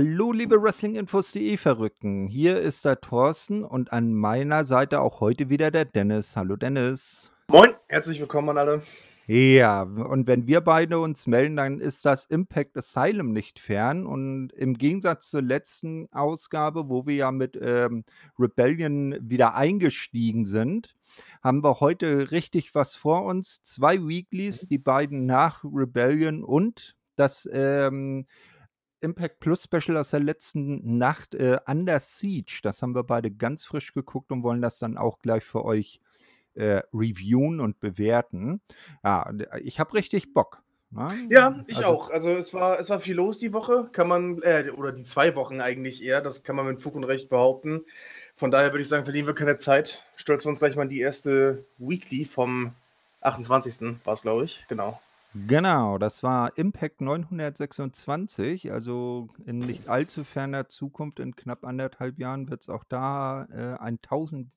[0.00, 2.28] Hallo, liebe Wrestlinginfos.de Verrückten.
[2.28, 6.36] Hier ist der Thorsten und an meiner Seite auch heute wieder der Dennis.
[6.36, 7.32] Hallo, Dennis.
[7.48, 8.82] Moin, herzlich willkommen an alle.
[9.26, 14.06] Ja, und wenn wir beide uns melden, dann ist das Impact Asylum nicht fern.
[14.06, 18.04] Und im Gegensatz zur letzten Ausgabe, wo wir ja mit ähm,
[18.38, 20.94] Rebellion wieder eingestiegen sind,
[21.42, 23.64] haben wir heute richtig was vor uns.
[23.64, 28.26] Zwei Weeklies, die beiden nach Rebellion und das ähm,
[29.00, 32.60] Impact Plus Special aus der letzten Nacht, äh, Under Siege.
[32.62, 36.00] Das haben wir beide ganz frisch geguckt und wollen das dann auch gleich für euch
[36.54, 38.60] äh, reviewen und bewerten.
[39.04, 39.30] Ja,
[39.62, 40.62] ich habe richtig Bock.
[40.90, 41.08] Ne?
[41.28, 42.10] Ja, ich also, auch.
[42.10, 45.34] Also es war, es war viel los die Woche, kann man, äh, oder die zwei
[45.36, 47.84] Wochen eigentlich eher, das kann man mit Fug und Recht behaupten.
[48.34, 50.02] Von daher würde ich sagen, verlieren wir keine Zeit.
[50.16, 52.72] Stürzen wir uns gleich mal in die erste Weekly vom
[53.20, 53.98] 28.
[54.04, 54.64] war es, glaube ich.
[54.68, 54.98] Genau.
[55.46, 62.48] Genau, das war Impact 926, also in nicht allzu ferner Zukunft, in knapp anderthalb Jahren
[62.48, 64.50] wird es auch da äh, ein, Tausend,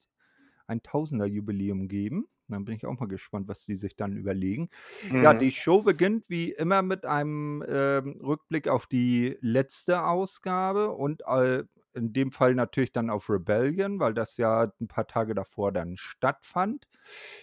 [0.68, 2.28] ein Tausender-Jubiläum geben.
[2.48, 4.70] Dann bin ich auch mal gespannt, was die sich dann überlegen.
[5.12, 5.40] Ja, mhm.
[5.40, 11.64] die Show beginnt wie immer mit einem äh, Rückblick auf die letzte Ausgabe und äh,
[11.94, 15.98] in dem Fall natürlich dann auf Rebellion, weil das ja ein paar Tage davor dann
[15.98, 16.88] stattfand.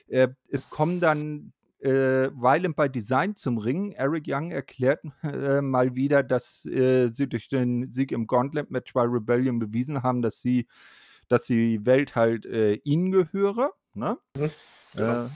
[0.07, 3.93] Äh, es kommen dann äh, Violent by Design zum Ring.
[3.93, 9.03] Eric Young erklärt äh, mal wieder, dass äh, sie durch den Sieg im Gauntlet-Match bei
[9.03, 10.67] Rebellion bewiesen haben, dass sie,
[11.29, 13.73] dass die Welt halt äh, ihnen gehöre.
[13.95, 14.19] Ne?
[14.37, 14.51] Mhm.
[14.95, 15.31] Genau.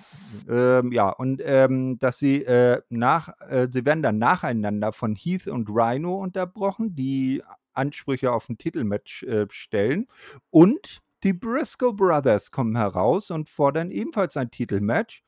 [0.49, 5.15] Äh, ähm, ja, und ähm, dass sie äh, nach, äh, sie werden dann nacheinander von
[5.15, 7.43] Heath und Rhino unterbrochen, die
[7.75, 10.07] Ansprüche auf ein Titelmatch äh, stellen.
[10.51, 15.23] Und die Briscoe Brothers kommen heraus und fordern ebenfalls ein Titelmatch.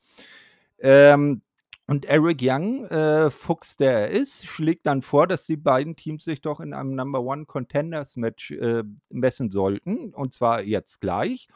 [0.79, 1.43] Ähm,
[1.87, 6.25] und Eric Young, äh, Fuchs der er ist, schlägt dann vor, dass die beiden Teams
[6.25, 10.15] sich doch in einem Number One Contenders Match äh, messen sollten.
[10.15, 11.47] Und zwar jetzt gleich.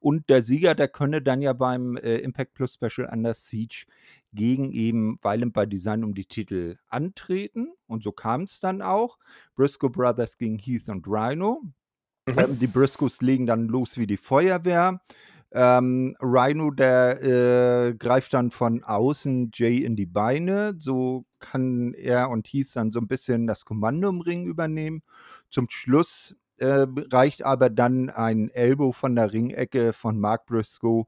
[0.00, 3.86] Und der Sieger, der könne dann ja beim äh, Impact Plus Special Under Siege
[4.32, 7.72] gegen eben Violent by Design um die Titel antreten.
[7.86, 9.18] Und so kam es dann auch.
[9.54, 11.62] Briscoe Brothers gegen Heath und Rhino.
[12.26, 12.38] Mhm.
[12.38, 15.00] Ähm, die Briscoes legen dann los wie die Feuerwehr.
[15.58, 20.74] Ähm, Rhino, der äh, greift dann von außen Jay in die Beine.
[20.78, 25.02] So kann er und Heath dann so ein bisschen das Kommando im Ring übernehmen.
[25.50, 31.06] Zum Schluss äh, reicht aber dann ein Elbow von der Ringecke von Mark Briscoe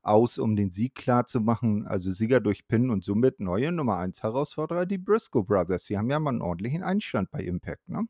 [0.00, 1.86] aus, um den Sieg klar zu machen.
[1.86, 5.84] Also Sieger durch Pin und somit neue Nummer 1 Herausforderer, die Briscoe Brothers.
[5.84, 8.06] Sie haben ja mal einen ordentlichen Einstand bei Impact, ne?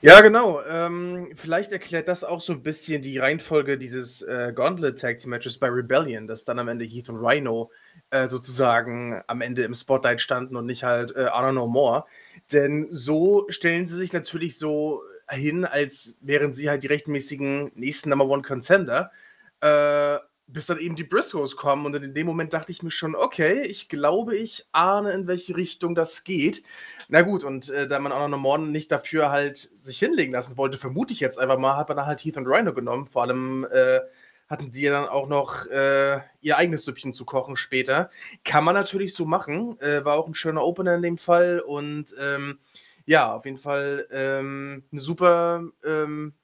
[0.00, 0.62] Ja, genau.
[0.62, 5.30] Ähm, vielleicht erklärt das auch so ein bisschen die Reihenfolge dieses äh, Gauntlet Tag Team
[5.30, 7.70] Matches bei Rebellion, dass dann am Ende Heath und Rhino
[8.10, 12.04] äh, sozusagen am Ende im Spotlight standen und nicht halt äh, Honor No More.
[12.52, 18.10] Denn so stellen sie sich natürlich so hin, als wären sie halt die rechtmäßigen nächsten
[18.10, 19.10] Number One Contender.
[19.60, 20.18] Äh,
[20.48, 23.62] bis dann eben die Briscoes kommen und in dem Moment dachte ich mir schon, okay,
[23.62, 26.62] ich glaube, ich ahne, in welche Richtung das geht.
[27.08, 30.56] Na gut, und äh, da man auch noch Morden nicht dafür halt sich hinlegen lassen
[30.56, 33.06] wollte, vermute ich jetzt einfach mal, hat man dann halt Heath und Rhino genommen.
[33.06, 34.00] Vor allem äh,
[34.48, 38.10] hatten die dann auch noch äh, ihr eigenes Süppchen zu kochen später.
[38.44, 39.80] Kann man natürlich so machen.
[39.80, 42.58] Äh, war auch ein schöner Opener in dem Fall und ähm,
[43.04, 46.34] ja, auf jeden Fall ähm, eine super ähm,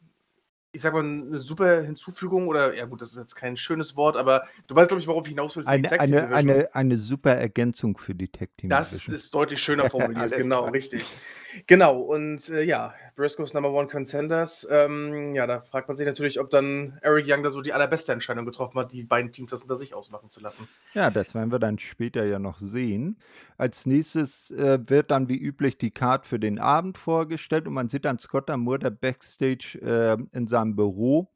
[0.72, 4.16] ich sag mal, eine super Hinzufügung oder, ja gut, das ist jetzt kein schönes Wort,
[4.16, 5.66] aber du weißt, glaube ich, worauf ich hinaus will.
[5.66, 8.70] Eine, eine, eine, eine super Ergänzung für die Tech Team.
[8.70, 11.04] Das ist deutlich schöner formuliert, genau, richtig.
[11.66, 14.66] Genau, und äh, ja, Briscoes Number One Contenders.
[14.70, 18.12] Ähm, ja, da fragt man sich natürlich, ob dann Eric Young da so die allerbeste
[18.12, 20.68] Entscheidung getroffen hat, die beiden Teams das unter sich ausmachen zu lassen.
[20.94, 23.18] Ja, das werden wir dann später ja noch sehen.
[23.58, 27.88] Als nächstes äh, wird dann wie üblich die Card für den Abend vorgestellt und man
[27.88, 31.30] sieht dann Scott Amur, der Backstage äh, in seinem Büro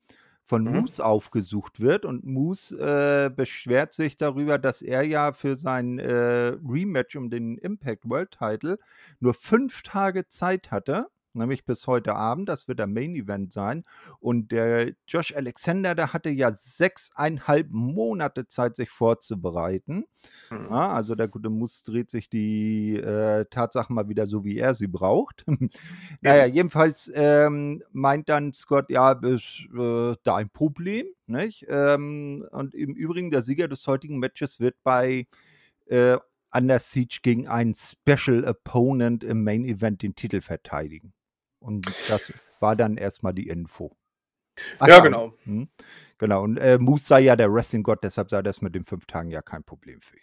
[0.47, 0.81] von mhm.
[0.81, 2.05] Moose aufgesucht wird.
[2.05, 7.59] Und Moose äh, beschwert sich darüber, dass er ja für sein äh, Rematch um den
[7.59, 8.79] Impact World Title
[9.21, 12.49] nur fünf Tage Zeit hatte nämlich bis heute Abend.
[12.49, 13.85] Das wird der Main Event sein.
[14.21, 20.05] Und der Josh Alexander, der hatte ja sechseinhalb Monate Zeit, sich vorzubereiten.
[20.51, 20.69] Mhm.
[20.71, 24.75] Ja, also der gute Muss dreht sich die äh, Tatsachen mal wieder so, wie er
[24.75, 25.45] sie braucht.
[26.21, 31.07] naja, jedenfalls ähm, meint dann Scott, ja, ist äh, dein Problem.
[31.29, 31.67] Nicht?
[31.69, 35.27] Ähm, und im Übrigen, der Sieger des heutigen Matches wird bei
[35.87, 36.19] äh,
[36.57, 41.13] Under Siege gegen einen Special Opponent im Main Event den Titel verteidigen.
[41.59, 43.97] Und das war dann erstmal die Info.
[44.79, 45.35] Ach, ja, genau.
[45.45, 45.69] Hm,
[46.19, 46.43] genau.
[46.43, 49.43] Und äh, Moose sei ja der Wrestling-Gott, deshalb sei das mit den fünf Tagen ja
[49.43, 50.23] kein Problem für ihn.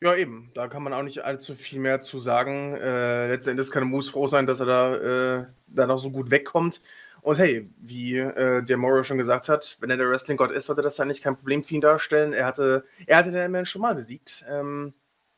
[0.00, 0.50] Ja, eben.
[0.54, 2.76] Da kann man auch nicht allzu viel mehr zu sagen.
[2.76, 6.30] Äh, letzten Endes kann Moose froh sein, dass er da, äh, da noch so gut
[6.30, 6.82] wegkommt.
[7.22, 10.82] Und hey, wie äh, der Morrow schon gesagt hat, wenn er der Wrestling-Gott ist, sollte
[10.82, 12.34] das eigentlich kein Problem für ihn darstellen.
[12.34, 14.44] Er hatte, er hatte den Man schon mal besiegt.
[14.48, 14.92] Ähm,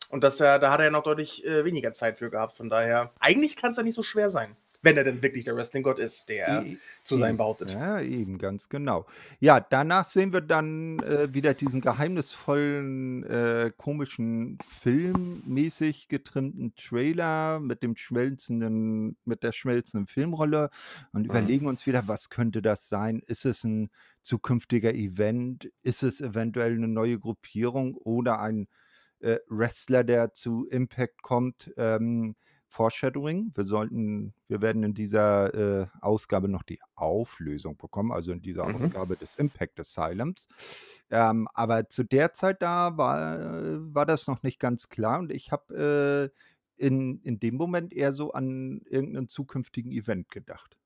[0.08, 2.56] und das, da hat er ja noch deutlich äh, weniger Zeit für gehabt.
[2.56, 5.56] Von daher, eigentlich kann es ja nicht so schwer sein wenn er denn wirklich der
[5.56, 6.64] Wrestling-Gott ist, der er
[7.04, 7.72] zu sein behauptet.
[7.72, 9.06] Ja, eben, ganz genau.
[9.40, 17.82] Ja, danach sehen wir dann äh, wieder diesen geheimnisvollen, äh, komischen, filmmäßig getrimmten Trailer mit
[17.82, 20.70] dem schmelzenden, mit der schmelzenden Filmrolle
[21.12, 21.30] und mhm.
[21.30, 23.22] überlegen uns wieder, was könnte das sein?
[23.26, 23.90] Ist es ein
[24.22, 25.70] zukünftiger Event?
[25.82, 28.68] Ist es eventuell eine neue Gruppierung oder ein
[29.20, 31.72] äh, Wrestler, der zu Impact kommt?
[31.76, 32.34] Ähm,
[32.68, 33.52] Foreshadowing.
[33.54, 38.66] Wir sollten, wir werden in dieser äh, Ausgabe noch die Auflösung bekommen, also in dieser
[38.66, 38.76] mhm.
[38.76, 40.48] Ausgabe des Impact Asylums.
[41.10, 43.38] Ähm, aber zu der Zeit da war,
[43.94, 46.32] war das noch nicht ganz klar und ich habe
[46.78, 50.76] äh, in, in dem Moment eher so an irgendeinen zukünftigen Event gedacht.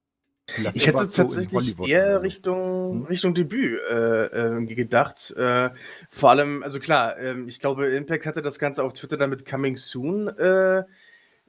[0.46, 3.04] Vielleicht ich hätte so tatsächlich eher Richtung, hm?
[3.04, 5.30] Richtung Debüt äh, äh, gedacht.
[5.36, 5.70] Äh,
[6.10, 9.76] vor allem, also klar, ähm, ich glaube, Impact hatte das Ganze auf Twitter damit Coming
[9.76, 10.84] Soon äh,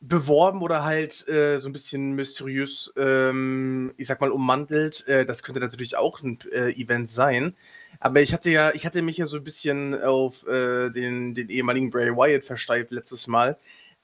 [0.02, 5.08] beworben oder halt äh, so ein bisschen mysteriös, ähm, ich sag mal, ummantelt.
[5.08, 7.56] Äh, das könnte natürlich auch ein äh, Event sein.
[8.00, 11.50] Aber ich hatte ja, ich hatte mich ja so ein bisschen auf äh, den, den
[11.50, 13.60] ehemaligen Bray Wyatt versteift letztes Mal.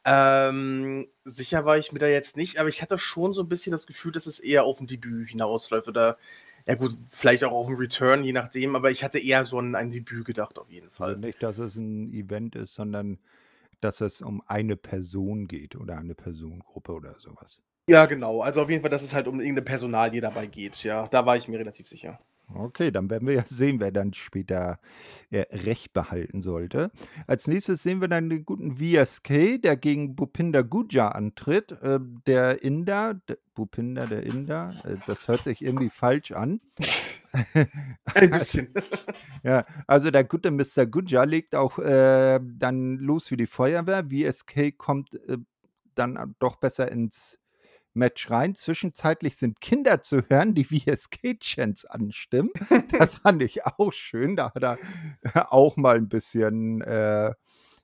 [0.06, 3.72] Ähm, sicher war ich mir da jetzt nicht, aber ich hatte schon so ein bisschen
[3.72, 6.18] das Gefühl, dass es eher auf ein Debüt hinausläuft oder
[6.68, 9.74] ja gut, vielleicht auch auf ein Return, je nachdem, aber ich hatte eher so an
[9.74, 11.10] ein Debüt gedacht, auf jeden Fall.
[11.10, 13.18] Also nicht, dass es ein Event ist, sondern
[13.82, 17.62] dass es um eine Person geht oder eine Personengruppe oder sowas.
[17.90, 18.42] Ja, genau.
[18.42, 20.84] Also auf jeden Fall, dass es halt um irgendeine Personalie dabei geht.
[20.84, 22.20] Ja, da war ich mir relativ sicher.
[22.54, 24.80] Okay, dann werden wir ja sehen, wer dann später
[25.30, 26.92] äh, Recht behalten sollte.
[27.28, 31.74] Als nächstes sehen wir dann den guten VSK, der gegen Bupinder Guja antritt.
[31.82, 36.62] Äh, der Inder, der, Bupinder, der Inder, äh, das hört sich irgendwie falsch an.
[38.14, 38.74] Ein bisschen.
[39.44, 40.86] ja, also der gute Mr.
[40.86, 44.06] Guja legt auch äh, dann los wie die Feuerwehr.
[44.06, 45.38] VSK kommt äh,
[45.96, 47.40] dann doch besser ins
[47.98, 48.56] Match rein.
[48.56, 52.52] Zwischenzeitlich sind Kinder zu hören, die VSK-Chants anstimmen.
[52.98, 54.36] Das fand ich auch schön.
[54.36, 54.78] Da hat er
[55.52, 57.34] auch mal ein bisschen äh,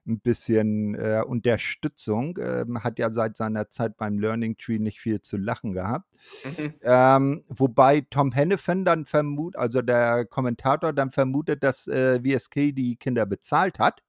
[0.05, 2.37] ein bisschen äh, Unterstützung.
[2.41, 6.09] Ähm, hat ja seit seiner Zeit beim Learning Tree nicht viel zu lachen gehabt.
[6.43, 6.73] Mhm.
[6.81, 12.95] Ähm, wobei Tom Hennefan dann vermutet, also der Kommentator dann vermutet, dass äh, VSK die
[12.97, 14.01] Kinder bezahlt hat,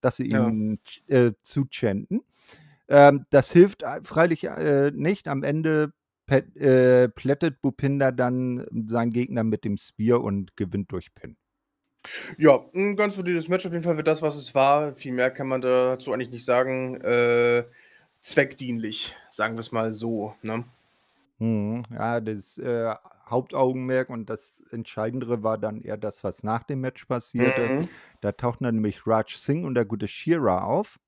[0.00, 0.46] dass sie ja.
[0.46, 2.22] ihm äh, zuchanten.
[2.88, 5.28] Ähm, das hilft äh, freilich äh, nicht.
[5.28, 5.92] Am Ende
[6.26, 11.36] pet, äh, plättet Bupinder dann seinen Gegner mit dem Spear und gewinnt durch Pin.
[12.38, 14.94] Ja, 'n ganz solides Match auf jeden Fall für das, was es war.
[14.96, 17.00] Viel mehr kann man dazu eigentlich nicht sagen.
[17.00, 17.64] Äh,
[18.22, 20.64] zweckdienlich, sagen wir es mal so, ne?
[21.38, 21.84] Mhm.
[21.90, 22.94] Ja, das, äh,
[23.28, 27.72] Hauptaugenmerk und das Entscheidendere war dann eher das, was nach dem Match passierte.
[27.72, 27.88] Mhm.
[28.20, 30.98] Da tauchten dann nämlich Raj Singh und der gute Shira auf.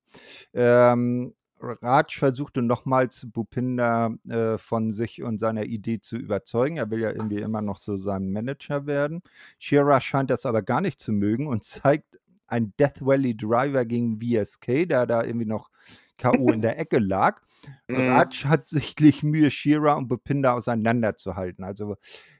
[0.53, 6.77] Ähm, Raj versuchte nochmals Bupinder äh, von sich und seiner Idee zu überzeugen.
[6.77, 9.21] Er will ja irgendwie immer noch so sein Manager werden.
[9.59, 14.19] Shira scheint das aber gar nicht zu mögen und zeigt ein Death Valley Driver gegen
[14.21, 15.69] VSK, der da irgendwie noch
[16.17, 16.51] K.O.
[16.51, 17.41] in der Ecke lag.
[17.87, 17.95] Mhm.
[17.95, 21.63] Raj hat sichtlich Mühe, Shira und Bupinder auseinanderzuhalten.
[21.63, 21.97] Also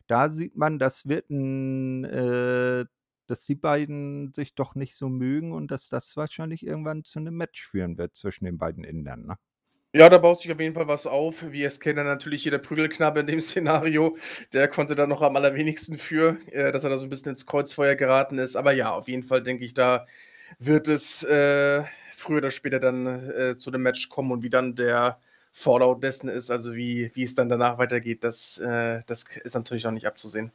[0.07, 2.85] da sieht man, das wird ein äh,
[3.27, 7.35] dass die beiden sich doch nicht so mögen und dass das wahrscheinlich irgendwann zu einem
[7.35, 9.37] Match führen wird zwischen den beiden Indern, ne?
[9.93, 11.51] Ja, da baut sich auf jeden Fall was auf.
[11.51, 14.17] Wie es kennt natürlich jeder Prügelknabe in dem Szenario.
[14.53, 17.45] Der konnte da noch am allerwenigsten für, äh, dass er da so ein bisschen ins
[17.45, 18.55] Kreuzfeuer geraten ist.
[18.55, 20.05] Aber ja, auf jeden Fall denke ich, da
[20.59, 24.75] wird es äh, früher oder später dann äh, zu dem Match kommen und wie dann
[24.75, 25.19] der
[25.51, 29.85] Fallout dessen ist, also wie, wie es dann danach weitergeht, das, äh, das ist natürlich
[29.85, 30.51] noch nicht abzusehen.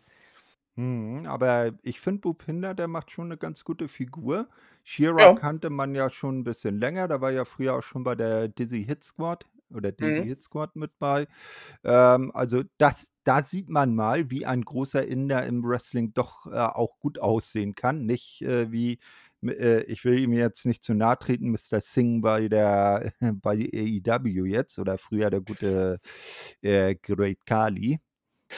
[0.76, 4.48] Mhm, aber ich finde Bupinder, der macht schon eine ganz gute Figur.
[4.84, 5.34] She-Ra Ja.
[5.34, 8.48] kannte man ja schon ein bisschen länger, der war ja früher auch schon bei der
[8.48, 10.28] Dizzy Hit Squad oder Dizzy Mhm.
[10.28, 11.26] Hit Squad mit bei.
[11.84, 16.56] Ähm, also das da sieht man mal, wie ein großer Inder im Wrestling doch, äh,
[16.58, 18.06] auch gut aussehen kann.
[18.06, 18.98] Nicht, äh, wie
[19.44, 21.80] äh, ich will ihm jetzt nicht zu nahe treten, Mr.
[21.82, 23.12] Singh bei der
[23.42, 26.00] bei AEW jetzt oder früher der gute,
[26.62, 28.00] äh, Great Kali,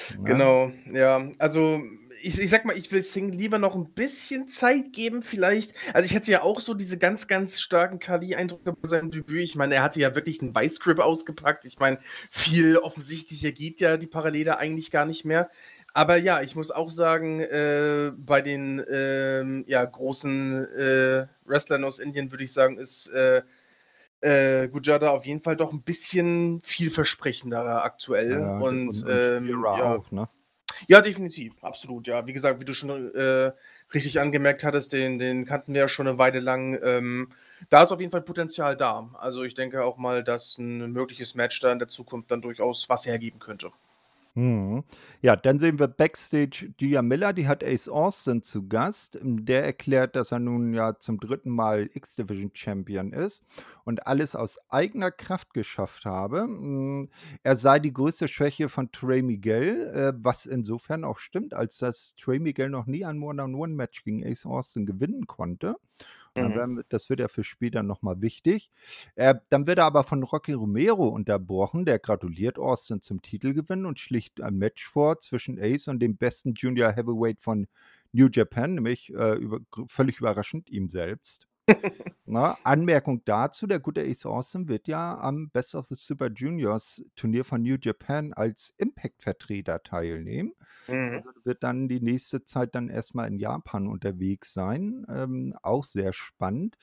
[0.09, 0.49] ne?
[0.49, 1.31] Genau, ja.
[1.39, 1.81] Also
[2.25, 5.75] ich, ich sag mal, ich will Sing lieber noch ein bisschen Zeit geben, vielleicht.
[5.93, 9.43] Also ich hatte ja auch so diese ganz, ganz starken Kali-Eindrücke bei seinem Debüt.
[9.43, 11.67] Ich meine, er hatte ja wirklich einen Weißgrip ausgepackt.
[11.67, 11.99] Ich meine,
[12.31, 15.51] viel offensichtlicher geht ja die Parallele eigentlich gar nicht mehr.
[15.93, 21.99] Aber ja, ich muss auch sagen, äh, bei den, ähm, ja, großen, äh, Wrestlern aus
[21.99, 23.43] Indien würde ich sagen, ist, äh,
[24.23, 29.65] äh, Gujada auf jeden Fall doch 'n bisschen vielversprechenderer aktuell Ja, und, und und ähm,
[29.77, 29.97] ja.
[29.97, 30.29] auch, ne?
[30.89, 32.27] Ja, definitiv, absolut, ja.
[32.27, 33.53] Wie gesagt, wie du schon, äh,
[33.95, 36.79] richtig angemerkt hattest, den den kannten wir ja schon 'ne Weile lang.
[36.83, 37.31] Ähm,
[37.71, 39.09] da ist auf jeden Fall Potenzial da.
[39.19, 42.89] Also, ich denke auch mal, dass 'n mögliches Match da in der Zukunft dann durchaus
[42.91, 43.71] was hergeben könnte.
[44.37, 44.83] Mhm.
[45.23, 49.17] Ja, dann sehen wir backstage Gia Miller, die hat Ace Austin zu Gast.
[49.23, 51.49] Der erklärt, dass er nun ja zum 3.
[51.51, 53.45] Mal X-Division Champion ist
[53.85, 56.41] und alles aus eigener Kraft geschafft habe.
[56.43, 57.11] Hm,
[57.45, 62.17] er sei die größte Schwäche von Trey Miguel, äh, was insofern auch stimmt, als dass
[62.17, 65.77] Trey Miguel noch nie ein One-on-One-Match gegen Ace Austin gewinnen konnte.
[66.37, 66.83] Mhm.
[66.89, 68.71] das wird ja für später noch mal wichtig.
[69.15, 71.85] Äh, dann wird er aber von Rocky Romero unterbrochen.
[71.85, 76.55] Der gratuliert Austin zum Titelgewinn und schlägt ein Match vor zwischen Ace und dem besten
[76.55, 77.69] Junior Heavyweight von
[78.13, 81.47] New Japan, nämlich, äh, über völlig überraschend ihm selbst.
[82.27, 82.55] Ne?
[82.65, 87.45] Anmerkung dazu, der gute Ace Austin wird ja am Best of the Super Juniors Turnier
[87.45, 90.53] von New Japan als Impact-Vertreter teilnehmen.
[90.89, 91.17] Mhm.
[91.17, 95.05] Also, wird dann die nächste Zeit dann erst mal in Japan unterwegs sein.
[95.09, 96.77] Ähm, auch sehr spannend.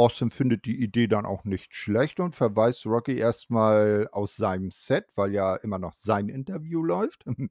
[0.00, 4.70] Austin findet die Idee dann auch nicht schlecht und verweist Rocky erst mal aus seinem
[4.70, 7.24] Set, weil ja immer noch sein Interview läuft.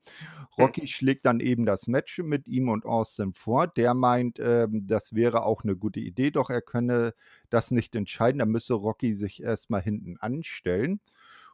[0.58, 3.68] Rocky schlägt dann eben das Match mit ihm und Austin vor.
[3.68, 7.14] Der meint, ähm, das wäre auch 'ne gute Idee, doch er könne
[7.52, 8.40] das nicht entscheiden.
[8.40, 11.00] Da müsse Rocky sich erst mal hinten anstellen.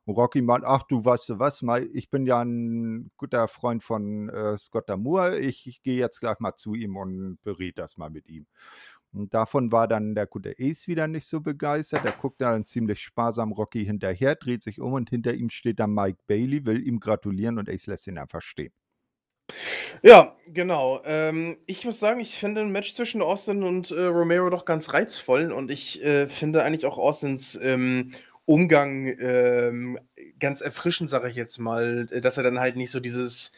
[0.06, 3.84] Und Rocky meint: „Ach du, weißt du was, Mei ich bin ja 'n guter Freund
[3.84, 5.38] von, äh, Scott D'Amore.
[5.40, 8.48] Ich ich gehe jetzt gleich mal zu ihm und berede das mal mit ihm.“
[9.16, 12.04] Und davon war dann der gute Ace wieder nicht so begeistert.
[12.06, 15.94] Der guckt dann ziemlich sparsam Rocky hinterher, dreht sich um und hinter ihm steht dann
[15.94, 18.72] Mike Bailey, will ihm gratulieren und Ace lässt ihn einfach stehen.
[20.04, 21.02] Ja, genau.
[21.06, 24.94] Ähm, ich muss sagen, ich finde 'n Match zwischen Austin und, äh, Romero doch ganz
[24.94, 28.12] reizvoll und ich, äh, finde eigentlich auch Austins, ähm,
[28.46, 29.98] Umgang, ähm,
[30.40, 33.52] ganz erfrischend, sage ich jetzt mal, äh, dass er dann halt nicht so dieses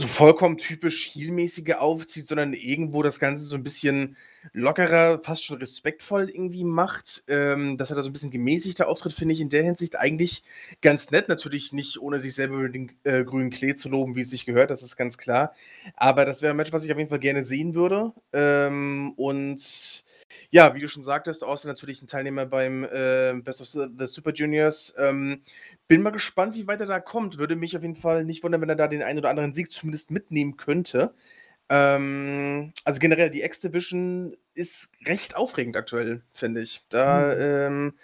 [0.00, 4.16] so vollkommen typisch Heel-mäßige aufzieht, sondern irgendwo das Ganze so 'n bisschen
[4.52, 7.24] lockerer, fast schon respektvoll irgendwie macht.
[7.28, 10.44] Ähm, dass er da so 'n bisschen gemäßigter auftritt, finde ich in der Hinsicht eigentlich
[10.82, 11.28] ganz nett.
[11.28, 14.46] Natürlich nicht, ohne sich selber über den, äh, grünen Klee zu loben, wie es sich
[14.46, 15.54] gehört, das ist ganz klar.
[15.96, 18.12] Aber das wäre 'n Match, was ich auf jeden Fall gerne sehen würde.
[18.32, 20.02] Ähm, und
[20.50, 24.32] ja, wie du schon sagtest, Austin natürlich 'n Teilnehmer beim, äh, Best of the Super
[24.32, 24.94] Juniors.
[24.98, 25.42] Ähm,
[25.88, 27.38] bin mal gespannt, wie weit er da kommt.
[27.38, 29.72] Würde mich auf jeden Fall nicht wundern, wenn er da den einen oder anderen Sieg
[29.72, 31.14] zumindest mitnehmen könnte.
[31.70, 36.82] Ähm, also, generell die X-Division ist recht aufregend aktuell, finde ich.
[36.90, 37.40] Da, Mhm.
[37.42, 37.94] ähm,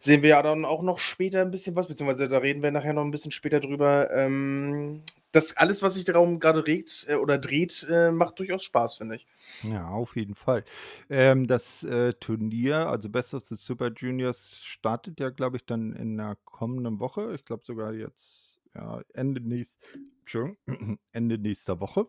[0.00, 2.92] sehen wir ja dann auch noch später 'n bisschen was, beziehungsweise da reden wir nachher
[2.94, 4.10] noch 'n bisschen später drüber.
[4.12, 5.02] Ähm,
[5.36, 9.16] das alles, was sich darum grade regt, äh, oder dreht, äh, macht durchaus Spaß, finde
[9.16, 9.26] ich.
[9.62, 10.64] Ja, auf jeden Fall.
[11.08, 15.92] Ähm, das, äh, Turnier, also Best of the Super Juniors, startet ja, glaube ich, dann
[15.94, 17.34] in der kommenden Woche.
[17.34, 19.80] Ich glaube sogar jetzt, ja, Ende nächst
[21.12, 22.06] Ende nächster Woche.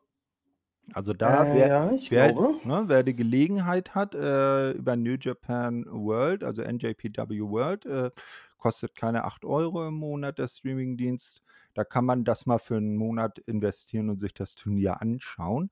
[0.93, 2.59] Also, da Äh, wer ja, ich wer glaube.
[2.63, 8.11] ne, wer die Gelegenheit hat, äh, über New Japan World, also NJPW World, äh,
[8.57, 11.41] kostet keine 8 € im Monat der Streamingdienst.
[11.73, 15.71] Da kann man das mal für 'n Monat investieren und sich das Turnier anschauen.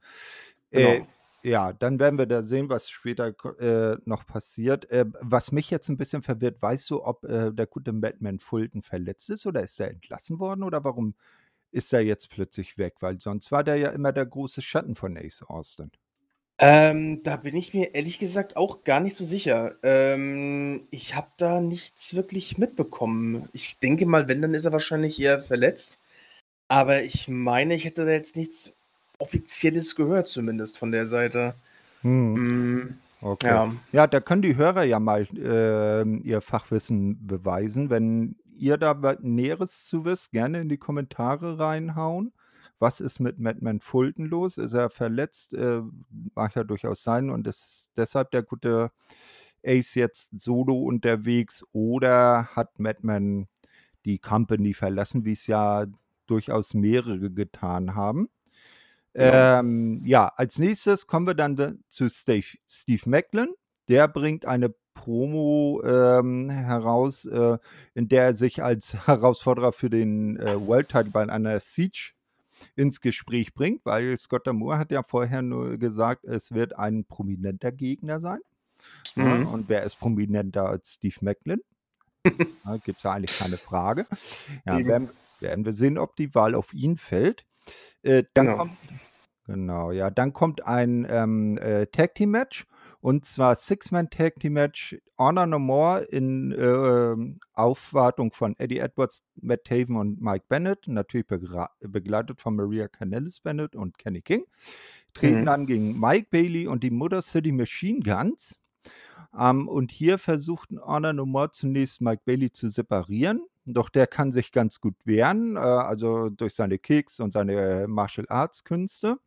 [0.71, 1.07] Äh, Genau.
[1.43, 4.89] ja, dann werden wir da sehen, was später äh, noch passiert.
[4.91, 8.81] Äh, was mich jetzt 'n bisschen verwirrt, weißt du, ob, äh, der gute Madman Fulton
[8.83, 11.15] verletzt ist oder ist er entlassen worden oder warum
[11.71, 12.95] ist er jetzt plötzlich weg?
[13.01, 15.91] Weil sonst war der ja immer der große Schatten von Ace Austin.
[16.57, 19.75] Ähm, da bin ich mir ehrlich gesagt auch gar nicht so sicher.
[19.83, 23.49] Ähm, ich habe da nichts wirklich mitbekommen.
[23.51, 25.99] Ich denke mal, wenn, dann ist er wahrscheinlich eher verletzt.
[26.67, 28.73] Aber ich meine, ich hätte da jetzt nichts
[29.19, 31.55] Offizielles gehört, zumindest von der Seite.
[32.01, 33.47] Hm, Okay.
[33.47, 33.73] ja.
[33.91, 37.89] Ja, da können die Hörer ja mal, ähm, ihr Fachwissen beweisen.
[37.89, 42.31] Wenn ihr da Näheres zu wisst, gerne in die Kommentare reinhauen.
[42.79, 44.57] Was ist mit Madman Fulton los?
[44.57, 45.53] Ist er verletzt?
[45.53, 45.81] Äh,
[46.33, 48.91] mag ja durchaus sein und ist deshalb der gute
[49.65, 53.47] Ace jetzt solo unterwegs oder hat Madman
[54.05, 55.85] die Company verlassen, wie's ja
[56.27, 58.29] durchaus mehrere getan haben?
[59.13, 59.59] Genau.
[59.59, 63.53] Ähm, ja, als Nächstes kommen wir dann da zu Stave Steve Maclin.
[63.87, 67.57] Der bringt eine Promo, ähm, heraus, äh,
[67.93, 72.14] in der er sich als Herausforderer für den, äh, World Title bei einer Siege
[72.75, 77.71] ins Gespräch bringt, weil Scott D'Amore hat ja vorher nur gesagt, es wird ein prominenter
[77.71, 78.39] Gegner sein,
[79.15, 79.23] ne?
[79.39, 79.47] Mhm.
[79.47, 81.61] Und wer ist prominenter als Steve Maclin?
[82.23, 84.07] Ne, gibt's ja eigentlich keine Frage.
[84.65, 87.45] Ja, werden werden wir sehen, ob die Wahl auf ihn fällt.
[88.01, 88.57] Äh, dann Genau.
[88.57, 88.77] kommt
[89.45, 92.65] genau, ja, dann kommt ein, ähm, äh, Tag-Team-Match
[93.05, 100.19] und zwar Six-Man-Tag-Team-Match Honor No More in, ähm, Aufwartung von Eddie Edwards, Matt Taven und
[100.19, 104.45] Mike Bennett, natürlich begleitet von Maria Kanellis Bennett und Kenny King.
[105.13, 105.47] Treten Mhm.
[105.49, 108.57] an gegen Mike Bailey und die Motor City Machine Guns.
[109.37, 114.31] Ähm, und hier versuchten Honor No More zunächst Mike Bailey zu separieren, doch der kann
[114.31, 119.17] sich ganz gut wehren, äh, also durch seine Kicks und seine Martial Arts Künste.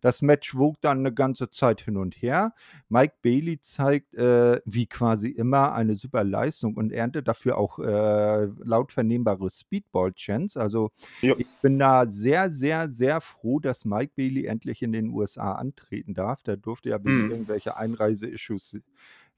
[0.00, 2.52] Das Match wog dann eine ganze Zeit hin und her.
[2.88, 8.46] Mike Bailey zeigt, äh, wie quasi immer, eine super Leistung und erntet dafür auch, äh,
[8.64, 10.56] laut vernehmbare Speedball-Chants.
[10.56, 10.90] Also,
[11.22, 11.34] Jo.
[11.38, 16.14] ich bin da sehr, sehr, sehr froh, dass Mike Bailey endlich in den USA antreten
[16.14, 16.42] darf.
[16.42, 17.30] Der durfte ja wegen Mhm.
[17.30, 18.78] irgendwelcher Einreise-Issues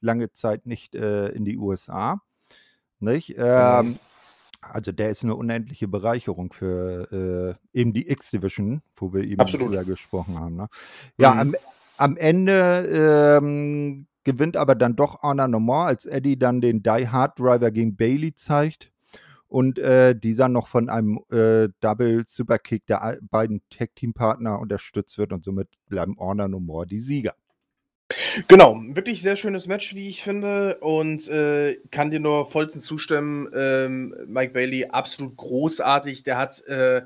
[0.01, 2.21] lange Zeit nicht, äh, in die USA,
[2.99, 3.35] nicht?
[3.37, 3.99] Ähm,
[4.61, 9.69] also, der ist 'ne unendliche Bereicherung für, äh, eben die X-Division, wo wir eben Absolut.
[9.69, 10.67] drüber gesprochen haben, ne?
[11.17, 11.39] Ja, Mhm.
[11.39, 11.55] am
[11.97, 17.07] am Ende, ähm, gewinnt aber dann doch Honor No More, als Eddie dann den Die
[17.09, 18.89] Hard Driver gegen Bailey zeigt
[19.49, 25.43] und, äh, dieser noch von einem, äh, Double Superkick der beiden Tag-Team-Partner unterstützt wird und
[25.45, 27.35] somit bleiben Honor No More die Sieger.
[28.47, 33.47] Genau, wirklich sehr schönes Match, wie ich finde und, äh, kann dir nur vollstens zustimmen.
[33.53, 36.23] Ähm, Mike Bailey absolut großartig.
[36.23, 37.03] Der hat, äh,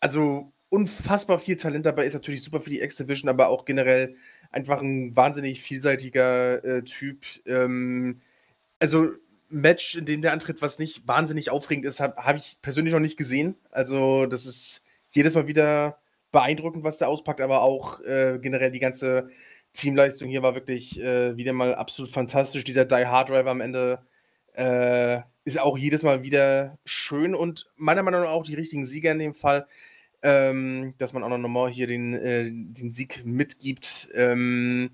[0.00, 4.16] also unfassbar viel Talent dabei, ist natürlich super für die X-Division, aber auch generell
[4.52, 7.24] einfach 'n wahnsinnig vielseitiger, äh, Typ.
[7.46, 8.22] Ähm,
[8.80, 9.10] also
[9.50, 13.00] Match, in dem der antritt, was nicht wahnsinnig aufregend ist, habe habe ich persönlich noch
[13.00, 13.56] nicht gesehen.
[13.70, 15.98] Also, das ist jedes Mal wieder
[16.32, 19.30] beeindruckend, was der auspackt, aber auch, äh, generell die ganze
[19.74, 22.64] Teamleistung hier war wirklich, äh, wieder mal absolut fantastisch.
[22.64, 24.00] Dieser Die Hard Driver am Ende,
[24.54, 29.12] äh, ist auch jedes Mal wieder schön und meiner Meinung nach auch die richtigen Sieger
[29.12, 29.66] in dem Fall,
[30.22, 34.08] ähm, dass man Honor No More hier den, äh den Sieg mitgibt.
[34.14, 34.90] Ähm,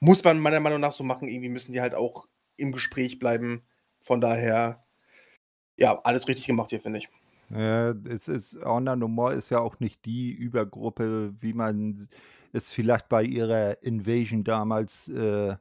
[0.00, 1.28] muss man meiner Meinung nach so machen.
[1.28, 3.62] Irgendwie müssen die halt auch im Gespräch bleiben.
[4.02, 4.84] Von daher,
[5.76, 7.08] ja, alles richtig gemacht hier, finde ich.
[7.50, 12.08] Ja, es ist Honor No More ist ja auch nicht die Übergruppe, wie man
[12.52, 15.56] es vielleicht bei ihrer Invasion damals, äh,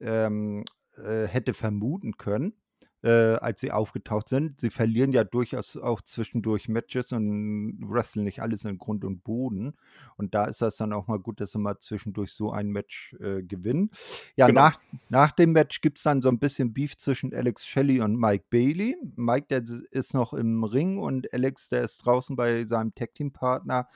[0.00, 0.64] ähm,
[0.96, 2.54] äh, hätte vermuten können,
[3.02, 4.60] äh, als sie aufgetaucht sind.
[4.60, 9.76] Sie verlieren ja durchaus auch zwischendurch Matches und wresteln nicht alles in Grund und Boden.
[10.16, 13.14] Und da ist das dann auch mal gut, dass sie mal zwischendurch so ein Match,
[13.20, 13.90] äh, gewinnen.
[14.34, 14.62] Ja, Genau.
[14.62, 18.46] nach nach dem Match gibt's dann so 'n bisschen Beef zwischen Alex Shelley und Mike
[18.50, 18.96] Bailey.
[19.14, 19.62] Mike, der
[19.92, 23.88] ist noch im Ring und Alex, der ist draußen bei seinem Tag-Team-Partner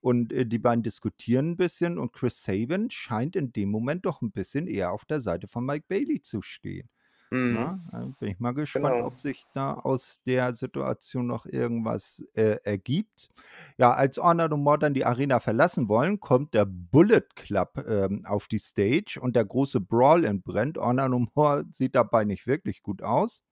[0.00, 4.22] und, äh, die beiden diskutieren 'n bisschen und Chris Sabin scheint in dem Moment doch
[4.22, 6.88] 'n bisschen eher auf der Seite von Mike Bailey zu stehen,
[7.32, 7.40] Mhm.
[7.48, 7.80] ne?
[7.92, 9.02] Äh, bin ich mal gespannt, Genau.
[9.02, 13.30] ob sich da aus der Situation noch irgendwas, äh, ergibt.
[13.78, 18.24] Ja, als Honor No More dann die Arena verlassen wollen, kommt der Bullet Club, ähm,
[18.26, 20.78] auf die Stage und der große Brawl entbrennt.
[20.78, 23.42] Honor No More sieht dabei nicht wirklich gut aus.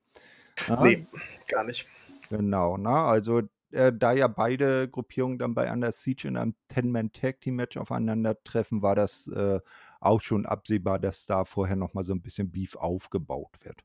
[0.66, 0.92] Ja.
[0.92, 1.06] Ne,
[1.48, 1.88] gar nicht.
[2.30, 2.90] Genau, ne?
[2.90, 8.94] Also, äh, da ja beide Gruppierungen dann bei Under Siege in einem Ten-Man-Tag-Team-Match aufeinandertreffen, war
[8.96, 9.60] das, äh,
[10.00, 13.82] auch schon absehbar, dass da vorher noch mal so 'n bisschen Beef aufgebaut wird.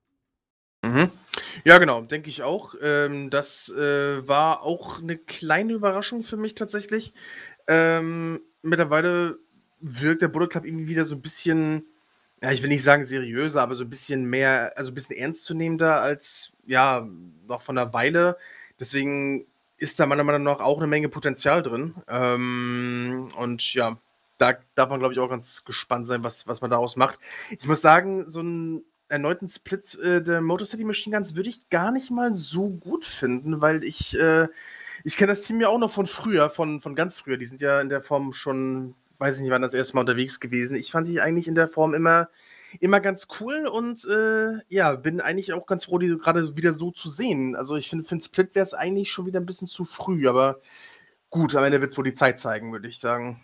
[0.84, 1.10] Mhm.
[1.64, 2.76] Ja, genau, denke ich auch.
[2.82, 7.14] Ähm, das, äh, war auch 'ne kleine Überraschung für mich tatsächlich.
[7.68, 9.40] Ähm, mittlerweile
[9.82, 11.86] wirkt der Bullet Club irgendwie wieder so 'n bisschen,
[12.44, 16.02] ja, ich will nicht sagen seriöser, aber so 'n bisschen mehr also 'n bisschen ernstzunehmender
[16.02, 17.08] als, ja,
[17.48, 18.38] noch vor 'ner Weile.
[18.80, 19.48] Deswegen
[19.84, 21.96] ist da meiner Meinung nach auch 'ne Menge Potenzial drin.
[22.08, 23.98] Ähm, und ja,
[24.40, 27.20] da darf man, glaube ich, auch ganz gespannt sein, was was man daraus macht.
[27.52, 31.70] Ich muss sagen, so 'n erneuten Split, äh, der Motor City Machine Guns würde ich
[31.70, 34.48] gar nicht mal so gut finden, weil ich, äh
[35.06, 37.38] ich kenne das Team ja auch noch von früher, von von ganz früher.
[37.38, 40.40] Die sind ja in der Form schon weiß ich nicht, wann das erste Mal unterwegs
[40.42, 40.76] gewesen.
[40.78, 42.30] Ich fand die eigentlich in der Form immer
[42.80, 46.92] immer ganz cool und, äh, ja, bin eigentlich auch ganz froh, die grade wieder so
[46.92, 47.56] zu sehen.
[47.56, 50.60] Also, ich finde, für 'n Split wär's eigentlich schon wieder 'n bisschen zu früh, aber
[51.32, 53.44] gut, am Ende wird's wohl die Zeit zeigen, würde ich sagen.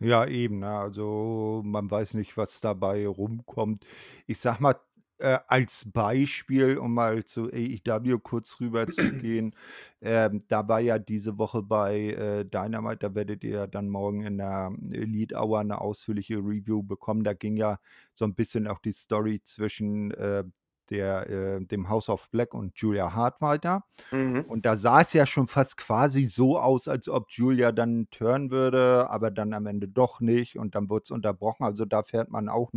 [0.00, 0.70] Ja, eben, ne?
[0.70, 3.84] Also, man weiß nicht, was dabei rumkommt.
[4.26, 4.74] Ich sage mal,
[5.18, 9.54] äh, als Beispiel, um mal zu AEW kurz rüberzugehen,
[10.02, 14.22] ähm, da war ja diese Woche bei, äh, Dynamite da werdet ihr ja dann morgen
[14.24, 17.24] in der Elite Hour 'ne ausführliche Review bekommen.
[17.24, 17.78] Da ging ja
[18.14, 20.44] so 'n bisschen auch die Story zwischen, äh,
[20.90, 23.84] der äh, dem House of Black und Julia Hart weiter.
[24.12, 24.44] Mhm.
[24.46, 28.50] Und da sah es ja schon fast quasi so aus, als ob Julia dann turnen
[28.50, 31.64] würde, aber dann am Ende doch nicht und dann wurd's unterbrochen.
[31.64, 32.72] Also, da fährt man auch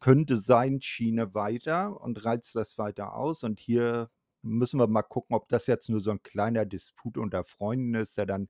[0.00, 3.42] 'ne Könnte-sein-Schiene weiter und reizt das weiter aus.
[3.44, 4.10] Und hier
[4.42, 8.16] müssen wir mal gucken, ob das jetzt nur so 'n kleiner Disput unter Freunden ist,
[8.18, 8.48] der dann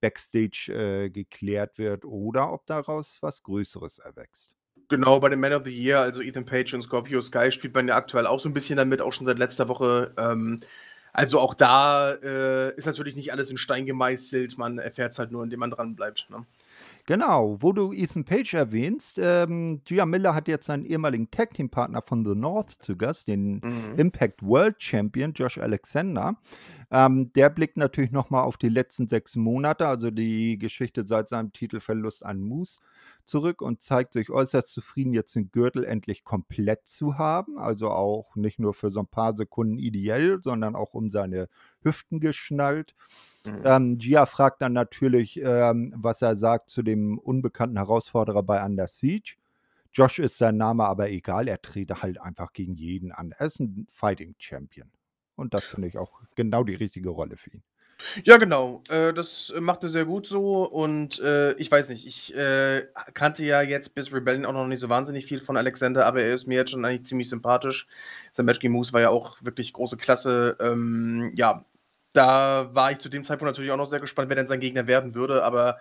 [0.00, 4.54] backstage äh, geklärt wird oder ob daraus was Größeres erwächst.
[4.90, 7.88] Genau, bei dem Man of the Year, also Ethan Page und Scorpio Sky, spielt man
[7.88, 10.14] ja aktuell auch so ein bisschen damit, auch schon seit letzter Woche.
[10.16, 10.60] Ähm,
[11.12, 15.30] also auch da äh, ist natürlich nicht alles in Stein gemeißelt, man erfährt es halt
[15.30, 16.28] nur, indem man dran bleibt.
[16.30, 16.46] Ne?
[17.08, 21.70] Genau, wo du Ethan Page erwähnst, ähm, Gia Miller hat jetzt seinen ehemaligen Tag Team
[21.70, 23.94] Partner von The North zu Gast, den mhm.
[23.96, 26.36] Impact World Champion Josh Alexander.
[26.90, 31.54] Ähm, der blickt natürlich nochmal auf die letzten sechs Monate, also die Geschichte seit seinem
[31.54, 32.80] Titelverlust an Moose
[33.24, 37.58] zurück und zeigt sich äußerst zufrieden, jetzt den Gürtel endlich komplett zu haben.
[37.58, 41.48] Also auch nicht nur für so ein paar Sekunden ideell, sondern auch um seine
[41.82, 42.94] Hüften geschnallt.
[43.44, 43.62] Mhm.
[43.64, 48.86] Ähm, Gia fragt dann natürlich, ähm, was er sagt zu dem unbekannten Herausforderer bei Under
[48.86, 49.36] Siege.
[49.92, 53.34] Josh ist sein Name aber egal, er trete halt einfach gegen jeden an.
[53.36, 54.90] Er ist ein Fighting Champion.
[55.34, 57.62] Und das finde ich auch genau die richtige Rolle für ihn.
[58.24, 58.82] Ja, genau.
[58.88, 60.64] Äh, das macht er sehr gut so.
[60.64, 64.80] Und äh, ich weiß nicht, ich äh, kannte ja jetzt bis Rebellion auch noch nicht
[64.80, 67.88] so wahnsinnig viel von Alexander, aber er ist mir jetzt schon eigentlich ziemlich sympathisch.
[68.32, 70.56] Sein Match gegen Moose war ja auch wirklich große Klasse.
[70.60, 71.64] Ähm, ja,
[72.18, 74.88] da war ich zu dem Zeitpunkt natürlich auch noch sehr gespannt, wer denn sein Gegner
[74.88, 75.78] werden würde, aber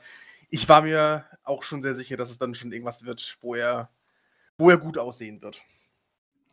[0.50, 3.90] ich war mir auch schon sehr sicher, dass es dann schon irgendwas wird, wo er,
[4.60, 5.62] wo er gut aussehen wird.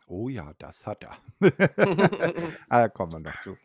[0.07, 1.17] Oh ja, das hat er.
[2.69, 3.57] ah, da kommen wir noch zu.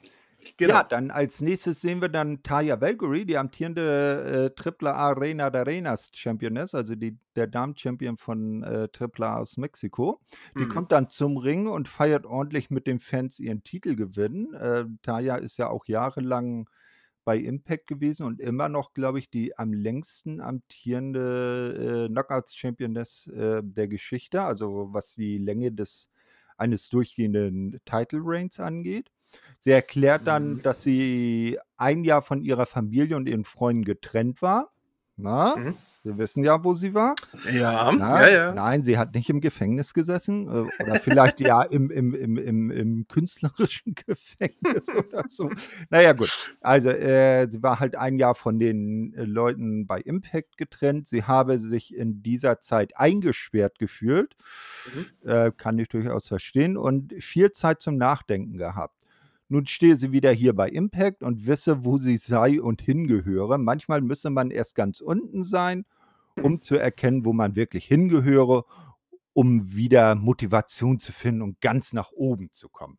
[0.57, 0.75] Genau.
[0.75, 5.63] Ja, dann als nächstes sehen wir dann Taya Valkyrie, die amtierende äh, AAA Arena der
[5.63, 10.21] Arenas Championess, also die, der Damen-Champion von äh, AAA aus Mexiko.
[10.57, 10.69] Die mhm.
[10.69, 14.55] kommt dann zum Ring und feiert ordentlich mit den Fans ihren Titelgewinn.
[14.55, 16.69] Äh, Taya ist ja auch jahrelang
[17.25, 23.63] bei Impact gewesen und immer noch, glaube ich, die am längsten amtierende äh, Knockouts-Championess äh,
[23.63, 26.11] der Geschichte, also was die Länge des
[26.57, 29.11] eines durchgehenden Title Reigns angeht.
[29.59, 30.63] Sie erklärt dann, mhm.
[30.63, 34.73] dass sie ein Jahr von ihrer Familie und ihren Freunden getrennt war.
[35.17, 35.55] Na?
[35.57, 35.77] Mhm.
[36.03, 37.15] Wir wissen ja, wo sie war.
[37.53, 38.55] Ja, Na, ja, ja.
[38.55, 40.49] Nein, sie hat nicht im Gefängnis gesessen.
[40.49, 45.51] Äh, oder vielleicht ja im, im, im, im, im künstlerischen Gefängnis oder so.
[45.91, 46.31] Naja, gut.
[46.63, 51.07] Also, äh, sie war halt ein Jahr von den äh, Leuten bei Impact getrennt.
[51.07, 54.37] Sie habe sich in dieser Zeit eingesperrt gefühlt.
[54.95, 55.29] Mhm.
[55.29, 56.79] Äh, kann ich durchaus verstehen.
[56.79, 58.95] Und viel Zeit zum Nachdenken gehabt.
[59.53, 63.59] Nun stehe sie wieder hier bei Impact und wisse, wo sie sei und hingehöre.
[63.59, 65.85] Manchmal müsse man erst ganz unten sein,
[66.41, 68.65] um zu erkennen, wo man wirklich hingehöre,
[69.33, 72.99] um wieder Motivation zu finden und ganz nach oben zu kommen.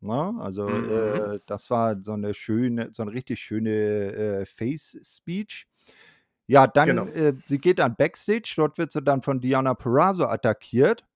[0.00, 0.40] Na, ne?
[0.42, 0.90] also mhm.
[0.90, 5.68] äh, das war so eine schöne, so eine richtig schöne äh, Face-Speech.
[6.48, 7.06] Ja, dann, genau.
[7.06, 11.06] äh, sie geht dann Backstage, dort wird sie dann von Diana Perazzo attackiert.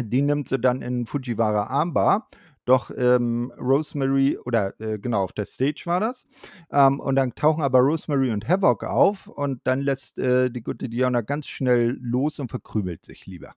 [0.00, 2.30] Die nimmt sie dann in Fujiwara Armbar
[2.68, 6.26] doch ähm, Rosemary, oder äh, genau, auf der Stage war das.
[6.70, 10.88] Ähm, und dann tauchen aber Rosemary und Havoc auf und dann lässt äh, die gute
[10.88, 13.54] Diana ganz schnell los und verkrümelt sich lieber.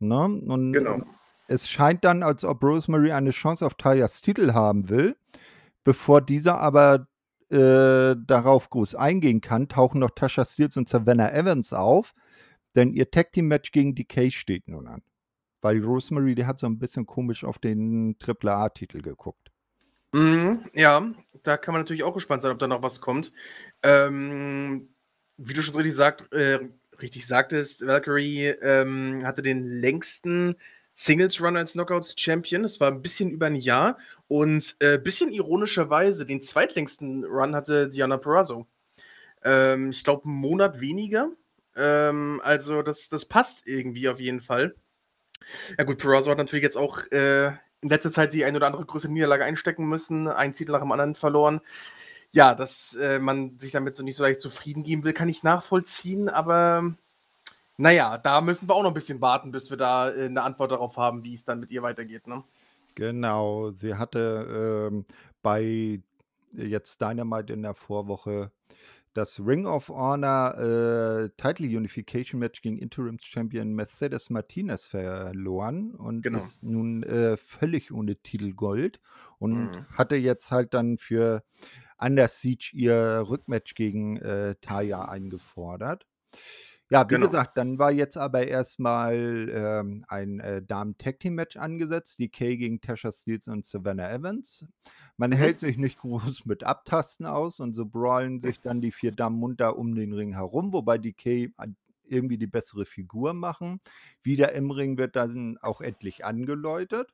[0.00, 0.24] Ne?
[0.24, 0.94] Und genau.
[0.94, 1.04] Ähm,
[1.48, 5.16] es scheint dann, als ob Rosemary eine Chance auf Tayas Titel haben will.
[5.84, 7.06] Bevor dieser aber
[7.50, 12.14] äh, darauf groß eingehen kann, tauchen noch Tasha Steels und Savannah Evans auf,
[12.74, 15.02] denn ihr Tag Team Match gegen Decay steht nun an.
[15.62, 19.50] Weil Rosemary, die hat so ein bisschen komisch auf den AAA-Titel geguckt.
[20.12, 21.10] Mhm, ja,
[21.42, 23.32] da kann man natürlich auch gespannt sein, ob da noch was kommt.
[23.82, 24.94] Ähm,
[25.38, 26.60] wie du schon richtig, sagt, äh,
[27.00, 30.56] richtig sagtest, Valkyrie ähm, hatte den längsten
[30.94, 32.62] Singles-Run als Knockouts-Champion.
[32.62, 33.96] Das war ein bisschen über ein Jahr.
[34.28, 38.66] Und ein äh, bisschen ironischerweise, den zweitlängsten Run hatte Diana Perazzo.
[39.44, 41.30] Ähm, ich glaube, einen Monat weniger.
[41.76, 44.74] Ähm, also, das, das passt irgendwie auf jeden Fall.
[45.78, 47.48] Ja gut, Perazzo hat natürlich jetzt auch äh,
[47.80, 50.92] in letzter Zeit die ein oder andere größere Niederlage einstecken müssen, einen Titel nach dem
[50.92, 51.60] anderen verloren.
[52.30, 55.42] Ja, dass äh, man sich damit so nicht so leicht zufrieden geben will, kann ich
[55.42, 56.94] nachvollziehen, aber
[57.76, 60.72] naja, da müssen wir auch noch ein bisschen warten, bis wir da äh, eine Antwort
[60.72, 62.26] darauf haben, wie es dann mit ihr weitergeht.
[62.26, 62.42] Ne?
[62.94, 65.04] Genau, sie hatte ähm,
[65.42, 66.00] bei
[66.52, 68.50] jetzt Dynamite in der Vorwoche
[69.14, 76.22] das Ring of Honor äh, Title Unification Match gegen Interim Champion Mercedes Martinez verloren und
[76.22, 76.38] genau.
[76.38, 79.00] ist nun äh, völlig ohne Titelgold
[79.38, 79.86] und mhm.
[79.96, 81.42] hatte jetzt halt dann für
[81.98, 86.06] Under Siege ihr Rückmatch gegen äh, Taya eingefordert.
[86.92, 87.24] Ja, wie genau.
[87.24, 93.10] gesagt, dann war jetzt aber erstmal ähm, ein äh, Damen-Tag-Team-Match angesetzt, die Kay gegen Tasha
[93.10, 94.66] Steels und Savannah Evans.
[95.16, 95.36] Man mhm.
[95.36, 99.38] hält sich nicht groß mit Abtasten aus und so brawlen sich dann die vier Damen
[99.38, 101.50] munter um den Ring herum, wobei die Kay
[102.04, 103.80] irgendwie die bessere Figur machen.
[104.20, 107.08] Wieder im Ring wird dann auch endlich angeläutet.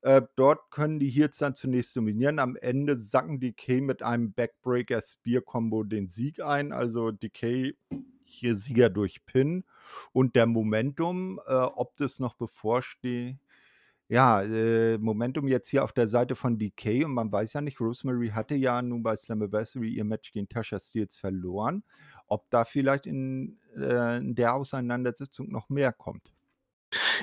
[0.00, 2.40] Äh, dort können die Heels dann zunächst dominieren.
[2.40, 6.72] Am Ende sacken Decay mit einem Backbreaker Spear Combo den Sieg ein.
[6.72, 7.76] Also Decay
[8.26, 9.64] hier Sieger durch Pin.
[10.12, 13.36] Und der Momentum, äh, ob das noch bevorsteht,
[14.08, 17.80] ja, äh, Momentum jetzt hier auf der Seite von DK und man weiß ja nicht,
[17.80, 21.82] Rosemary hatte ja nun bei Slammiversary ihr Match gegen Tasha Steels verloren,
[22.28, 26.32] ob da vielleicht in, äh, in der Auseinandersetzung noch mehr kommt.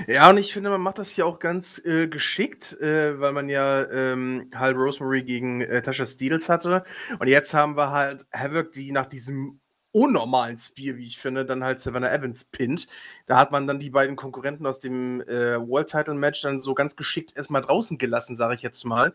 [0.06, 3.48] Ja, und ich finde, man macht das hier auch ganz äh, geschickt, äh, weil man
[3.48, 6.84] ja ähm, halt Rosemary gegen äh, Tasha Steels hatte.
[7.18, 9.60] Und jetzt haben wir halt Havoc, die nach diesem
[9.94, 12.88] unnormalen Spear, wie ich finde, dann halt Savannah Evans pinnt.
[13.26, 16.74] Da hat man dann die beiden Konkurrenten aus dem äh, World Title Match dann so
[16.74, 19.14] ganz geschickt erstmal draußen gelassen, sage ich jetzt mal.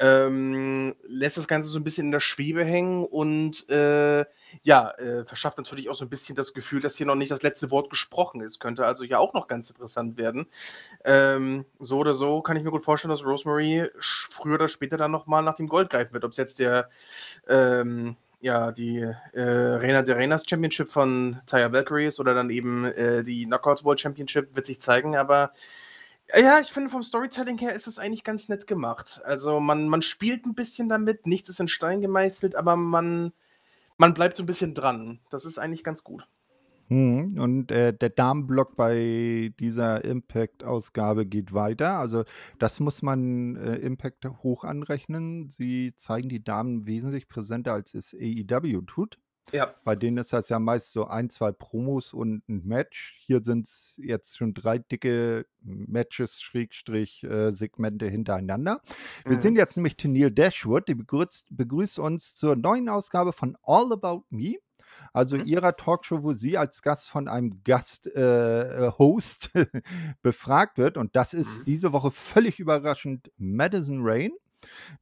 [0.00, 4.26] Ähm, lässt das Ganze so ein bisschen in der Schwebe hängen und äh,
[4.62, 7.42] ja, äh, verschafft natürlich auch so ein bisschen das Gefühl, dass hier noch nicht das
[7.42, 8.60] letzte Wort gesprochen ist.
[8.60, 10.46] Könnte also ja auch noch ganz interessant werden.
[11.06, 15.10] Ähm, so oder so kann ich mir gut vorstellen, dass Rosemary früher oder später dann
[15.10, 16.24] nochmal nach dem Gold greifen wird.
[16.24, 16.90] Ob es jetzt der
[17.48, 23.24] ähm, ja, die äh, Reina de Reinas Championship von Taya Valkyries oder dann eben äh,
[23.24, 25.52] die Knockouts World Championship wird sich zeigen, aber
[26.34, 29.20] ja, ich finde vom Storytelling her ist es eigentlich ganz nett gemacht.
[29.24, 33.32] Also man, man spielt ein bisschen damit, nichts ist in Stein gemeißelt, aber man,
[33.96, 35.20] man bleibt so ein bisschen dran.
[35.30, 36.28] Das ist eigentlich ganz gut.
[36.88, 37.38] Mhm.
[37.38, 41.98] Und äh, der Damenblock bei dieser Impact-Ausgabe geht weiter.
[41.98, 42.24] Also
[42.58, 45.48] das muss man äh, Impact hoch anrechnen.
[45.50, 49.18] Sie zeigen die Damen wesentlich präsenter, als es AEW tut.
[49.52, 49.74] Ja.
[49.84, 53.16] Bei denen ist das ja meist so ein, zwei Promos und ein Match.
[53.26, 58.82] Hier sind es jetzt schon drei dicke Matches, Schrägstrich, äh, Segmente hintereinander.
[59.24, 59.40] Wir mhm.
[59.40, 64.24] sind jetzt nämlich Tennille Dashwood, die begrüßt, begrüßt uns zur neuen Ausgabe von All About
[64.30, 64.56] Me
[65.12, 65.46] also mhm.
[65.46, 69.66] ihrer Talkshow, wo sie als Gast von einem Gast-Host äh,
[70.22, 70.96] befragt wird.
[70.96, 71.64] Und das ist mhm.
[71.64, 74.32] diese Woche völlig überraschend Madison Rain.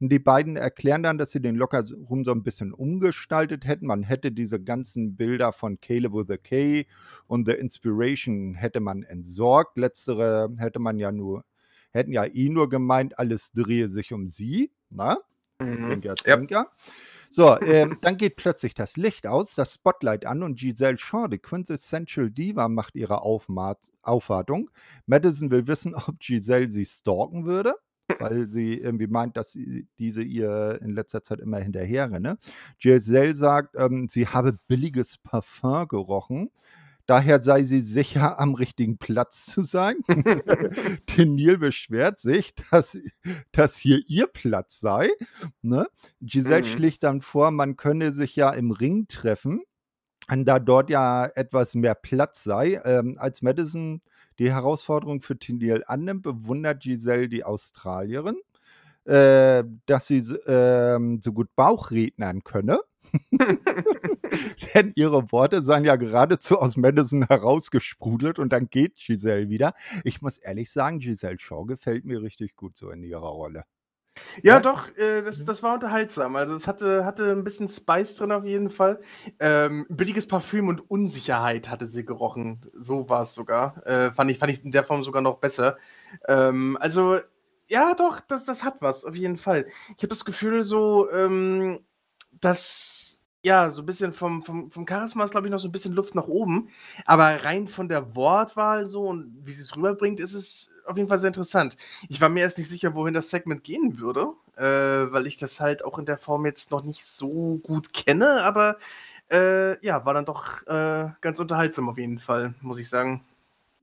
[0.00, 3.86] Die beiden erklären dann, dass sie den Lockerroom so ein bisschen umgestaltet hätten.
[3.86, 6.86] Man hätte diese ganzen Bilder von Caleb with a K
[7.26, 9.78] und The Inspiration hätte man entsorgt.
[9.78, 11.44] Letztere hätte man ja nur,
[11.92, 14.72] hätten ja eh nur gemeint, alles drehe sich um sie.
[14.90, 15.18] Na?
[15.58, 15.80] Mhm.
[15.80, 16.58] Zwinker, zwinker.
[16.58, 16.70] Yep.
[17.30, 21.38] So, ähm, dann geht plötzlich das Licht aus, das Spotlight an und Giselle Shaw, die
[21.38, 24.70] Quintessential Diva, macht ihre Aufmat Aufwartung.
[25.06, 27.74] Madison will wissen, ob Giselle sie stalken würde,
[28.18, 29.58] weil sie irgendwie meint, dass
[29.98, 32.38] diese ihr in letzter Zeit immer hinterher renne.
[32.78, 36.50] Giselle sagt, ähm, sie habe billiges Parfum gerochen.
[37.06, 39.96] Daher sei sie sicher, am richtigen Platz zu sein.
[41.06, 42.98] Tenil beschwert sich, dass,
[43.52, 45.10] dass hier ihr Platz sei.
[45.62, 45.86] Ne?
[46.20, 46.66] Giselle mhm.
[46.66, 49.62] schlicht dann vor, man könne sich ja im Ring treffen,
[50.28, 52.80] da dort ja etwas mehr Platz sei.
[52.84, 54.00] Ähm, als Madison
[54.40, 58.36] die Herausforderung für Tenil annimmt, bewundert Giselle die Australierin,
[59.04, 62.80] äh, dass sie äh, so gut Bauchrednern könne.
[64.74, 69.74] Denn ihre Worte seien ja geradezu aus Madison herausgesprudelt und dann geht Giselle wieder.
[70.04, 73.64] Ich muss ehrlich sagen, Giselle Shaw gefällt mir richtig gut so in ihrer Rolle.
[74.42, 75.46] Ja, ja, doch, äh, das, mhm.
[75.46, 76.36] das war unterhaltsam.
[76.36, 79.00] Also es hatte, hatte ein bisschen Spice drin auf jeden Fall.
[79.40, 82.60] Ähm, billiges Parfüm und Unsicherheit hatte sie gerochen.
[82.78, 83.86] So war es sogar.
[83.86, 85.76] Äh, fand, ich, fand ich in der Form sogar noch besser.
[86.28, 87.18] Ähm, also,
[87.68, 89.66] ja, doch, das, das hat was, auf jeden Fall.
[89.88, 91.80] Ich habe das Gefühl so, ähm,
[92.40, 93.05] dass
[93.46, 95.94] ja, so ein bisschen vom, vom, vom Charisma ist, glaube ich, noch so ein bisschen
[95.94, 96.68] Luft nach oben.
[97.04, 101.08] Aber rein von der Wortwahl so und wie sie es rüberbringt, ist es auf jeden
[101.08, 101.76] Fall sehr interessant.
[102.08, 105.60] Ich war mir erst nicht sicher, wohin das Segment gehen würde, äh, weil ich das
[105.60, 108.78] halt auch in der Form jetzt noch nicht so gut kenne, aber
[109.30, 113.24] äh, ja, war dann doch äh, ganz unterhaltsam auf jeden Fall, muss ich sagen.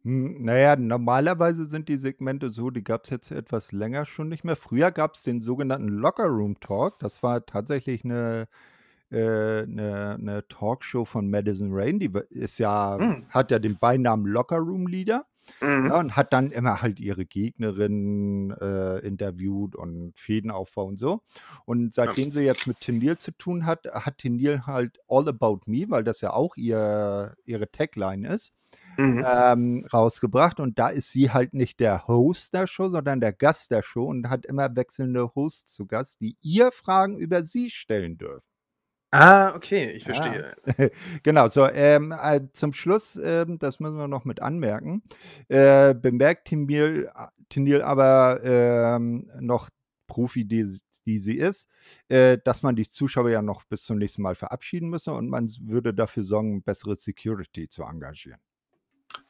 [0.03, 4.43] Hm, naja, normalerweise sind die Segmente so, die gab es jetzt etwas länger schon nicht
[4.43, 4.57] mehr.
[4.57, 6.99] Früher gab es den sogenannten Locker Room Talk.
[6.99, 8.49] Das war tatsächlich eine
[9.13, 13.25] äh, 'ne 'ne Talkshow von Madison Rain, die ist ja Mhm.
[13.29, 15.25] hat ja den Beinamen Locker Room Leader,
[15.61, 15.93] Mhm.
[15.93, 21.21] ja, und hat dann immer halt ihre Gegnerinnen, äh, interviewt und Fädenaufbau und so.
[21.65, 25.85] Und seitdem sie jetzt mit Tenniel zu tun hat, hat Tenniel halt „All About Me“,
[25.89, 28.53] weil das ja auch ihr ihre Tagline ist,
[28.97, 29.23] Mhm.
[29.25, 30.59] ähm, rausgebracht.
[30.61, 34.05] Und da ist sie halt nicht der Host der Show, sondern der Gast der Show
[34.07, 38.41] und hat immer wechselnde Hosts zu Gast, die ihr Fragen über sie stellen dürfen.
[39.13, 40.55] Ah, okay, ich verstehe.
[40.65, 40.87] Ja.
[41.23, 45.03] genau, so ähm, äh, zum Schluss, ähm, das müssen wir noch mit anmerken,
[45.49, 47.11] äh, bemerkt Tinil,
[47.47, 49.69] Tinil aber ähm, noch
[50.07, 51.69] Profi, die, die sie ist,
[52.09, 55.47] äh, dass man die Zuschauer ja noch bis zum nächsten Mal verabschieden müsse und man
[55.61, 58.39] würde dafür sorgen, bessere Security zu engagieren.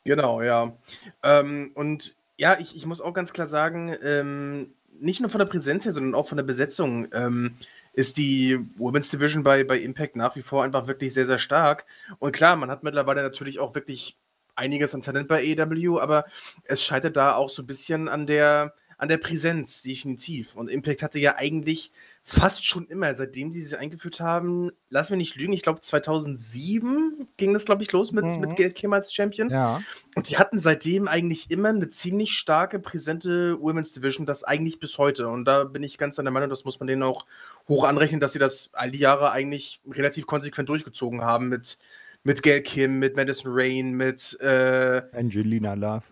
[0.05, 0.77] Genau, ja.
[1.23, 5.45] Ähm, und ja, ich, ich muss auch ganz klar sagen, ähm, nicht nur von der
[5.45, 7.57] Präsenz her, sondern auch von der Besetzung, ähm,
[7.93, 11.85] ist die Women's Division bei, bei Impact nach wie vor einfach wirklich sehr, sehr stark.
[12.19, 14.17] Und klar, man hat mittlerweile natürlich auch wirklich
[14.55, 16.25] einiges an Talent bei AEW, aber
[16.63, 20.55] es scheitert da auch so ein bisschen an der, an der Präsenz, definitiv.
[20.55, 21.91] Und Impact hatte ja eigentlich
[22.25, 27.27] fast schon immer, seitdem sie sie eingeführt haben, lass mich nicht lügen, ich glaube 2007
[27.35, 28.39] ging das, glaube ich, los mit, mhm.
[28.39, 29.49] mit Gail Kim als Champion.
[29.49, 29.81] Ja.
[30.15, 34.97] Und die hatten seitdem eigentlich immer eine ziemlich starke, präsente Women's Division, das eigentlich bis
[34.97, 35.27] heute.
[35.27, 37.25] Und da bin ich ganz an der Meinung, das muss man denen auch
[37.67, 41.77] hoch anrechnen, dass sie das all die Jahre eigentlich relativ konsequent durchgezogen haben mit,
[42.23, 46.03] mit Gail Kim, mit Madison Rain, mit äh, Angelina Love,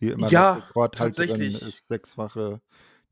[0.00, 2.62] die immer ja, Rekordhalterin ist, sechsfache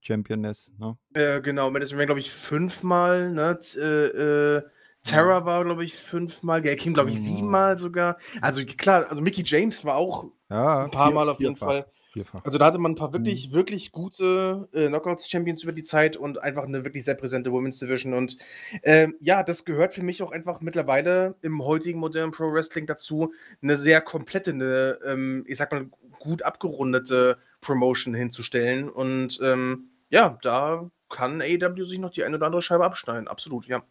[0.01, 0.97] Championess, ne?
[1.15, 3.59] Äh, genau, Madison Rain, glaube ich, fünfmal, ne?
[3.77, 4.63] Äh, äh,
[5.03, 8.19] Tara war, glaube ich, fünfmal, Gail Kim, glaube ich, siebenmal sogar.
[8.41, 11.87] Also klar, also Mickey James war auch ja, ein paar vier, Mal auf jeden Fall.
[12.17, 12.45] Vierfach.
[12.45, 13.55] Also da hatte man ein paar wirklich, mhm.
[13.55, 18.15] wirklich gute äh, Knockouts-Champions über die Zeit und einfach eine wirklich sehr präsente Women's Division.
[18.15, 18.39] Und
[18.83, 23.35] äh, ja, das gehört für mich auch einfach mittlerweile im heutigen modernen Pro Wrestling dazu,
[23.63, 28.89] eine sehr komplette, eine, ähm, ich sag mal, gut abgerundete Promotion hinzustellen.
[28.89, 33.29] Und ähm, ja, da kann AEW sich noch die eine oder andere Scheibe abschneiden.
[33.29, 33.83] Absolut, ja.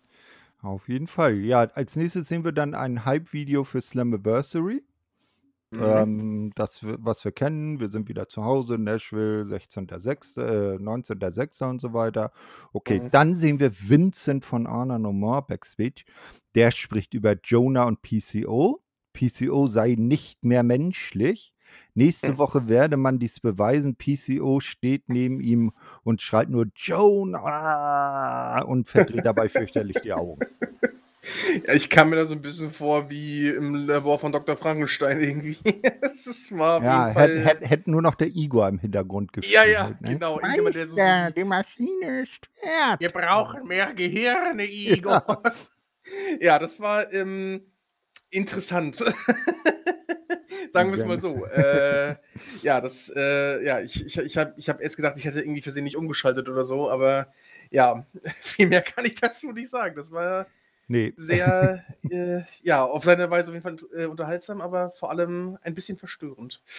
[0.64, 1.36] Auf jeden Fall.
[1.36, 4.84] Ja, als nächstes sehen wir dann ein Hype-Video für Slammiversary.
[5.76, 5.84] Mhm.
[5.84, 11.70] Ähm, das, was wir kennen, wir sind wieder zu Hause, Nashville, 16.06., äh, 19.06.
[11.70, 12.32] und so weiter.
[12.74, 13.12] Okay, mhm.
[13.12, 16.04] dann sehen wir Vincent von Arna No More backstage.
[16.56, 18.82] Der spricht über Jonah und PCO.
[19.14, 21.54] PCO sei nicht mehr menschlich.
[21.94, 22.38] Nächste hm.
[22.38, 23.96] Woche werde man dies beweisen.
[23.96, 25.72] PCO steht neben ihm
[26.04, 30.40] und schreit nur Jonah und verdreht dabei fürchterlich die Augen.
[31.66, 34.56] Ja, ich kam mir da so ein bisschen vor wie im Labor von Dr.
[34.56, 35.58] Frankenstein irgendwie.
[36.02, 39.54] das war ja, hätte hätt, hätt nur noch der Igor im Hintergrund gefühlt.
[39.54, 40.14] Ja, ja, ne?
[40.14, 40.40] genau.
[40.40, 43.00] Meister, der so, die Maschine ist fertig.
[43.00, 45.24] Wir brauchen mehr Gehirne, Igor.
[45.44, 45.54] Ja,
[46.40, 47.62] ja das war ähm,
[48.30, 48.98] interessant.
[50.74, 51.46] Sagen wir es mal so.
[51.46, 52.18] Äh,
[52.62, 55.62] ja, das, äh, ja, ich, ich, ich habe ich hab erst gedacht, ich hätte irgendwie
[55.62, 57.28] für sie nicht umgeschaltet oder so, aber
[57.72, 58.06] ja,
[58.42, 59.96] viel mehr kann ich dazu nicht sagen.
[59.96, 60.48] Das war
[60.88, 61.13] Nee.
[61.17, 65.74] Sehr, äh, ja, auf seine Weise auf jeden Fall äh, unterhaltsam, aber vor allem ein
[65.74, 66.62] bisschen verstörend.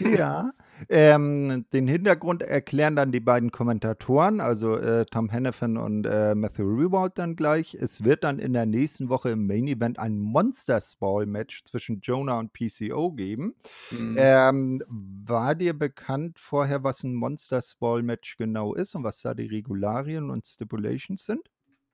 [0.00, 0.52] Ja,
[0.88, 6.64] ähm, den Hintergrund erklären dann die beiden Kommentatoren, also äh, Tom Hennepin und äh, Matthew
[6.64, 7.74] Rewald dann gleich.
[7.74, 12.00] Es wird dann in der nächsten Woche im Main Event ein Monster Ball Match zwischen
[12.00, 13.54] Jonah und PCO geben.
[13.90, 14.16] Mhm.
[14.18, 19.34] Ähm, war dir bekannt vorher, was ein Monster Ball Match genau ist und was da
[19.34, 21.48] die Regularien und Stipulations sind?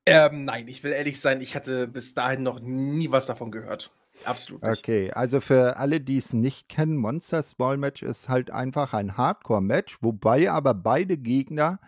[0.09, 3.91] Ähm, nein, ich will ehrlich sein, ich hatte bis dahin noch nie was davon gehört.
[4.25, 4.79] Absolut nicht.
[4.79, 9.17] Okay, also für alle, die es nicht kennen, Monster Ball Match ist halt einfach ein
[9.17, 11.79] Hardcore-Match, wobei aber beide Gegner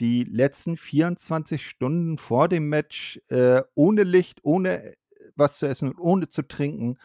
[0.00, 4.94] die letzten 24 Stunden vor dem Match äh, ohne Licht, ohne äh,
[5.36, 6.98] was zu essen und ohne zu trinken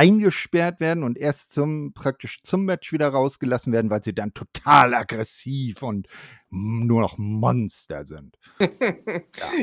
[0.00, 4.94] eingesperrt werden und erst zum praktisch zum Match wieder rausgelassen werden, weil sie dann total
[4.94, 6.08] aggressiv und
[6.48, 8.38] nur noch Monster sind.
[8.58, 8.68] ja.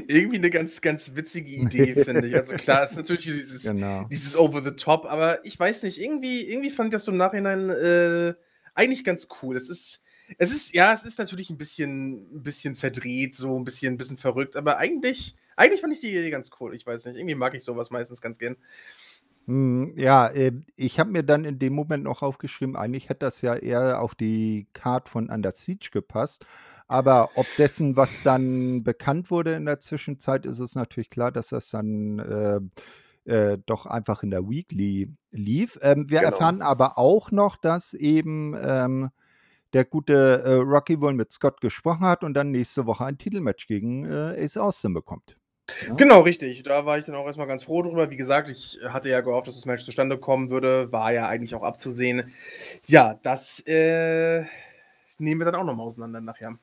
[0.08, 2.36] Irgendwie eine ganz, ganz witzige Idee, finde ich.
[2.36, 4.04] Also klar, ist natürlich dieses, genau.
[4.12, 7.18] dieses Over the Top, aber ich weiß nicht, irgendwie, irgendwie fand ich das so im
[7.18, 8.36] Nachhinein äh,
[8.76, 9.58] eigentlich ganz cool.
[9.58, 10.04] Es ist,
[10.38, 13.98] es ist, ja, es ist natürlich ein bisschen, ein bisschen verdreht, so ein bisschen, ein
[13.98, 16.76] bisschen verrückt, aber eigentlich, eigentlich fand ich die Idee ganz cool.
[16.76, 18.56] Ich weiß nicht, irgendwie mag ich sowas meistens ganz gern.
[19.48, 23.42] Hm, ja, äh, ich habe mir dann in dem Moment noch aufgeschrieben, eigentlich hätte das
[23.42, 26.46] ja eher auf die Card von Under Siege gepasst.
[26.90, 31.50] Aber ob dessen, was dann bekannt wurde in der Zwischenzeit, ist es natürlich klar, dass
[31.50, 35.78] das dann äh, äh, doch einfach in der Weekly lief.
[35.82, 36.32] Ähm, wir genau.
[36.32, 39.10] erfahren aber auch noch, dass eben ähm,
[39.74, 43.68] der gute äh, Rocky wohl mit Scott gesprochen hat und dann nächste Woche ein Titelmatch
[43.68, 45.38] gegen äh, Ace Austin bekommt.
[45.88, 45.94] Ja?
[45.96, 46.64] Genau, richtig.
[46.64, 48.10] Da war ich dann auch erstmal ganz froh drüber.
[48.10, 50.92] Wie gesagt, ich hatte ja gehofft, dass das Match zustande kommen würde.
[50.92, 52.34] War ja eigentlich auch abzusehen.
[52.86, 54.44] Ja, das äh,
[55.18, 56.58] nehmen wir dann auch nochmal auseinander nachher.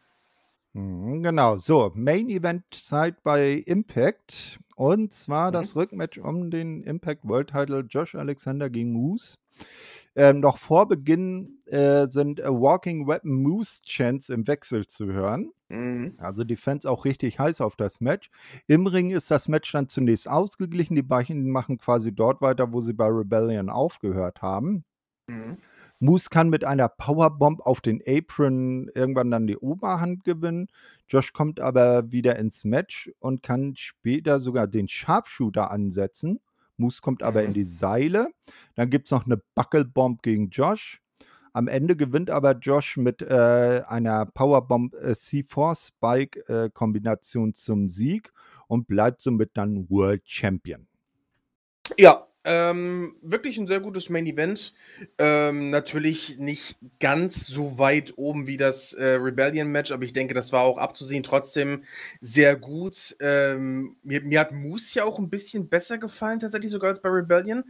[0.72, 4.58] Mhm, genau, so, Main Event Zeit bei Impact.
[4.76, 5.52] Und zwar mhm.
[5.52, 9.36] das Rückmatch um den Impact World Title Josh Alexander gegen Moose.
[10.16, 15.50] Ähm, noch vor Beginn äh, sind A Walking Weapon Moose Chants im Wechsel zu hören.
[15.68, 16.14] Mhm.
[16.18, 18.30] Also die Fans auch richtig heiß auf das Match.
[18.68, 20.94] Im Ring ist das Match dann zunächst ausgeglichen.
[20.94, 24.84] Die beiden machen quasi dort weiter, wo sie bei Rebellion aufgehört haben.
[25.26, 25.58] Mhm.
[26.00, 30.68] Moose kann mit einer Powerbomb auf den Apron irgendwann dann die Oberhand gewinnen.
[31.08, 36.40] Josh kommt aber wieder ins Match und kann später sogar den Sharpshooter ansetzen.
[36.76, 38.30] Moose kommt aber in die Seile.
[38.74, 41.00] Dann gibt es noch eine Buckelbomb gegen Josh.
[41.52, 47.88] Am Ende gewinnt aber Josh mit äh, einer Powerbomb äh, C4 Spike äh, Kombination zum
[47.88, 48.32] Sieg
[48.66, 50.88] und bleibt somit dann World Champion.
[51.96, 54.74] Ja, ähm, wirklich ein sehr gutes Main Event.
[55.18, 60.34] Ähm, natürlich nicht ganz so weit oben wie das äh, Rebellion Match, aber ich denke,
[60.34, 61.22] das war auch abzusehen.
[61.22, 61.84] Trotzdem
[62.20, 63.16] sehr gut.
[63.20, 67.08] Ähm, mir, mir, hat Moose ja auch ein bisschen besser gefallen, tatsächlich sogar als bei
[67.08, 67.64] Rebellion.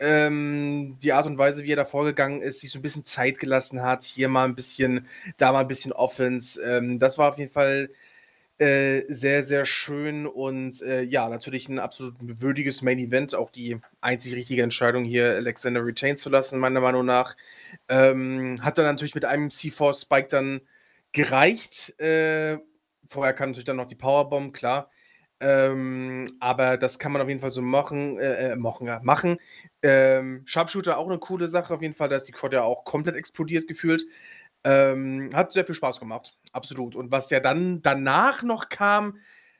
[0.00, 3.38] Ähm, die Art und Weise, wie er da vorgegangen ist, sich so ein bisschen Zeit
[3.40, 5.06] gelassen hat, hier mal ein bisschen,
[5.38, 6.62] da mal ein bisschen Offense.
[6.62, 7.90] Ähm, das war auf jeden Fall
[8.58, 13.34] äh, sehr, sehr schön und äh, ja, natürlich ein absolut würdiges Main Event.
[13.34, 17.36] Auch die einzig richtige Entscheidung hier, Alexander retain zu lassen, meiner Meinung nach.
[17.88, 20.60] Ähm, hat dann natürlich mit einem C4 Spike dann
[21.12, 21.98] gereicht.
[22.00, 22.58] Äh,
[23.06, 24.90] vorher kam natürlich dann noch die Powerbomb, klar.
[25.40, 28.18] Ähm, aber das kann man auf jeden Fall so machen.
[28.18, 29.38] Äh, äh machen, ja, machen.
[29.82, 32.08] Ähm, Sharpshooter auch eine coole Sache auf jeden Fall.
[32.08, 34.04] Da ist die Quad ja auch komplett explodiert gefühlt.
[34.64, 36.96] Ähm, hat sehr viel Spaß gemacht, absolut.
[36.96, 39.18] Und was ja dann danach noch kam,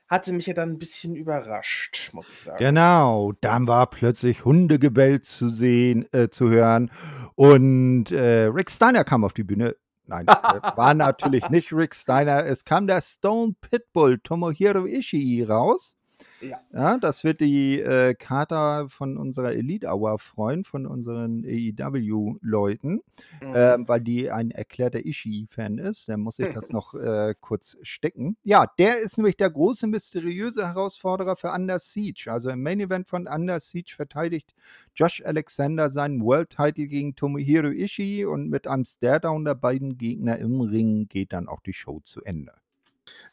[0.09, 2.57] hatte mich ja dann ein bisschen überrascht, muss ich sagen.
[2.57, 6.91] Genau, dann war plötzlich Hundegebell zu sehen, äh, zu hören
[7.35, 9.75] und äh, Rick Steiner kam auf die Bühne.
[10.05, 12.43] Nein, äh, war natürlich nicht Rick Steiner.
[12.43, 15.95] Es kam der Stone Pitbull Tomohiro Ishii raus.
[16.41, 16.61] Ja.
[16.73, 23.01] ja, das wird die äh, Kater von unserer Elite Hour freuen, von unseren AEW-Leuten,
[23.41, 23.55] mhm.
[23.55, 26.07] äh, weil die ein erklärter Ishii-Fan ist.
[26.07, 28.37] Der muss sich das noch äh, kurz stecken.
[28.43, 32.29] Ja, der ist nämlich der große, mysteriöse Herausforderer für Under Siege.
[32.31, 34.53] Also im Main Event von Under Siege verteidigt
[34.95, 40.37] Josh Alexander seinen World Title gegen Tomohiro Ishii und mit einem Staredown der beiden Gegner
[40.39, 42.53] im Ring geht dann auch die Show zu Ende.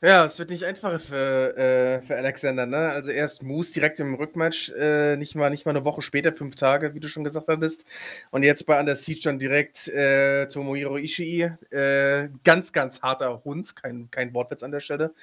[0.03, 2.90] Ja, es wird nicht einfacher für, äh, für Alexander, ne?
[2.90, 6.55] Also erst Moose direkt im Rückmatch, äh, nicht mal nicht mal 'ne Woche später, fünf
[6.55, 7.86] Tage, wie du schon gesagt hattest.
[8.30, 11.51] Und jetzt bei Under Siege dann direkt, äh, Tomohiro Ishii.
[11.70, 15.14] Äh, ganz, ganz harter Hund, kein kein Wortwitz an der Stelle.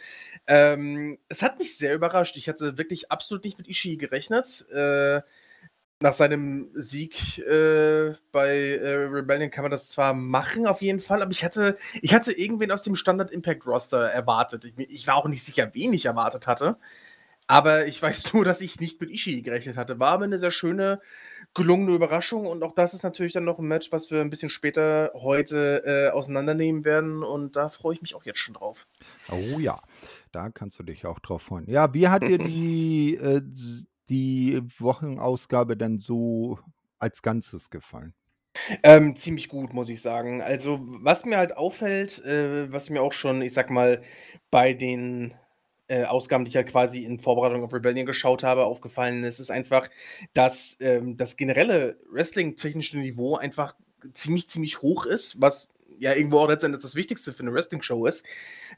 [0.47, 2.37] Ähm, es hat mich sehr überrascht.
[2.37, 4.65] Ich hatte wirklich absolut nicht mit Ishii gerechnet.
[5.99, 11.21] Nach seinem Sieg äh, bei äh, Rebellion kann man das zwar machen, auf jeden Fall,
[11.21, 14.65] aber ich hatte, ich hatte irgendwen aus dem Standard Impact Roster erwartet.
[14.65, 16.77] Ich, ich, war auch nicht sicher, wen ich erwartet hatte.
[17.47, 19.99] Aber ich weiß nur, dass ich nicht mit Ishii gerechnet hatte.
[19.99, 20.99] War aber eine sehr schöne,
[21.53, 22.47] gelungene Überraschung.
[22.47, 25.83] Und auch das ist natürlich dann noch ein Match, was wir ein bisschen später heute
[25.85, 27.23] äh, auseinandernehmen werden.
[27.23, 28.87] Und da freue ich mich auch jetzt schon drauf.
[29.29, 29.79] Oh ja,
[30.31, 31.69] da kannst du dich auch drauf freuen.
[31.69, 33.41] Ja, wie hat dir die äh,
[34.09, 36.59] die Wochenausgabe dann so
[36.99, 38.13] als Ganzes gefallen?
[38.83, 40.41] Ähm, ziemlich gut, muss ich sagen.
[40.41, 44.03] Also, was mir halt auffällt, äh, was mir auch schon, ich sag mal,
[44.51, 45.33] bei den
[45.87, 49.51] äh, Ausgaben, die ich ja quasi in Vorbereitung auf Rebellion geschaut habe, aufgefallen ist, ist
[49.51, 49.89] einfach,
[50.33, 53.75] dass ähm, das generelle Wrestling-technische Niveau einfach
[54.13, 58.25] ziemlich, ziemlich hoch ist, was ja irgendwo auch letztendlich das Wichtigste für eine Wrestling-Show ist.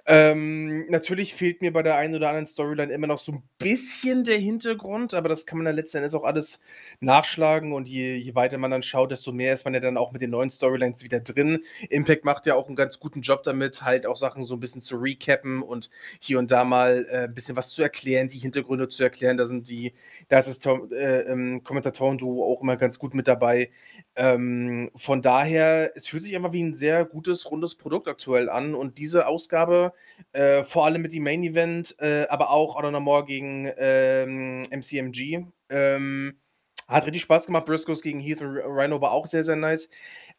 [0.06, 4.24] Ähm, natürlich fehlt mir bei der einen oder anderen Storyline immer noch so ein bisschen
[4.24, 6.60] der Hintergrund, aber das kann man dann letzten Endes auch alles
[7.00, 10.12] nachschlagen und je, je weiter man dann schaut, desto mehr ist man ja dann auch
[10.12, 11.64] mit den neuen Storylines wieder drin.
[11.90, 14.82] Impact macht ja auch einen ganz guten Job damit, halt auch Sachen so ein bisschen
[14.82, 15.90] zu recappen und
[16.20, 19.38] hier und da mal äh, ein bisschen was zu erklären, die Hintergründe zu erklären.
[19.38, 19.94] Da sind die,
[20.28, 23.70] da ist das äh, ähm, Kommentatoren-Duo auch immer ganz gut mit dabei.
[24.16, 28.76] Ähm, von daher, es fühlt sich einfach wie ein sehr gutes, rundes Produkt aktuell an
[28.76, 29.94] und diese Ausgabe
[30.34, 34.68] äh, vor allem mit dem Main Event, äh, aber auch Honor No More gegen ähm,
[34.72, 35.46] MCMG.
[35.70, 36.40] Ähm,
[36.88, 37.66] hat richtig Spaß gemacht.
[37.66, 39.90] Briscoes gegen Heath Rhino war auch sehr, sehr nice.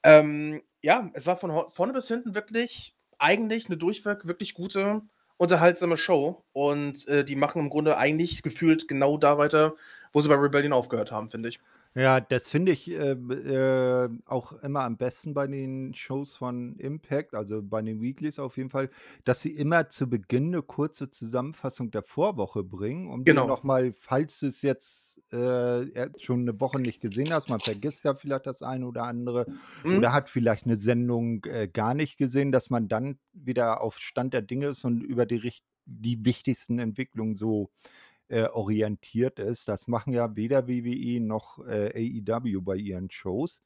[0.03, 5.03] Ähm, ja, es war von vorne bis hinten wirklich eigentlich eine durchweg wirklich gute,
[5.37, 6.45] unterhaltsame Show.
[6.53, 9.75] Und äh, die machen im Grunde eigentlich gefühlt genau da weiter,
[10.13, 11.61] wo sie bei Rebellion aufgehört haben, finde ich.
[11.99, 17.35] Ja, das finde ich äh, äh, auch immer am besten bei den Shows von Impact,
[17.35, 18.91] also bei den Weeklies auf jeden Fall,
[19.25, 23.47] dass sie immer zu Beginn eine kurze Zusammenfassung der Vorwoche bringen, um dir Genau.
[23.47, 28.15] nochmal, falls du es jetzt äh, schon eine Woche nicht gesehen hast, man vergisst ja
[28.15, 29.47] vielleicht das eine oder andere
[29.85, 30.03] Mhm.
[30.03, 34.35] oder hat vielleicht eine Sendung äh, gar nicht gesehen, dass man dann wieder auf Stand
[34.35, 35.51] der Dinge ist und über die,
[35.87, 37.87] die wichtigsten Entwicklungen so äh,
[38.29, 39.69] orientiert ist.
[39.69, 43.63] Das machen ja weder WWE noch äh, AEW bei ihren Shows.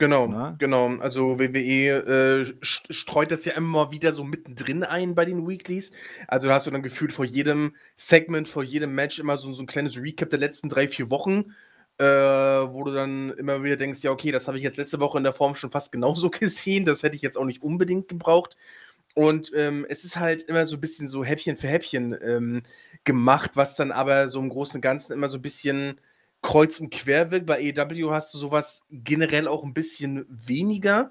[0.00, 0.52] Genau, Na?
[0.52, 0.56] Ne?
[0.58, 0.96] genau.
[0.96, 5.92] Also WWE äh, streut das ja immer wieder so mittendrin ein bei den Weeklies.
[6.26, 9.62] Also da hast du dann gefühlt vor jedem Segment, vor jedem Match immer so, so
[9.62, 11.54] ein kleines Recap der letzten drei, vier Wochen,
[11.98, 15.18] äh, wo du dann immer wieder denkst, ja, okay, das habe ich jetzt letzte Woche
[15.18, 16.86] in der Form schon fast genauso gesehen.
[16.86, 18.56] Das hätte ich jetzt auch nicht unbedingt gebraucht.
[19.14, 22.62] Und ähm, es ist halt immer so ein bisschen so Häppchen für Häppchen ähm,
[23.04, 26.00] gemacht, was dann aber so im Großen und Ganzen immer so ein bisschen
[26.42, 27.46] kreuz und quer wirkt.
[27.46, 31.10] Bei AEW hast du sowas generell auch ein bisschen weniger.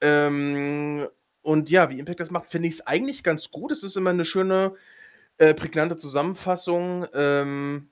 [0.00, 1.08] Ähm,
[1.42, 3.72] und ja, wie Impact das macht, finde ich es eigentlich ganz gut.
[3.72, 4.74] Es ist immer eine schöne,
[5.38, 7.88] äh, prägnante Zusammenfassung, ähm,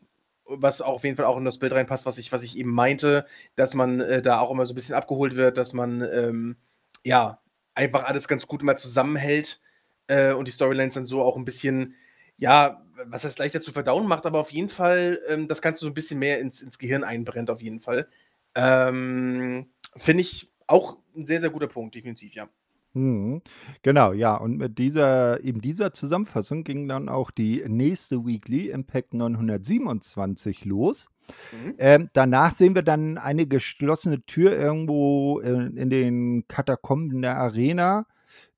[0.47, 3.27] was auf jeden Fall auch in das Bild reinpasst, was ich was ich eben meinte,
[3.57, 6.57] dass man, äh, da auch immer so 'n bisschen abgeholt wird, dass man, ähm,
[7.05, 7.41] ja,
[7.79, 9.61] einfach alles ganz gut immer zusammenhält,
[10.09, 11.95] äh, und die Storylines dann so auch 'n bisschen,
[12.39, 15.91] ja, was heißt leichter zu verdauen macht, aber auf jeden Fall, ähm, das Ganze so
[15.91, 18.09] 'n bisschen mehr ins ins Gehirn einbrennt auf jeden Fall.
[18.57, 22.49] Ähm, finde ich auch 'n sehr, sehr guter Punkt, definitiv, ja.
[22.95, 23.43] Mhm.
[23.82, 29.14] Genau, ja, und mit dieser eben dieser Zusammenfassung ging dann auch die nächste Weekly, Impact
[29.14, 31.09] 927 los.
[31.53, 31.74] Mhm.
[31.78, 38.07] Ähm, danach sehen wir dann eine geschlossene Tür irgendwo in in den Katakomben der Arena.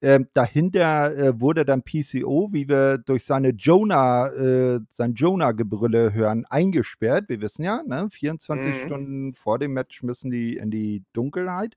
[0.03, 6.46] Ähm, dahinter, äh, wurde dann PCO, wie wir durch seine Jonah äh, sein Jonah-Gebrülle hören,
[6.48, 7.28] eingesperrt.
[7.28, 8.86] Wir wissen ja, ne, 24 Mhm.
[8.86, 11.76] Stunden vor dem Match müssen die in die Dunkelheit.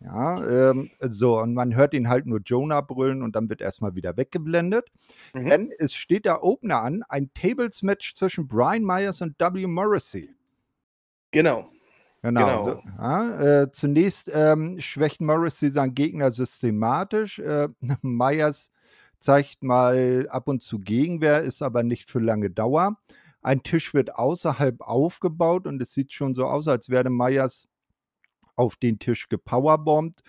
[0.00, 3.80] Ja, ähm, so, und man hört ihn halt nur Jonah brüllen und dann wird erst
[3.80, 4.88] mal wieder weggeblendet.
[5.32, 5.48] Mhm.
[5.48, 9.66] Denn es steht der Opener an, ein Tables-Match zwischen Brian Myers und W.
[9.66, 10.30] Morrissey.
[11.30, 11.70] Genau.
[12.34, 12.82] Genau, so, Genau.
[12.98, 17.38] ja, äh, zunächst, ähm, schwächt Morrissey seinen Gegner systematisch.
[17.38, 17.68] Äh,
[18.02, 18.70] Myers
[19.18, 22.98] zeigt mal ab und zu Gegenwehr, ist aber nicht für lange Dauer.
[23.42, 27.68] Ein Tisch wird außerhalb aufgebaut und es sieht schon so aus, als werde Myers
[28.56, 30.22] auf den Tisch gepowerbombt,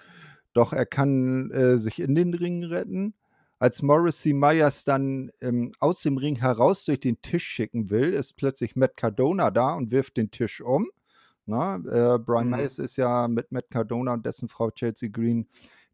[0.53, 3.15] doch er kann, äh, sich in den Ring retten.
[3.59, 8.33] Als Morrissey Myers dann, ähm, aus dem Ring heraus durch den Tisch schicken will, ist
[8.37, 10.87] plötzlich Matt Cardona da und wirft den Tisch um,
[11.47, 11.81] ne?
[12.17, 12.51] Äh, Brian Mhm.
[12.51, 15.47] Myers ist ja mit Matt Cardona und dessen Frau Chelsea Green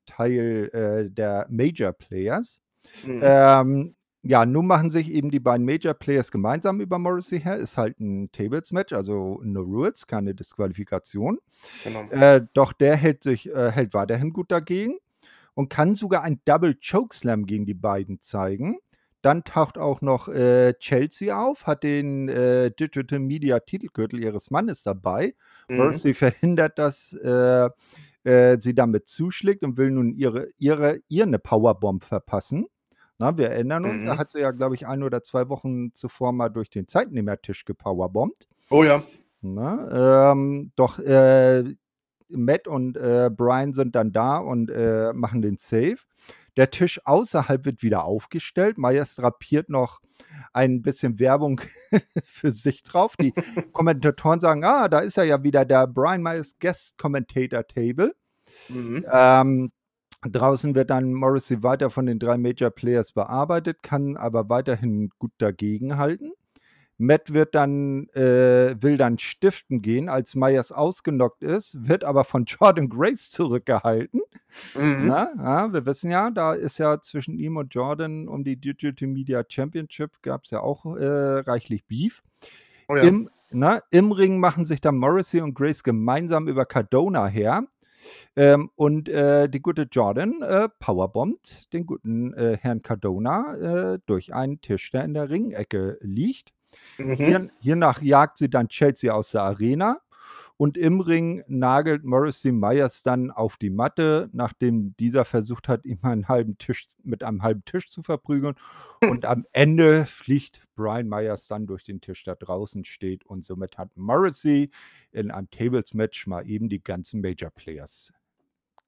[0.06, 2.60] Teil, äh, der Major Players.
[3.06, 3.20] Mhm.
[3.24, 3.96] Ähm,
[4.26, 7.58] ja, nun machen sich eben die beiden Major Players gemeinsam über Morrissey her.
[7.58, 11.40] Ist halt 'n Tables-Match, also no rules, keine Disqualifikation.
[11.84, 12.04] Genau.
[12.10, 14.98] Äh, doch der hält sich äh, hält weiterhin gut dagegen
[15.56, 18.78] und kann sogar ein Double Chokeslam gegen die beiden zeigen.
[19.24, 24.84] Dann taucht auch noch, äh, Chelsea auf, hat den, äh, Digital Media Titelgürtel ihres Mannes
[24.84, 25.34] dabei.
[25.70, 25.78] Mhm.
[25.78, 27.70] Morrissey verhindert, dass, äh,
[28.26, 32.66] äh, sie damit zuschlägt und will nun ihre ihre ihr 'ne Powerbomb verpassen.
[33.18, 34.20] Na, wir erinnern uns, er Mhm.
[34.20, 38.48] hat sie ja, glaube ich, 1 oder 2 Wochen zuvor mal durch den Zeitnehmertisch gepowerbombt.
[38.72, 39.04] Oh ja.
[39.44, 39.90] Ne?
[40.34, 41.64] Ähm, doch, äh,
[42.30, 44.70] Matt und, äh, Brian sind dann da und,
[45.14, 45.98] machen den Save.
[46.56, 48.78] Der Tisch außerhalb wird wieder aufgestellt.
[48.78, 50.02] Myers drapiert noch
[50.54, 51.62] ein bisschen Werbung
[52.24, 53.16] für sich drauf.
[53.18, 53.34] Die
[53.74, 58.16] Kommentatoren sagen: „Ah, da ist er ja wieder, der Brian Myers Guest Commentator Table.“
[58.70, 59.06] Mhm.
[59.12, 59.72] Ähm,
[60.22, 65.32] draußen wird dann Morrissey weiter von den 3 Major Players bearbeitet, kann aber weiterhin gut
[65.38, 66.34] dagegenhalten.
[67.06, 72.46] Matt wird dann äh, will dann stiften gehen, als Myers ausgenockt ist, wird aber von
[72.48, 74.22] Jordynne Grace zurückgehalten.
[74.76, 75.08] Mhm.
[75.08, 75.32] Ne?
[75.38, 79.44] Ja, wir wissen ja, da ist ja zwischen ihm und Jordynne um die Digital Media
[79.48, 82.24] Championship gab's ja auch, äh, reichlich Beef.
[82.88, 83.04] Oh ja.
[83.04, 87.64] Im ne, im Ring machen sich dann Morrissey und Grace gemeinsam über Cardona her.
[88.36, 94.34] Ähm, und, äh, die gute Jordynne, äh, powerbombt den guten, äh, Herrn Cardona, äh, durch
[94.34, 96.52] einen Tisch, der in der Ringecke liegt.
[96.98, 97.16] Mhm.
[97.16, 100.00] Hier hiernach jagt sie dann Chelsea aus der Arena
[100.58, 106.00] und im Ring nagelt Morrissey Myers dann auf die Matte, nachdem dieser versucht hat, ihm
[106.04, 108.56] einen halben Tisch mit einem halben Tisch zu verprügeln.
[109.02, 113.78] Und am Ende fliegt Brian Myers dann durch den Tisch, der draußen steht und somit
[113.78, 114.72] hat Morrissey
[115.12, 118.14] in einem Tables-Match mal eben die ganzen Major Players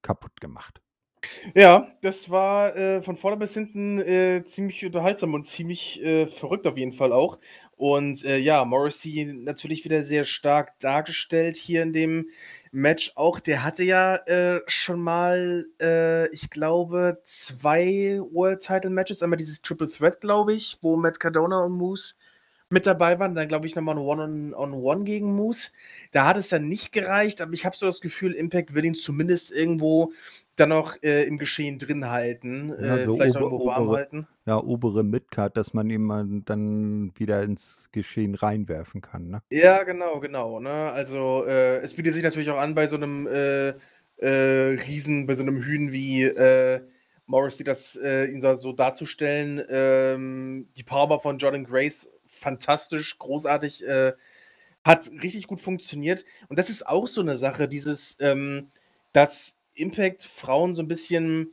[0.01, 0.81] kaputt gemacht.
[1.53, 6.67] Ja, das war, äh, von vorne bis hinten, äh, ziemlich unterhaltsam und ziemlich, äh, verrückt
[6.67, 7.39] auf jeden Fall auch.
[7.77, 12.29] Und, äh, ja, Morrissey natürlich wieder sehr stark dargestellt hier in dem
[12.71, 13.39] Match auch.
[13.39, 19.21] Der hatte ja, äh, schon mal, äh, ich glaube, 2 World Title Matches.
[19.21, 22.15] Einmal dieses Triple Threat, glaube ich, wo Matt Cardona und Moose
[22.69, 23.35] mit dabei waren.
[23.35, 25.71] Dann, glaube ich, noch mal 'n One-on-on-One gegen Moose.
[26.13, 28.95] Da hat es dann nicht gereicht, aber ich habe so das Gefühl, Impact will ihn
[28.95, 30.13] zumindest irgendwo
[30.55, 33.89] dann noch, äh, im Geschehen drin halten, Ja, äh, so vielleicht auch ober irgendwo warm
[33.89, 34.27] obere halten.
[34.47, 39.41] ja, obere Midcard, dass man ihn dann wieder ins Geschehen reinwerfen kann, ne?
[39.51, 40.91] Ja, genau, genau, ne?
[40.91, 43.73] Also, äh, es bietet sich natürlich auch an bei so 'nem, äh,
[44.17, 46.81] äh, Riesen bei so 'nem Hünen wie, äh,
[47.27, 49.63] Morrissey, das, ihn da so darzustellen.
[49.69, 53.83] Ähm, die Powerbomb von Jordynne Grace, fantastisch, großartig,
[54.85, 56.25] hat richtig gut funktioniert.
[56.49, 58.69] Und das ist auch so 'ne Sache, dieses, ähm,
[59.13, 61.49] dass Impact Frauen so 'n bisschen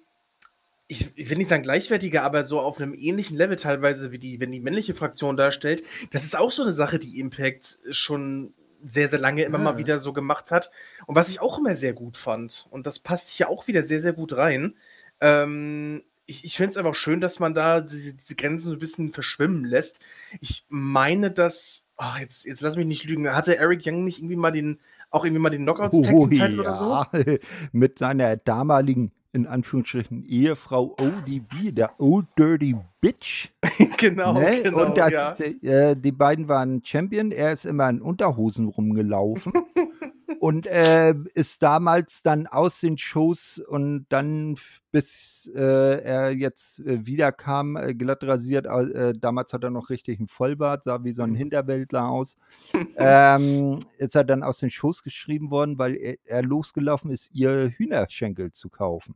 [0.89, 4.41] ich ich will nicht sagen gleichwertiger, aber so auf 'nem ähnlichen Level teilweise wie die
[4.41, 5.85] wenn die männliche Fraktion darstellt.
[6.13, 8.55] Das ist auch so 'ne Sache, die Impact schon
[8.89, 9.79] sehr, sehr lange immer mal Ah.
[9.79, 10.71] wieder so gemacht hat.
[11.07, 14.01] Und was ich auch immer sehr gut fand, und das passt hier auch wieder sehr,
[14.03, 14.77] sehr gut rein,
[15.21, 18.81] ähm, ich ich finde es einfach schön, dass man da diese diese Grenzen so 'n
[18.81, 20.01] bisschen verschwimmen lässt.
[20.41, 24.37] Ich meine, dass ah, jetzt jetzt lass mich nicht lügen, hatte Eric Young nicht irgendwie
[24.37, 24.81] mal den
[25.13, 26.27] auch irgendwie mal den Knockouts Tag Oh
[26.61, 27.05] oder so?
[27.73, 33.51] mit seiner damaligen, in Anführungsstrichen, Ehefrau ODB, der Old Dirty Bitch.
[33.99, 34.63] Genau, Ne?
[34.65, 35.31] genau, Und das, ja.
[35.33, 37.31] d äh, die beiden waren Champion.
[37.31, 39.53] Er ist immer in Unterhosen rumgelaufen
[40.39, 44.57] und, äh, ist damals dann aus den Shows und dann
[44.93, 50.21] bis, äh, er jetzt, äh, wiederkam, äh, glatt rasiert, äh, damals hat er noch richtig
[50.21, 51.37] 'n Vollbart, sah wie so 'n Mhm.
[51.37, 52.37] Hinterwäldler aus.
[52.97, 57.71] Ähm, ist er dann aus den Shows geschrieben worden, weil er er losgelaufen ist, ihr
[57.79, 59.15] Hühnerschenkel zu kaufen.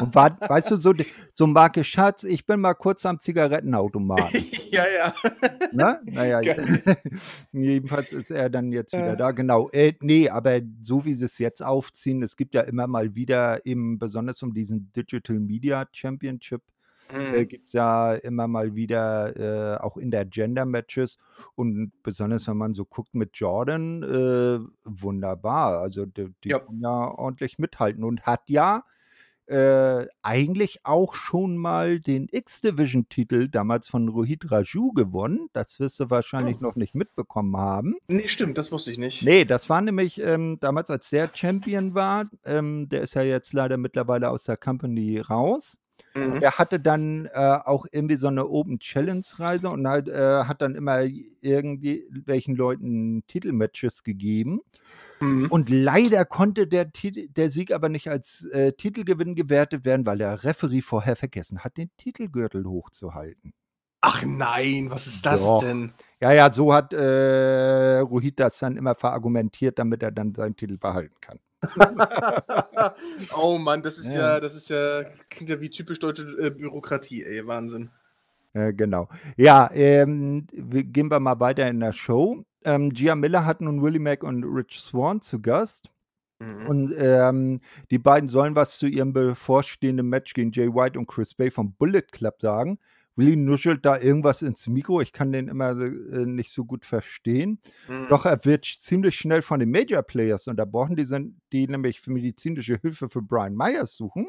[0.00, 0.92] Und war weißt du, so
[1.34, 5.14] so Marke: „Schatz, ich bin mal kurz am Zigarettenautomaten.“ Ja, ja.
[5.72, 6.00] Ne?
[6.04, 6.80] Na ja, Geil.
[7.52, 9.16] jedenfalls ist er dann jetzt wieder Äh.
[9.16, 9.68] da, genau.
[9.70, 13.98] Äh, ne, aber so wie sie's jetzt aufziehen es gibt ja immer mal wieder eben
[13.98, 16.62] besonders um diesen Digital Media Championship,
[17.12, 17.48] äh, Mhm.
[17.48, 21.18] gibt's ja immer mal wieder, äh, auch Intergender-Matches
[21.54, 25.78] und besonders wenn man so guckt mit Jordan, äh, wunderbar.
[25.80, 26.58] Also, d die Ja.
[26.60, 28.84] können ja ordentlich mithalten und hat ja,
[29.46, 35.48] äh, eigentlich auch schon mal den X-Division-Titel damals von Rohit Raju gewonnen.
[35.52, 36.62] Das wirst du wahrscheinlich Oh.
[36.62, 37.96] noch nicht mitbekommen haben.
[38.08, 39.24] Ne, stimmt, das wusste ich nicht.
[39.24, 43.52] Ne, das war nämlich, ähm, damals, als der Champion war ähm, der ist ja jetzt
[43.52, 45.76] leider mittlerweile aus der Company raus.
[46.16, 46.42] Mhm.
[46.42, 50.62] Er hatte dann, äh, auch irgendwie so 'ne Open Challenge Reise und halt, äh, hat
[50.62, 54.60] dann immer irgendwie welchen Leuten Titelmatches gegeben.
[55.22, 55.50] Mhm.
[55.50, 60.18] Und leider konnte der Titel der Sieg aber nicht als, äh, Titelgewinn gewertet werden, weil
[60.18, 63.52] der Referee vorher vergessen hat, den Titelgürtel hochzuhalten.
[64.02, 65.62] Ach nein, was ist das Doch.
[65.62, 65.92] denn?
[66.20, 70.76] Ja, ja, so hat, äh, Rohit das dann immer verargumentiert, damit er dann seinen Titel
[70.78, 71.38] behalten kann.
[73.36, 74.34] Oh Mann, das ist Ja.
[74.34, 77.90] ja das ist ja klingt ja wie typisch deutsche, äh, Bürokratie, ey, Wahnsinn.
[78.54, 79.08] Äh, genau.
[79.36, 82.44] Ja, ähm, w gehen wir mal weiter in der Show.
[82.64, 85.90] Ähm, Gia Miller hat nun Willie Mack und Rich Swann zu Gast.
[86.40, 86.66] Mhm.
[86.66, 91.34] Und, ähm, die beiden sollen was zu ihrem bevorstehenden Match gegen Jay White und Chris
[91.34, 92.78] Bey vom Bullet Club sagen.
[93.20, 95.00] Willie nuschelt da irgendwas ins Mikro.
[95.02, 97.60] Ich kann den immer so äh, nicht so gut verstehen.
[97.86, 98.06] Mhm.
[98.08, 100.96] Doch er wird ziemlich schnell von den Major Players unterbrochen.
[100.96, 104.28] Die sind die nämlich für medizinische Hilfe für Brian Myers suchen.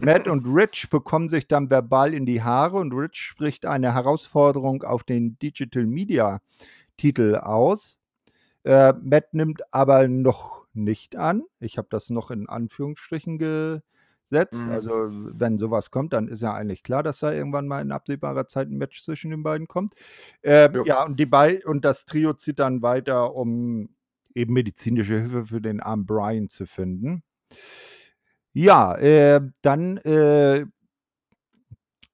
[0.00, 4.82] Matt und Rich bekommen sich dann verbal in die Haare und Rich spricht eine Herausforderung
[4.82, 6.40] auf den Digital Media
[6.98, 7.98] Titel aus.
[8.64, 11.44] Äh, Matt nimmt aber noch nicht an.
[11.58, 13.38] Ich habe das noch in Anführungsstrichen
[14.30, 14.66] gesetzt.
[14.66, 14.72] Mhm.
[14.72, 17.92] Also, wenn so was kommt, dann ist ja eigentlich klar, dass da irgendwann mal in
[17.92, 19.94] absehbarer Zeit 'n Match zwischen den beiden kommt.
[20.42, 23.90] Ähm, ja, und die bei und das Trio zieht dann weiter, um
[24.34, 27.22] eben medizinische Hilfe für den armen Brian zu finden.
[28.56, 30.66] Ja, äh, dann, äh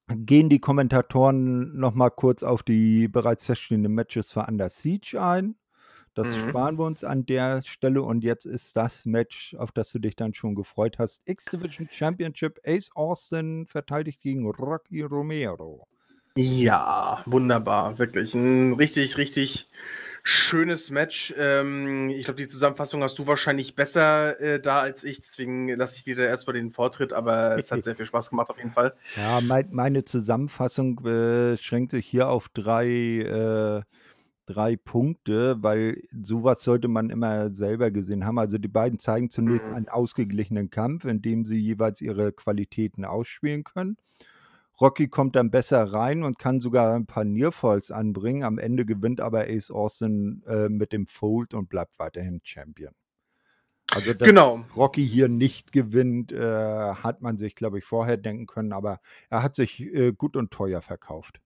[0.09, 5.55] gehen die Kommentatoren noch mal kurz auf die bereits feststehenden Matches für Under Siege ein.
[6.17, 6.35] Das Mhm.
[6.35, 10.15] sparen wir uns an der Stelle und jetzt ist das Match, auf das du dich
[10.15, 11.21] dann schon gefreut hast.
[11.25, 12.59] X-Division Championship.
[12.65, 15.87] Ace Austin verteidigt gegen Rocky Romero.
[16.39, 19.69] Ja, wunderbar, wirklich 'n richtig, richtig
[20.23, 21.33] schönes Match.
[21.37, 25.97] Ähm, ich glaube, die Zusammenfassung hast du wahrscheinlich besser, äh, da als ich, deswegen lasse
[25.97, 28.57] ich dir da erst mal den Vortritt, aber es hat sehr viel Spaß gemacht auf
[28.57, 28.95] jeden Fall.
[29.15, 33.81] Ja, mein meine Zusammenfassung beschränkt sich hier auf 3, äh
[34.47, 38.39] 3 Punkte, weil so was sollte man immer selber gesehen haben.
[38.39, 39.73] Also, die beiden zeigen zunächst Mhm.
[39.73, 43.97] einen ausgeglichenen Kampf, in dem sie jeweils ihre Qualitäten ausspielen können.
[44.81, 48.43] Rocky kommt dann besser rein und kann sogar 'n paar Nearfalls anbringen.
[48.43, 52.93] Am Ende gewinnt aber Ace Austin, äh, mit dem Fold und bleibt weiterhin Champion.
[53.89, 54.67] Also, dass Genau.
[54.75, 56.39] Rocky hier nicht gewinnt, äh,
[56.95, 60.51] hat man sich, glaube ich, vorher denken können, aber er hat sich, äh, gut und
[60.51, 61.39] teuer verkauft.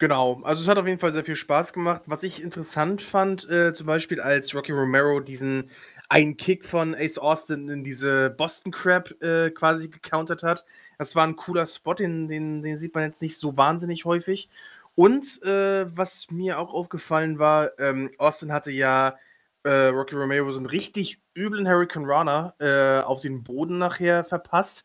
[0.00, 2.02] Genau, also es hat auf jeden Fall sehr viel Spaß gemacht.
[2.04, 5.70] Was ich interessant fand, äh, zum Beispiel, als Rocky Romero diesen
[6.10, 10.66] einen Kick von Ace Austin in diese Boston Crab, äh, quasi gecountert hat.
[10.98, 14.50] Das war 'n cooler Spot, den den den sieht man jetzt nicht so wahnsinnig häufig.
[14.96, 19.16] Und, äh, was mir auch aufgefallen war, ähm, Austin hatte ja,
[19.62, 24.84] äh, Rocky Romero so 'n richtig üblen Hurricanrana, äh, auf den Boden nachher verpasst.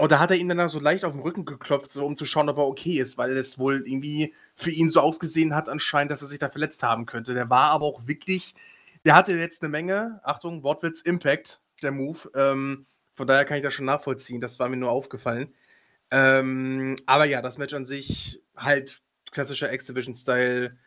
[0.00, 2.24] Und da hat er ihn dann da so leicht auf'n Rücken geklopft, so um zu
[2.24, 6.12] schauen, ob er okay ist, weil es wohl irgendwie für ihn so ausgesehen hat anscheinend,
[6.12, 7.34] dass er sich da verletzt haben könnte.
[7.34, 8.54] Der war aber auch wirklich
[9.04, 12.30] der hatte jetzt 'ne Menge, Achtung, Wortwitz, Impact, der Move.
[12.34, 14.40] Ähm, von daher kann ich das schon nachvollziehen.
[14.40, 15.54] Das war mir nur aufgefallen.
[16.10, 20.78] Ähm, aber ja, das Match an sich halt klassischer X-Division Style.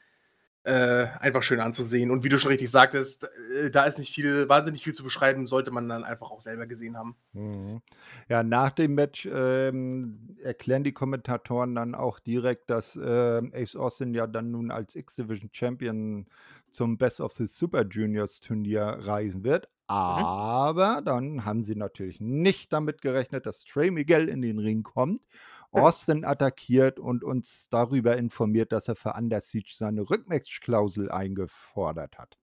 [0.64, 2.12] Äh, einfach schön anzusehen.
[2.12, 5.48] Und wie du schon richtig sagtest, äh, da ist nicht viel wahnsinnig viel zu beschreiben,
[5.48, 7.16] sollte man dann einfach auch selber gesehen haben.
[7.34, 7.82] Mhm.
[8.30, 14.14] Ja, nach dem Match, ähm, erklären die Kommentatoren dann auch direkt, dass, ähm, Ace Austin
[14.14, 16.28] ja dann nun als X-Division Champion
[16.72, 19.70] zum Best of the Super Juniors Turnier reisen wird.
[19.90, 19.96] Mhm.
[19.96, 25.26] Aber dann haben sie natürlich nicht damit gerechnet, dass Trey Miguel in den Ring kommt,
[25.72, 32.38] Austin attackiert und uns darüber informiert, dass er für Under Siege seine Rückmatch-Klausel eingefordert hat.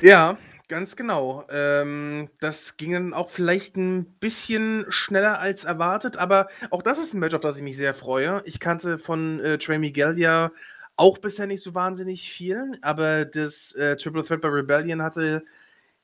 [0.00, 0.38] Ja,
[0.68, 1.44] ganz genau.
[1.50, 7.14] Ähm, das ging dann auch vielleicht ein bisschen schneller als erwartet, aber auch das ist
[7.14, 8.42] ein Match, auf das ich mich sehr freue.
[8.44, 10.52] Ich kannte von, äh, Trey Miguel ja
[10.98, 15.44] auch bisher nicht so wahnsinnig viel, aber das, äh, Triple Threat bei Rebellion hatte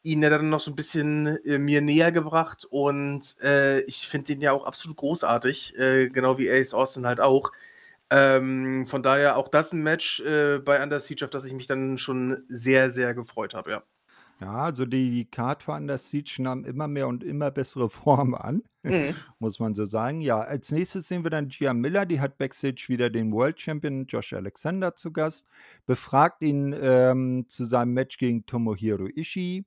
[0.02, 4.26] ihn ja dann noch so ein bisschen, äh, mir näher gebracht und, äh, ich finde
[4.34, 7.52] den ja auch absolut großartig, äh, genau wie Ace Austin halt auch.
[8.10, 11.66] Ähm, von daher auch das ein Match, äh, bei Under Siege, auf das ich mich
[11.68, 13.84] dann schon sehr, sehr gefreut habe, ja.
[14.44, 17.88] Ja, also die Card für Under Siege nahm immer mehr und immer bessere
[18.28, 19.14] Form an, Mhm.
[19.38, 20.20] muss man so sagen.
[20.20, 24.04] Ja, als Nächstes sehen wir dann Gia Miller, die hat Backstage wieder den World Champion
[24.06, 25.46] Josh Alexander zu Gast,
[25.86, 29.64] befragt ihn, ähm, zu seinem Match gegen Tomohiro Ishii,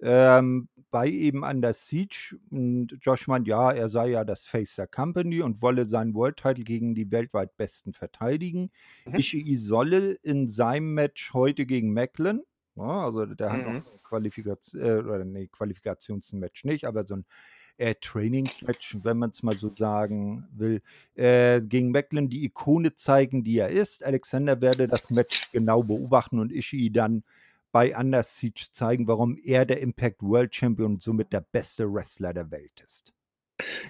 [0.00, 4.86] ähm, bei eben Under Siege und Josh meint, ja, er sei ja das Face der
[4.86, 8.70] Company und wolle seinen World Title gegen die weltweit Besten verteidigen.
[9.04, 9.16] Mhm.
[9.16, 12.42] Ishii solle in seinem Match heute gegen Macklin
[12.76, 13.84] also der hat noch Mhm.
[14.02, 17.24] Qualifikaz äh, oder ne, Qualifikationsmatch nicht, aber so 'n,
[17.78, 20.82] äh, Trainingsmatch, wenn man's mal so sagen will,
[21.14, 24.04] äh, gegen Macklin die Ikone zeigen, die er ist.
[24.04, 27.24] Alexander werde das Match genau beobachten und Ishii dann
[27.72, 32.34] bei Under Siege zeigen, warum er der Impact World Champion und somit der beste Wrestler
[32.34, 33.14] der Welt ist.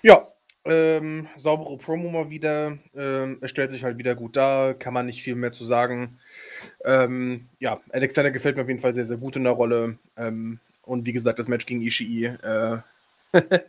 [0.02, 0.31] Ja,
[0.64, 2.78] ähm, saubere Promo mal wieder.
[2.94, 6.18] Ähm, er stellt sich halt wieder gut dar, kann man nicht viel mehr zu sagen.
[6.84, 9.98] Ähm, ja, Alexander gefällt mir auf jeden Fall sehr, sehr gut in der Rolle.
[10.16, 12.78] Ähm, und wie gesagt, das Match gegen Ishii, äh,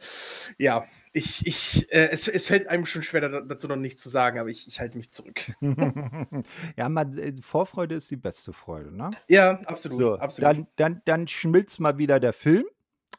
[0.57, 4.09] ja, ich, ich, äh, es, es fällt einem schon schwer, da, dazu noch nichts zu
[4.09, 5.41] sagen, aber ich, ich halte mich zurück.
[6.75, 9.11] Ja, man äh, Vorfreude ist die beste Freude, ne?
[9.27, 10.57] Ja, absolut, So, absolut.
[10.57, 12.65] dann dann dann schmilzt mal wieder der Film.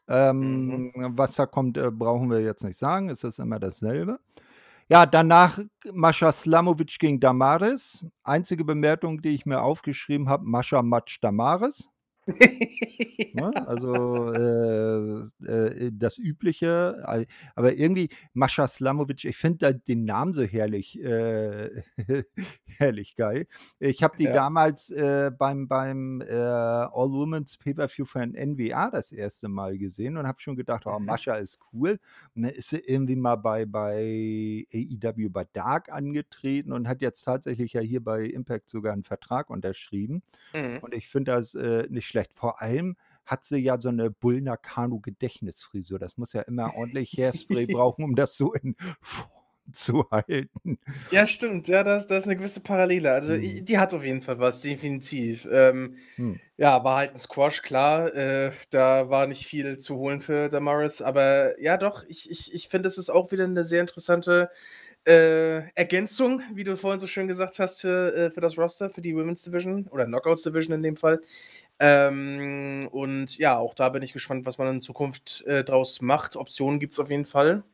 [0.07, 0.93] Mhm.
[0.95, 3.09] Ähm, was da kommt, äh, brauchen wir jetzt nicht sagen.
[3.09, 4.19] Es ist immer dasselbe.
[4.89, 5.59] Ja, danach
[5.93, 8.05] Mascha Slamovic gegen Damaris.
[8.23, 11.89] Einzige Bemerkung, die ich mir aufgeschrieben habe: Mascha Matsch Damaris.
[13.37, 13.53] Ne?
[13.67, 17.03] Also, äh, äh, das Übliche.
[17.57, 21.83] Aber irgendwie Mascha Slamovic, ich finde da den Namen so herrlich äh,
[22.67, 23.49] herrlich geil.
[23.81, 24.31] Ich habe die Ja.
[24.31, 30.29] damals, äh, beim beim, äh, All Women's Pay-per-View von NWA das erste Mal gesehen und
[30.29, 31.05] habe schon gedacht: „Oh, Mhm.
[31.05, 31.99] Mascha ist cool.“
[32.37, 37.25] Und dann ist sie irgendwie mal bei bei AEW bei Dark angetreten und hat jetzt
[37.25, 40.23] tatsächlich ja hier bei Impact sogar 'n Vertrag unterschrieben.
[40.55, 40.81] Mhm.
[40.81, 42.33] Und ich finde das, äh, nicht schlecht.
[42.35, 42.97] Vor allem
[43.27, 45.99] hat sie ja so 'ne Bull Nakano Gedächtnisfrisur.
[45.99, 49.31] Das muss ja immer ordentlich Hairspray brauchen, um das so in Form
[49.73, 50.79] zu halten.
[51.13, 51.69] Ja, stimmt.
[51.69, 53.13] Ja, da ist da ist 'ne gewisse Parallele.
[53.13, 53.65] Also, i Mhm.
[53.65, 55.47] die hat auf jeden Fall was, definitiv.
[55.51, 56.35] Ähm, Hm.
[56.57, 58.15] ja, war halt 'n Squash, klar.
[58.15, 62.69] Äh, da war nicht viel zu holen für Damaris, aber ja doch, ich ich ich
[62.69, 64.51] finde, es ist auch wieder 'ne sehr interessante,
[65.07, 69.03] äh, Ergänzung, wie du vorhin so schön gesagt hast, für äh, für das Roster, für
[69.03, 71.21] die Women's Division oder Knockouts Division in dem Fall.
[71.81, 76.37] Ähm, und ja, auch da bin ich gespannt, was man in Zukunft, äh, draus macht.
[76.37, 77.65] Optionen gibt's auf jeden Fall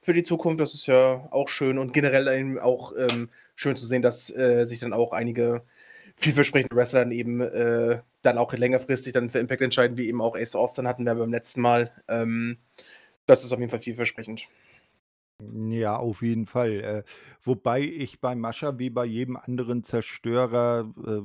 [0.00, 0.60] für die Zukunft.
[0.60, 4.64] Das ist ja auch schön und generell eben auch, ähm, schön zu sehen, dass, äh,
[4.66, 5.64] sich dann auch einige
[6.16, 10.36] vielversprechende Wrestler dann eben, äh, dann auch längerfristig dann für Impact entscheiden, wie eben auch
[10.36, 11.92] Ace Austin hatten wir beim letzten Mal.
[12.08, 12.58] Ähm,
[13.26, 14.48] das ist auf jeden Fall vielversprechend.
[15.40, 16.80] Ja, auf jeden Fall.
[16.80, 17.02] Äh,
[17.42, 21.20] wobei ich bei Mascha wie bei jedem anderen Zerstörer, äh,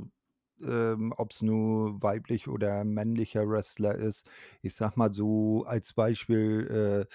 [0.67, 4.27] ähm, ob's nur weiblich oder männlicher Wrestler ist,
[4.61, 7.13] ich sage mal so als Beispiel, äh,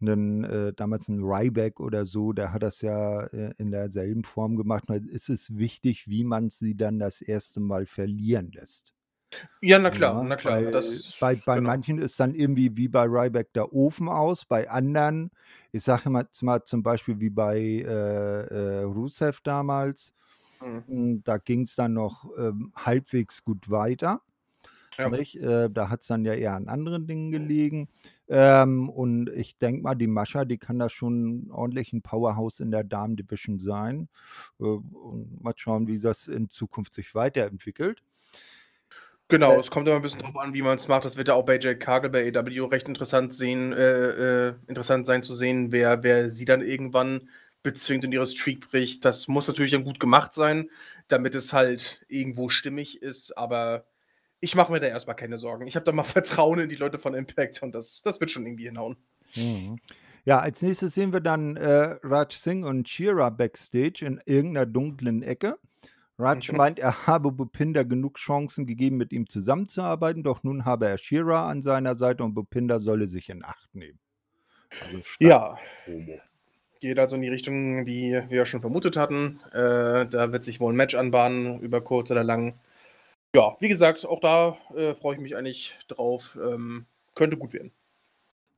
[0.00, 4.56] 'nen äh, damals 'n Ryback oder so, der hat das ja, äh, in derselben Form
[4.56, 4.88] gemacht.
[4.88, 8.94] Nur ist es wichtig, wie man sie dann das erste Mal verlieren lässt.
[9.62, 10.24] Ja, na klar, Ne?
[10.24, 10.62] na klar.
[10.62, 11.60] Weil Das bei bei genau.
[11.60, 15.30] manchen ist dann irgendwie wie bei Ryback der Ofen aus, bei anderen
[15.72, 20.12] ich sage mal zum Beispiel wie bei, äh, äh, Rusev damals,
[20.60, 20.84] Mhm.
[20.86, 24.22] hm, da ging's dann noch, ähm, halbwegs gut weiter,
[24.98, 25.10] Ja.
[25.36, 27.88] Äh, da hat's dann ja eher an anderen Dingen gelegen.
[28.28, 32.70] Ähm, und ich denke mal, die Mascha, die kann da schon ordentlich 'n Powerhouse in
[32.72, 34.08] der Damen-Division sein.
[34.60, 38.02] Äh, und mal schauen, wie das in Zukunft sich weiterentwickelt.
[39.30, 41.04] Genau, Äh es kommt immer 'n bisschen drauf an, wie man's macht.
[41.04, 45.06] Das wird ja auch bei Jade Cargill bei AEW recht interessant sehen äh, äh, interessant
[45.06, 47.28] sein zu sehen, wer wer sie dann irgendwann
[47.62, 49.04] bezwingt und ihre Streak bricht.
[49.04, 50.70] Das muss natürlich dann gut gemacht sein,
[51.08, 53.86] damit es halt irgendwo stimmig ist, aber
[54.40, 55.66] ich mache mir da erstmal keine Sorgen.
[55.66, 58.46] Ich habe da mal Vertrauen in die Leute von Impact und das, das wird schon
[58.46, 58.96] irgendwie hinhauen.
[59.34, 59.78] Mhm.
[60.24, 65.22] Ja, als nächstes sehen wir dann äh, Raj Singh und Shira backstage in irgendeiner dunklen
[65.22, 65.58] Ecke.
[66.18, 66.56] Raj mhm.
[66.56, 71.48] meint, er habe Bupinder genug Chancen gegeben, mit ihm zusammenzuarbeiten, doch nun habe er Shira
[71.48, 73.98] an seiner Seite und Bupinder solle sich in Acht nehmen.
[74.84, 75.58] Also ja.
[75.86, 76.20] Homo.
[76.80, 79.40] Geht also in die Richtung, die wir schon vermutet hatten.
[79.52, 82.58] Äh, da wird sich wohl ein Match anbahnen, über kurz oder lang.
[83.34, 86.38] Ja, wie gesagt, auch da äh, freue ich mich eigentlich drauf.
[86.42, 87.70] Ähm, könnte gut werden.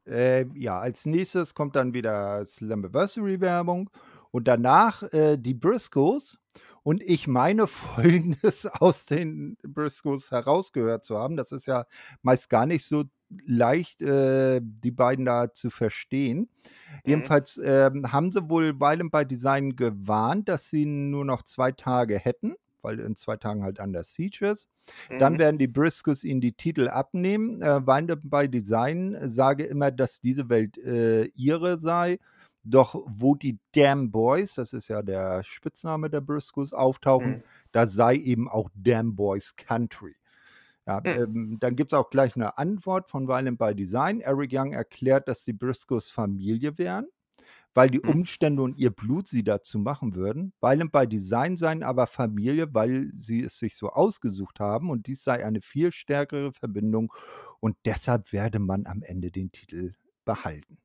[0.06, 3.90] Äh, ja, als nächstes kommt dann wieder Slammiversary-Werbung
[4.30, 6.38] und danach äh, die Briscoes.
[6.84, 11.36] Und ich meine Folgendes aus den Briscoes herausgehört zu haben.
[11.36, 11.86] Das ist ja
[12.22, 13.04] meist gar nicht so
[13.46, 16.38] leicht, äh, die beiden da zu verstehen.
[16.38, 17.00] Mhm.
[17.04, 22.18] Jedenfalls äh, haben sie wohl Violent by Design gewarnt, dass sie nur noch zwei Tage
[22.18, 24.68] hätten, weil in zwei Tagen halt an der Siege ist.
[25.10, 25.18] Mhm.
[25.18, 27.62] Dann werden die Briscoes ihnen die Titel abnehmen.
[27.62, 32.18] Äh, Violent by Design sage immer, dass diese Welt äh, ihre sei.
[32.64, 37.42] Doch wo die Damn Boys, das ist ja der Spitzname der Briscoes, auftauchen, mhm.
[37.72, 40.14] da sei eben auch Damn Boys Country.
[40.86, 41.06] Ja, mhm.
[41.06, 44.20] ähm, dann gibt es auch gleich eine Antwort von Violent by Design.
[44.20, 47.06] Eric Young erklärt, dass die Briscoes Familie wären,
[47.72, 48.10] weil die mhm.
[48.10, 50.52] Umstände und ihr Blut sie dazu machen würden.
[50.60, 55.22] Violent by Design seien aber Familie, weil sie es sich so ausgesucht haben und dies
[55.22, 57.12] sei eine viel stärkere Verbindung
[57.60, 60.78] und deshalb werde man am Ende den Titel behalten.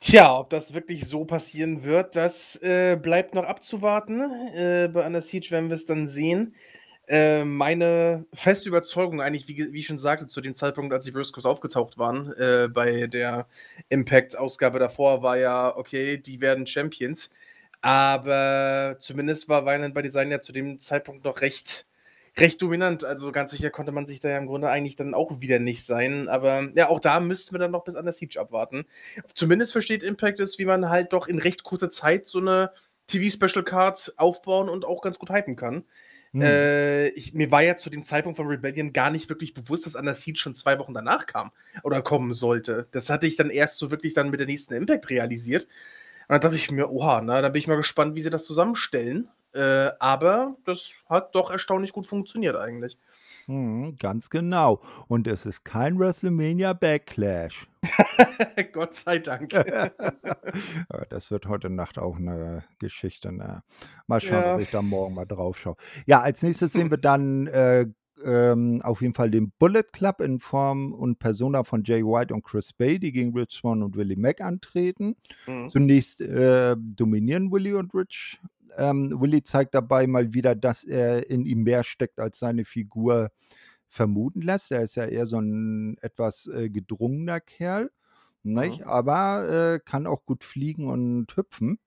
[0.00, 4.20] Tja, ob das wirklich so passieren wird, das äh, bleibt noch abzuwarten.
[4.54, 6.54] Äh, bei Under Siege werden wir es dann sehen.
[7.08, 11.10] Äh, meine feste Überzeugung eigentlich, wie, wie, ich schon sagte, zu dem Zeitpunkt, als die
[11.10, 13.46] Briscoes aufgetaucht waren, äh, bei der
[13.88, 17.30] Impact-Ausgabe davor, war ja, okay, die werden Champions.
[17.80, 21.86] Aber zumindest war Violent bei Design ja zu dem Zeitpunkt noch recht,
[22.36, 23.04] recht dominant.
[23.04, 25.84] Also ganz sicher konnte man sich da ja im Grunde eigentlich dann auch wieder nicht
[25.84, 26.28] sein.
[26.28, 28.86] Aber ja, auch da müssten wir dann noch bis an der Siege abwarten.
[29.34, 32.70] Zumindest versteht Impact es, wie man halt doch in recht kurzer Zeit so eine
[33.08, 35.84] TV-Special Card aufbauen und auch ganz gut hypen kann.
[36.32, 36.42] Hm.
[36.42, 40.22] Äh, ich, mir war ja zu dem Zeitpunkt von Rebellion gar nicht wirklich bewusst, dass
[40.22, 41.52] Siege schon zwei Wochen danach kam
[41.82, 42.86] oder kommen sollte.
[42.92, 45.64] Das hatte ich dann erst so wirklich dann mit der nächsten Impact realisiert.
[45.64, 48.44] Und dann dachte ich mir, oha, na, da bin ich mal gespannt, wie sie das
[48.44, 49.28] zusammenstellen.
[49.52, 52.96] Äh, aber das hat doch erstaunlich gut funktioniert eigentlich.
[53.46, 54.80] Mhm, ganz genau.
[55.08, 57.68] Und es ist kein WrestleMania Backlash.
[58.72, 59.50] Gott sei Dank.
[61.10, 63.32] das wird heute Nacht auch eine Geschichte.
[63.32, 63.62] Ne?
[64.06, 64.54] Mal schauen, ja.
[64.54, 65.76] ob ich da morgen mal drauf schaue.
[66.06, 67.86] Ja, als nächstes sehen wir dann äh,
[68.24, 72.44] ähm, auf jeden Fall den Bullet Club in Form und Persona von Jay White und
[72.44, 75.16] Chris Bay, die gegen Rich Swan und Willie Mack antreten.
[75.46, 75.70] Mhm.
[75.70, 78.38] Zunächst äh, dominieren Willie und Rich
[78.76, 83.30] ähm, Willy zeigt dabei mal wieder, dass er in ihm mehr steckt, als seine Figur
[83.88, 84.72] vermuten lässt.
[84.72, 87.90] Er ist ja eher so ein etwas äh, gedrungener Kerl,
[88.42, 88.80] nicht?
[88.80, 88.86] Mhm.
[88.86, 91.78] aber äh, kann auch gut fliegen und hüpfen.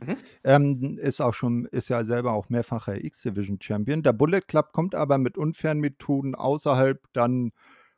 [0.00, 0.16] Mhm.
[0.44, 4.02] Ähm, ist auch schon, ist ja selber auch mehrfacher X-Division-Champion.
[4.02, 7.52] Der Bullet Club kommt aber mit unfairen Methoden außerhalb dann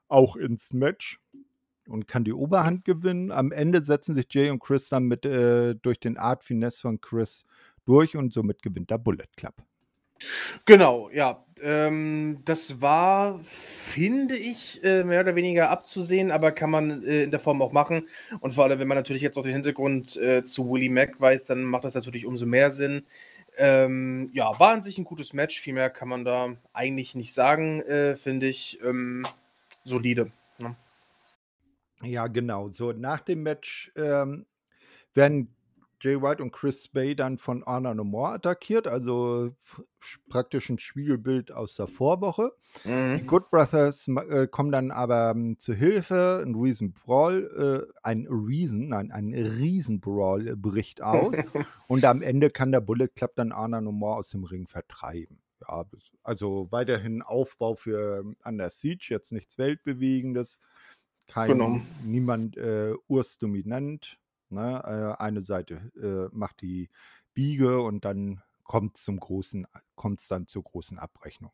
[0.08, 1.20] auch ins Match
[1.88, 3.32] und kann die Oberhand gewinnen.
[3.32, 7.00] Am Ende setzen sich Jay und Chris dann mit äh, durch den Art Finesse von
[7.00, 7.44] Chris
[7.88, 9.54] durch und somit gewinnt der Bullet Club.
[10.64, 11.44] Genau, ja.
[11.60, 17.30] Ähm, das war, finde ich, äh, mehr oder weniger abzusehen, aber kann man äh, in
[17.32, 18.06] der Form auch machen.
[18.40, 21.46] Und vor allem, wenn man natürlich jetzt auch den Hintergrund äh, zu Willie Mack weiß,
[21.46, 23.06] dann macht das natürlich umso mehr Sinn.
[23.56, 25.60] Ähm, ja, war an sich ein gutes Match.
[25.60, 28.78] Viel mehr kann man da eigentlich nicht sagen, äh, finde ich.
[28.84, 29.26] Ähm,
[29.82, 30.30] solide.
[30.58, 30.76] Ne?
[32.02, 32.68] Ja, genau.
[32.68, 34.46] So, nach dem Match ähm,
[35.14, 35.52] werden
[36.00, 39.54] Jay White und Chris Bay dann von Anna No More attackiert, also
[40.28, 42.52] praktisch ein Spiegelbild aus der Vorwoche.
[42.84, 43.18] Mhm.
[43.18, 46.42] Die Good Brothers äh, kommen dann aber ähm, zu Hilfe.
[46.44, 51.34] Ein Reason Brawl, äh, ein Reason, nein, ein Riesen Brawl bricht aus.
[51.88, 55.40] und am Ende kann der Bullet Club dann Anna No More aus dem Ring vertreiben.
[55.66, 55.84] Ja,
[56.22, 60.60] also weiterhin Aufbau für Under Siege, jetzt nichts Weltbewegendes.
[61.26, 61.80] Kein, genau.
[62.04, 64.18] niemand äh, ursdominant
[64.50, 65.16] Ne?
[65.18, 66.90] Äh, eine Seite äh, macht die
[67.34, 71.52] Biege und dann kommt zum großen, kommt es dann zur großen Abrechnung.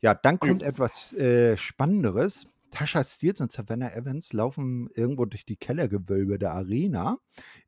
[0.00, 0.68] Ja, dann kommt ja.
[0.68, 2.46] etwas äh, Spannenderes.
[2.70, 7.18] Tasha Steels und Savannah Evans laufen irgendwo durch die Kellergewölbe der Arena,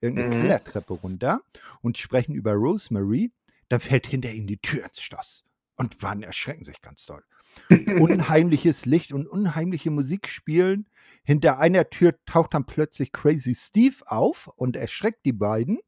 [0.00, 0.40] irgendeine mhm.
[0.42, 1.40] Kellertreppe runter
[1.80, 3.32] und sprechen über Rosemary.
[3.68, 5.44] Dann fällt hinter ihnen die Tür ins Schloss.
[5.76, 7.24] Und waren erschrecken sich ganz doll.
[8.00, 10.86] Unheimliches Licht und unheimliche Musik spielen.
[11.22, 15.78] Hinter einer Tür taucht dann plötzlich Crazy Steve auf und erschreckt die beiden.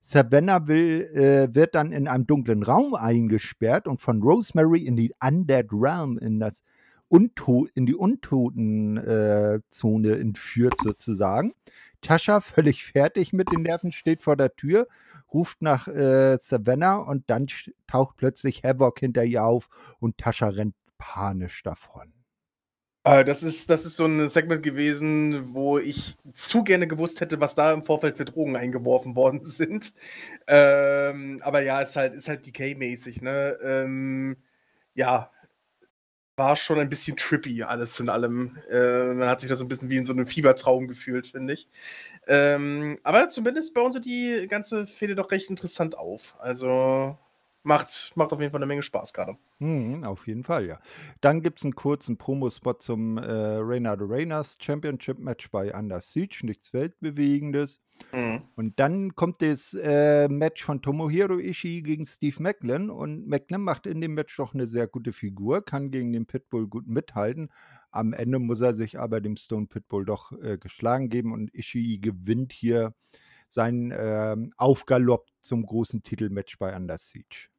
[0.00, 5.14] Savannah will, äh, wird dann in einem dunklen Raum eingesperrt und von Rosemary in die
[5.24, 6.64] Undead Realm, in das
[7.08, 11.52] Unto in die Untoten-Zone äh, entführt sozusagen.
[12.00, 14.88] Tascha, völlig fertig mit den Nerven, steht vor der Tür,
[15.32, 17.46] ruft nach äh, Savannah und dann
[17.86, 19.68] taucht plötzlich Havoc hinter ihr auf
[20.00, 22.12] und Tascha rennt panisch davon.
[23.04, 27.40] Äh, das ist, das ist so ein Segment gewesen, wo ich zu gerne gewusst hätte,
[27.40, 29.92] was da im Vorfeld für Drogen eingeworfen worden sind.
[30.46, 33.58] Ähm, aber ja, ist halt, ist halt Decay-mäßig, ne?
[33.62, 34.36] Ähm,
[34.94, 35.30] ja,
[36.36, 38.58] war schon ein bisschen trippy, alles in allem.
[38.70, 41.54] Äh, man hat sich da so ein bisschen wie in so einem Fiebertraum gefühlt, finde
[41.54, 41.68] ich.
[42.28, 46.36] Ähm, aber zumindest bauen sie die ganze Fehde doch recht interessant auf.
[46.38, 47.18] Also
[47.62, 49.36] macht, macht auf jeden Fall eine Menge Spaß gerade.
[49.58, 50.80] Mhm, auf jeden Fall, ja.
[51.20, 56.40] Dann gibt es einen kurzen Promospot zum äh, Reynard Reyners Championship Match bei Under Siege,
[56.42, 57.80] nichts Weltbewegendes.
[58.12, 58.42] Mhm.
[58.56, 63.86] Und dann kommt das äh, Match von Tomohiro Ishii gegen Steve Macklin und Macklin macht
[63.86, 67.50] in dem Match doch eine sehr gute Figur, kann gegen den Pitbull gut mithalten.
[67.90, 71.98] Am Ende muss er sich aber dem Stone Pitbull doch äh, geschlagen geben und Ishii
[71.98, 72.94] gewinnt hier
[73.48, 77.51] seinen äh, Aufgalopp zum großen Titelmatch bei Under Siege.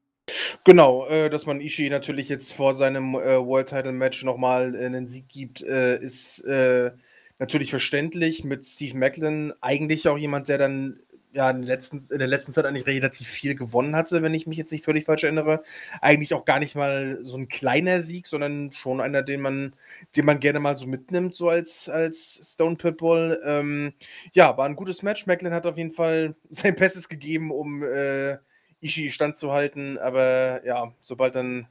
[0.66, 4.86] Genau, äh, dass man Ishii natürlich jetzt vor seinem äh, World Title Match nochmal äh,
[4.86, 6.91] einen Sieg gibt, äh, ist äh,
[7.38, 8.45] natürlich verständlich.
[8.45, 10.99] Mit Steve Macklin eigentlich auch jemand, der dann
[11.34, 14.57] ja in, letzten, in der letzten Zeit eigentlich relativ viel gewonnen hatte, wenn ich mich
[14.57, 15.64] jetzt nicht völlig falsch erinnere.
[15.99, 19.74] Eigentlich auch gar nicht mal so ein kleiner Sieg, sondern schon einer, den man,
[20.16, 23.41] den man gerne mal so mitnimmt, so als, als Stone Pitbull.
[23.43, 23.93] Ähm,
[24.32, 25.26] ja, war ein gutes Match.
[25.26, 28.38] Macklin hat auf jeden Fall sein Bestes gegeben, um äh,
[28.84, 31.67] Ishii standzuhalten, aber ja, sobald dann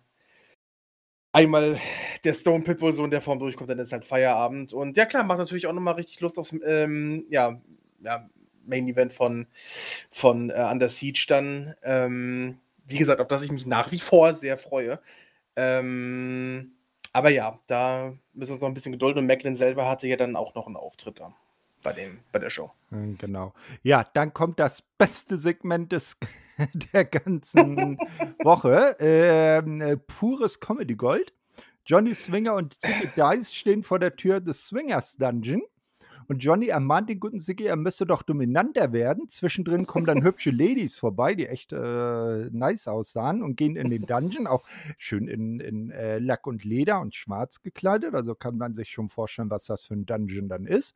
[1.32, 1.78] einmal
[2.24, 4.72] der Stone Pitbull so in der Form durchkommt, dann ist halt Feierabend.
[4.72, 7.60] Und ja, klar, macht natürlich auch nochmal richtig Lust aufs ähm, ja,
[8.00, 8.28] ja,
[8.64, 9.46] Main Event von,
[10.10, 11.74] von äh, Under Siege dann.
[11.82, 15.00] Ähm, wie gesagt, auf das ich mich nach wie vor sehr freue.
[15.56, 16.72] Ähm,
[17.12, 19.20] aber ja, da müssen wir uns noch ein bisschen gedulden.
[19.20, 21.34] Und Macklin selber hatte ja dann auch noch einen Auftritt da
[21.82, 22.70] bei, dem, bei der Show.
[22.90, 23.54] Hm, genau.
[23.82, 26.16] Ja, dann kommt das beste Segment des,
[26.92, 27.98] der ganzen
[28.42, 28.96] Woche.
[29.00, 31.32] Ähm, äh, pures Comedy Gold.
[31.84, 35.62] Johnny Swinger und Ziggy Dice stehen vor der Tür des Swingers Dungeon.
[36.28, 39.28] Und Johnny ermahnt den guten Ziggy, er müsse doch dominanter werden.
[39.28, 44.06] Zwischendrin kommen dann hübsche Ladies vorbei, die echt äh, nice aussahen und gehen in den
[44.06, 44.64] Dungeon, auch
[44.98, 48.14] schön in, in äh, Lack und Leder und schwarz gekleidet.
[48.14, 50.94] Also kann man sich schon vorstellen, was das für ein Dungeon dann ist.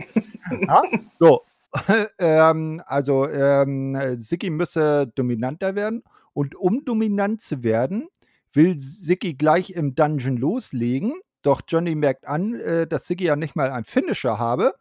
[0.50, 0.82] ja,
[1.18, 1.42] so,
[2.18, 6.02] ähm, also ähm, Ziggy müsse dominanter werden.
[6.32, 8.08] Und um dominant zu werden,
[8.52, 11.14] will Ziggy gleich im Dungeon loslegen.
[11.42, 14.74] Doch Johnny merkt an, äh, dass Ziggy ja nicht mal einen Finisher habe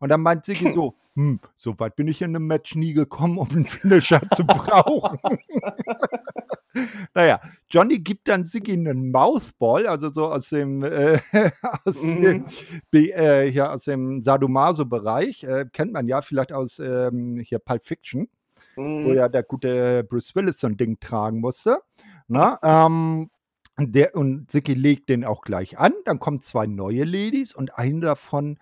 [0.00, 3.38] und dann meint Siggi so, hm, so weit bin ich in einem Match nie gekommen,
[3.38, 5.18] um einen Finisher zu brauchen.
[7.14, 11.18] naja, Johnny gibt dann Siggi einen Mouthball, also so aus dem, äh,
[11.84, 12.44] aus mhm.
[12.92, 15.42] dem, äh, hier aus dem Sadomaso-Bereich.
[15.42, 18.28] Äh, kennt man ja vielleicht aus ähm, hier Pulp Fiction,
[18.76, 19.04] mhm.
[19.06, 21.78] wo ja der gute Bruce Willis so ein Ding tragen musste.
[22.28, 23.30] Na, ähm,
[23.76, 25.94] der, und Siggi legt den auch gleich an.
[26.04, 28.58] Dann kommen zwei neue Ladies und eine davon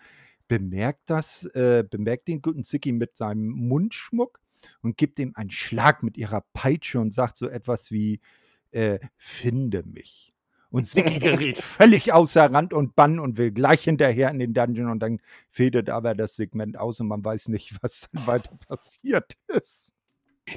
[0.48, 4.40] bemerkt das, äh, bemerkt den guten Ziggy mit seinem Mundschmuck
[4.82, 8.20] und gibt ihm einen Schlag mit ihrer Peitsche und sagt so etwas wie,
[8.70, 10.34] äh, finde mich.
[10.70, 14.90] Und Ziggy gerät völlig außer Rand und Bann und will gleich hinterher in den Dungeon
[14.90, 19.34] und dann fädelt aber das Segment aus und man weiß nicht, was dann weiter passiert
[19.48, 19.92] ist.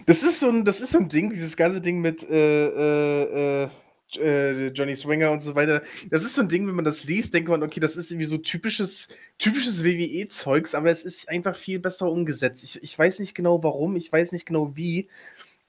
[0.06, 3.70] Das ist so ein, das ist so ein Ding, dieses ganze Ding mit äh, äh,
[4.18, 5.84] äh Johnny Swinger und so weiter.
[6.10, 8.26] Das ist so ein Ding, wenn man das liest, denkt man, okay, das ist irgendwie
[8.26, 12.64] so typisches, typisches WWE-Zeugs, aber es ist einfach viel besser umgesetzt.
[12.64, 15.10] Ich, ich weiß nicht genau warum, ich weiß nicht genau wie,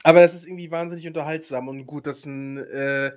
[0.03, 3.13] aber es ist irgendwie wahnsinnig unterhaltsam und gut, dass ein äh,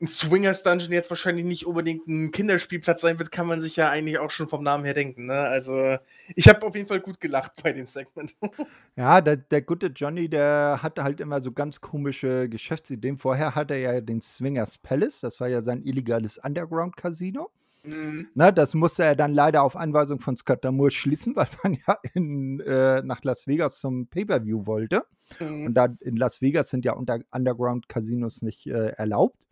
[0.00, 3.90] ein Swingers Dungeon jetzt wahrscheinlich nicht unbedingt ein Kinderspielplatz sein wird, kann man sich ja
[3.90, 5.26] eigentlich auch schon vom Namen her denken.
[5.26, 5.34] Ne?
[5.34, 5.96] Also
[6.36, 8.36] ich habe auf jeden Fall gut gelacht bei dem Segment.
[8.96, 13.18] ja, der, der, gute Johnny, der hatte halt immer so ganz komische Geschäftsideen.
[13.18, 17.50] Vorher hatte er ja den Swingers Palace, das war ja sein illegales Underground-Casino.
[17.82, 18.28] Mhm.
[18.34, 21.96] Na, das musste er dann leider auf Anweisung von Scott Damour schließen, weil man ja
[22.14, 25.02] in, äh, nach Las Vegas zum Pay-Per-View wollte.
[25.40, 25.66] Mhm.
[25.66, 29.47] Und da in Las Vegas sind ja Underground-Casinos nicht äh, erlaubt.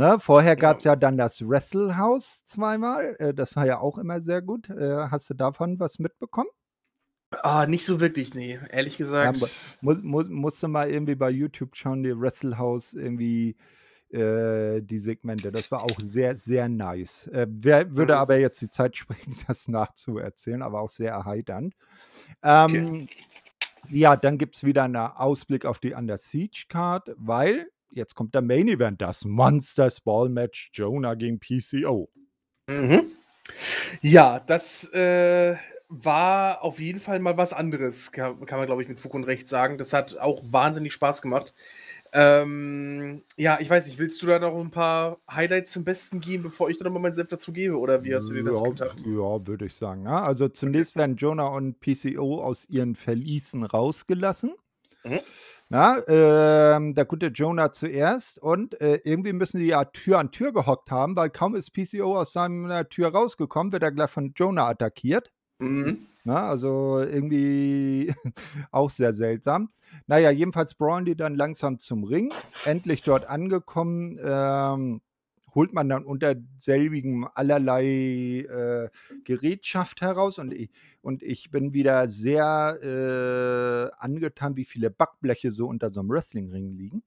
[0.00, 0.18] Ne?
[0.18, 3.16] Vorher gab es ja dann das Wrestle House zweimal.
[3.18, 4.70] Äh, das war ja auch immer sehr gut.
[4.70, 6.48] Äh, hast du davon was mitbekommen?
[7.42, 9.36] Ah, nicht so wirklich, nee, ehrlich gesagt.
[9.36, 9.46] Ja,
[9.82, 13.58] mu mu musst du mal irgendwie bei YouTube schauen, die Wrestle House irgendwie
[14.08, 15.52] äh, die Segmente.
[15.52, 17.26] Das war auch sehr, sehr nice.
[17.26, 18.20] Äh, wer, würde mhm.
[18.20, 21.74] aber jetzt die Zeit sprengen, das nachzuerzählen, aber auch sehr erheiternd.
[22.42, 23.08] Ähm, okay.
[23.90, 28.34] Ja, dann gibt es wieder einen Ausblick auf die Under Siege Card, weil jetzt kommt
[28.34, 32.10] der Main Event, das Monster Ball Match Jonah gegen PCO.
[32.68, 33.06] Mhm.
[34.00, 35.56] Ja, das äh,
[35.88, 39.24] war auf jeden Fall mal was anderes, kann, kann man glaube ich mit Fug und
[39.24, 39.78] Recht sagen.
[39.78, 41.52] Das hat auch wahnsinnig Spaß gemacht.
[42.12, 46.42] Ähm, ja, ich weiß nicht, willst du da noch ein paar Highlights zum Besten geben,
[46.42, 47.78] bevor ich da nochmal meinen Senf dazu gebe?
[47.78, 49.00] Oder wie hast du dir das ja, gedacht?
[49.06, 50.02] Ja, würde ich sagen.
[50.02, 50.20] Ne?
[50.20, 54.54] Also zunächst werden Jonah und PCO aus ihren Verließen rausgelassen.
[55.04, 55.20] Mhm.
[55.72, 60.52] Na, ähm, der gute Jonah zuerst und äh, irgendwie müssen sie ja Tür an Tür
[60.52, 64.66] gehockt haben, weil kaum ist PCO aus seiner Tür rausgekommen, wird er gleich von Jonah
[64.66, 65.30] attackiert.
[65.60, 66.08] Mhm.
[66.24, 68.12] Na, also irgendwie
[68.72, 69.70] auch sehr seltsam.
[70.08, 72.32] Naja, jedenfalls brawlen die dann langsam zum Ring.
[72.64, 75.00] Endlich dort angekommen, ähm,
[75.54, 78.88] holt man dann unter selbigem allerlei äh,
[79.24, 80.70] Gerätschaft heraus und ich,
[81.02, 86.76] und ich bin wieder sehr äh, angetan, wie viele Backbleche so unter so einem Wrestlingring
[86.76, 87.02] liegen.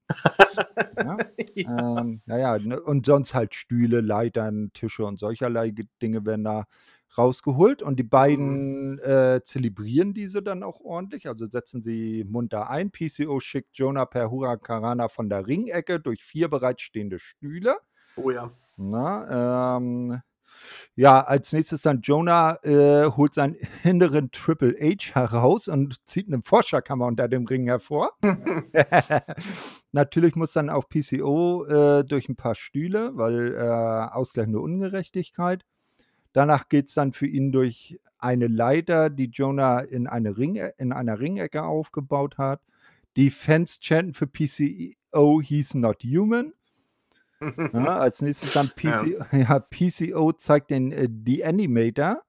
[0.98, 1.18] ja.
[1.56, 2.00] ja.
[2.00, 6.66] Ähm, naja, ne, und sonst halt Stühle, Leitern, Tische und solcherlei Dinge werden da
[7.18, 8.10] rausgeholt und die mhm.
[8.10, 12.92] beiden äh, zelebrieren diese dann auch ordentlich, also setzen sie munter ein.
[12.92, 17.78] PCO schickt Jonah per Huracarana von der Ringecke durch vier bereitstehende Stühle.
[18.16, 18.52] Oh ja.
[18.78, 20.22] Na, ähm,
[20.96, 26.42] ja, als nächstes dann Jonah äh, holt seinen hinteren Triple H heraus und zieht eine
[26.42, 28.12] Forscherkammer unter dem Ring hervor.
[29.92, 35.66] Natürlich muss dann auch PCO äh, durch ein paar Stühle, weil äh, ausgleichende Ungerechtigkeit.
[36.32, 40.94] Danach geht es dann für ihn durch eine Leiter, die Jonah in, eine Ring, in
[40.94, 42.62] einer Ringecke aufgebaut hat.
[43.16, 46.54] Die Fans chanten für PCO, he's not human.
[47.42, 49.60] Ja, als nächstes dann PC, ja.
[49.60, 52.22] PCO zeigt den äh, die Animator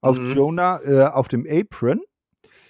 [0.00, 0.34] auf mhm.
[0.34, 2.00] Jonah äh, auf dem Apron.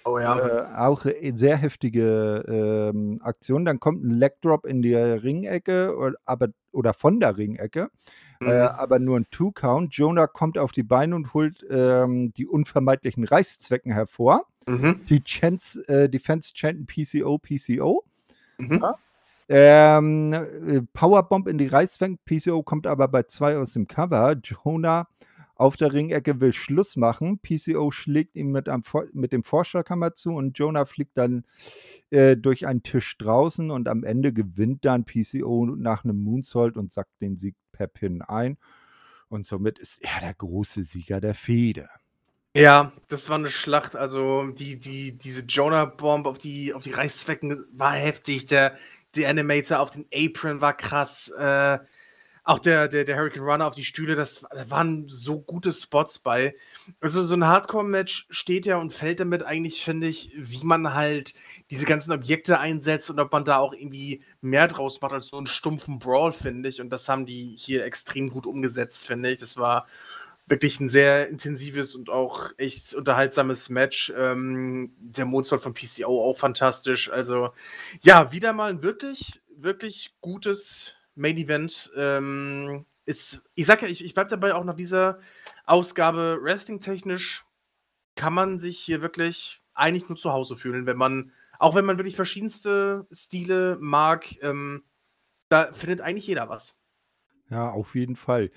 [0.05, 0.39] Oh ja.
[0.39, 3.65] Äh, auch äh, sehr heftige ähm, Aktion.
[3.65, 7.89] Dann kommt ein Leg Drop in die Ringecke oder, aber, oder von der Ringecke.
[8.39, 8.49] Äh, mhm.
[8.49, 9.93] Äh, aber nur ein Two-Count.
[9.95, 14.45] Jonah kommt auf die Beine und holt ähm, die unvermeidlichen Reißzwecken hervor.
[14.65, 15.01] Mhm.
[15.09, 18.03] Die, Chance, äh, die Fans chanten PCO, PCO.
[18.57, 18.79] Mhm.
[18.81, 18.95] Ja.
[19.49, 22.19] Ähm, äh, Powerbomb in die Reißzwecken.
[22.25, 24.35] PCO kommt aber bei zwei aus dem Cover.
[24.43, 25.07] Jonah
[25.55, 27.39] auf der Ringecke will Schluss machen.
[27.39, 28.83] PCO schlägt ihm mit, einem,
[29.13, 31.45] mit dem Forscherkammer zu und Jonah fliegt dann
[32.09, 36.93] äh, durch einen Tisch draußen und am Ende gewinnt dann PCO nach einem Moonsault und
[36.93, 38.57] sackt den Sieg per Pin ein.
[39.29, 41.89] Und somit ist er der große Sieger der Fehde.
[42.55, 43.95] Ja, das war eine Schlacht.
[43.95, 48.45] Also die, die, diese Jonah-Bomb auf die, auf die Reißzwecken war heftig.
[48.47, 48.75] Der,
[49.17, 51.29] der Animator auf den Apron war krass.
[51.37, 51.79] Äh,
[52.47, 56.19] auch der, der, der Hurricane Runner auf die Stühle, das, da waren so gute Spots
[56.19, 56.55] bei.
[57.01, 61.33] Also so ein Hardcore-Match steht ja und fällt damit eigentlich, finde ich, wie man halt
[61.71, 65.35] diese ganzen Objekte einsetzt und ob man da auch irgendwie mehr draus macht als so
[65.35, 66.79] einen stumpfen Brawl, finde ich.
[66.79, 69.39] Und das haben die hier extrem gut umgesetzt, finde ich.
[69.39, 69.85] Das war
[70.47, 74.11] wirklich ein sehr intensives und auch echt unterhaltsames Match.
[74.17, 77.11] Ähm, der Mondsoll von PCO auch fantastisch.
[77.11, 77.51] Also
[78.01, 81.91] ja, wieder mal ein wirklich, wirklich gutes Main Event.
[81.95, 85.19] Ähm, ist, ich sag ja, ich, ich bleibe dabei auch nach dieser
[85.65, 87.45] Ausgabe wrestling-technisch
[88.15, 91.97] kann man sich hier wirklich eigentlich nur zu Hause fühlen, wenn man auch wenn man
[91.97, 94.83] wirklich verschiedenste Stile mag, ähm,
[95.49, 96.76] da findet eigentlich jeder was.
[97.49, 98.51] Ja, auf jeden Fall.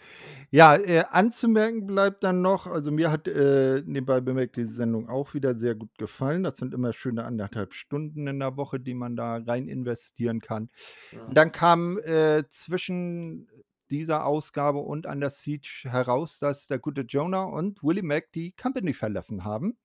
[0.51, 5.33] Ja, äh, anzumerken bleibt dann noch, also mir hat äh, nebenbei bemerkt diese Sendung auch
[5.33, 6.43] wieder sehr gut gefallen.
[6.43, 10.71] Das sind immer schöne anderthalb Stunden in der Woche, die man da rein investieren kann.
[11.13, 11.25] Ja.
[11.33, 13.49] Dann kam äh, zwischen
[13.93, 18.53] dieser Ausgabe und an der Siege heraus, dass der gute Jonah und Willie Mack die
[18.53, 19.77] Company verlassen haben.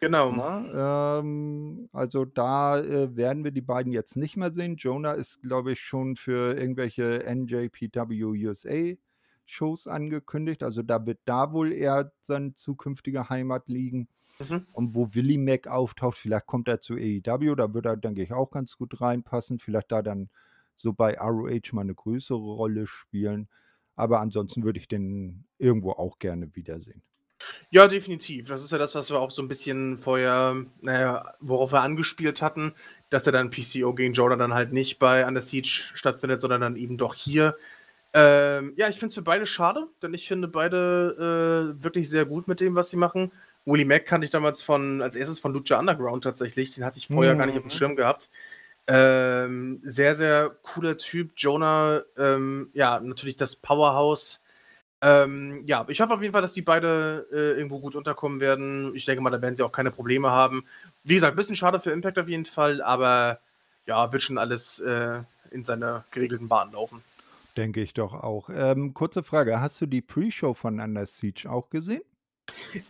[0.00, 0.32] Genau.
[0.32, 4.76] Na, ähm, also da äh, werden wir die beiden jetzt nicht mehr sehen.
[4.76, 8.94] Jonah ist, glaube ich, schon für irgendwelche NJPW USA
[9.44, 10.62] Shows angekündigt.
[10.62, 14.08] Also da wird da wohl eher seine zukünftige Heimat liegen.
[14.38, 14.66] Mhm.
[14.72, 18.32] Und wo Willie Mac auftaucht, vielleicht kommt er zu AEW, da wird er, denke ich,
[18.32, 19.58] auch ganz gut reinpassen.
[19.58, 20.30] Vielleicht da dann
[20.74, 23.48] so bei ROH mal eine größere Rolle spielen.
[23.96, 27.02] Aber ansonsten würde ich den irgendwo auch gerne wiedersehen.
[27.70, 28.48] Ja, definitiv.
[28.48, 32.42] Das ist ja das, was wir auch so ein bisschen vorher, naja, worauf wir angespielt
[32.42, 32.74] hatten,
[33.10, 36.76] dass er dann PCO gegen Jordan dann halt nicht bei Under Siege stattfindet, sondern dann
[36.76, 37.56] eben doch hier.
[38.12, 42.24] Ähm, ja, ich finde es für beide schade, denn ich finde beide äh, wirklich sehr
[42.24, 43.30] gut mit dem, was sie machen.
[43.64, 47.06] Willie Mack kannte ich damals von, als erstes von Lucha Underground tatsächlich, den hatte ich
[47.06, 47.38] vorher mhm.
[47.38, 47.78] gar nicht auf dem mhm.
[47.78, 48.30] Schirm gehabt.
[48.86, 51.32] Ähm, sehr, sehr cooler Typ.
[51.36, 54.39] Jonah, ähm, ja, natürlich das Powerhouse
[55.02, 58.94] Ähm, ja, ich hoffe auf jeden Fall, dass die beide äh, irgendwo gut unterkommen werden.
[58.94, 60.64] Ich denke mal, da werden sie auch keine Probleme haben.
[61.04, 63.40] Wie gesagt, ein bisschen schade für Impact auf jeden Fall, aber
[63.86, 65.20] ja, wird schon alles äh,
[65.50, 67.02] in seiner geregelten Bahn laufen.
[67.56, 68.50] Denke ich doch auch.
[68.50, 72.02] Ähm, kurze Frage, hast du die Pre-Show von Under Siege auch gesehen?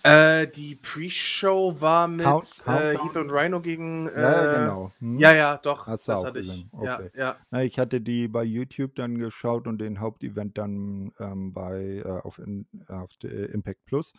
[0.03, 2.97] Äh, die Pre-Show war mit Count- äh?
[2.99, 4.09] Heath und Rhino gegen.
[4.09, 4.93] Äh, Ja, ja, genau.
[5.01, 5.19] Hm?
[5.19, 5.87] Ja, ja, doch.
[5.87, 6.47] Hast du das auch hatte ich.
[6.49, 6.71] gesehen.
[6.83, 7.11] Ja, Okay.
[7.17, 7.37] ja.
[7.51, 12.09] Na, ich hatte die bei YouTube dann geschaut und den Hauptevent dann ähm, bei äh,
[12.09, 14.13] auf, in, auf der Impact Plus.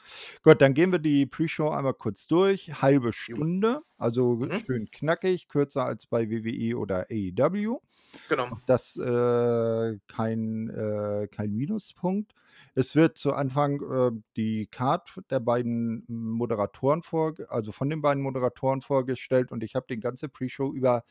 [0.44, 2.82] Gut, dann gehen wir die Pre-Show einmal kurz durch.
[2.82, 4.60] Halbe Stunde, also Mhm.
[4.66, 7.80] schön knackig, kürzer als bei WWE oder AEW.
[8.28, 8.58] Genau.
[8.66, 12.34] Das äh, kein, äh, kein Minuspunkt.
[12.74, 18.24] Es wird zu Anfang äh, die Card der beiden Moderatoren vor, also von den beiden
[18.24, 21.04] Moderatoren vorgestellt und ich habe den ganze Pre-Show über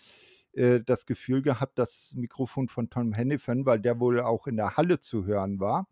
[0.52, 4.76] äh, das Gefühl gehabt, das Mikrofon von Tom Hennifan, weil der wohl auch in der
[4.76, 5.86] Halle zu hören war,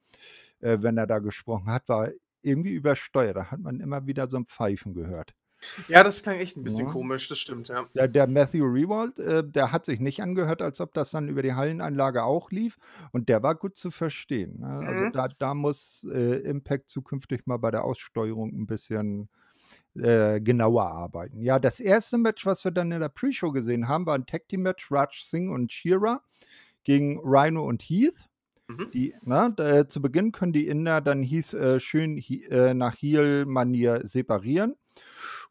[0.61, 2.11] äh, wenn er da gesprochen hat, war
[2.43, 3.37] irgendwie übersteuert.
[3.37, 5.35] Da hat man immer wieder so ein Pfeifen gehört.
[5.89, 6.93] Ja, das klang echt ein bisschen Ja.
[6.93, 7.87] komisch, das stimmt, ja.
[7.95, 11.43] Der, der Matthew Rewald, äh, der hat sich nicht angehört, als ob das dann über
[11.43, 12.79] die Hallenanlage auch lief.
[13.13, 14.61] Und der war gut zu verstehen.
[14.61, 14.69] Ne?
[14.69, 15.13] Also Mhm.
[15.13, 19.29] da, da muss äh, Impact zukünftig mal bei der Aussteuerung ein bisschen
[19.97, 21.41] äh, genauer arbeiten.
[21.41, 24.49] Ja, das erste Match, was wir dann in der Pre-Show gesehen haben, war ein Tag
[24.49, 26.23] Team Match, Raj Singh und Shira
[26.85, 28.29] gegen Rhino und Heath.
[28.69, 28.91] Mhm.
[28.93, 32.95] Die, na, da, zu Beginn können die Inder dann Heath äh, schön hi- äh, nach
[32.97, 34.77] Heel-Manier separieren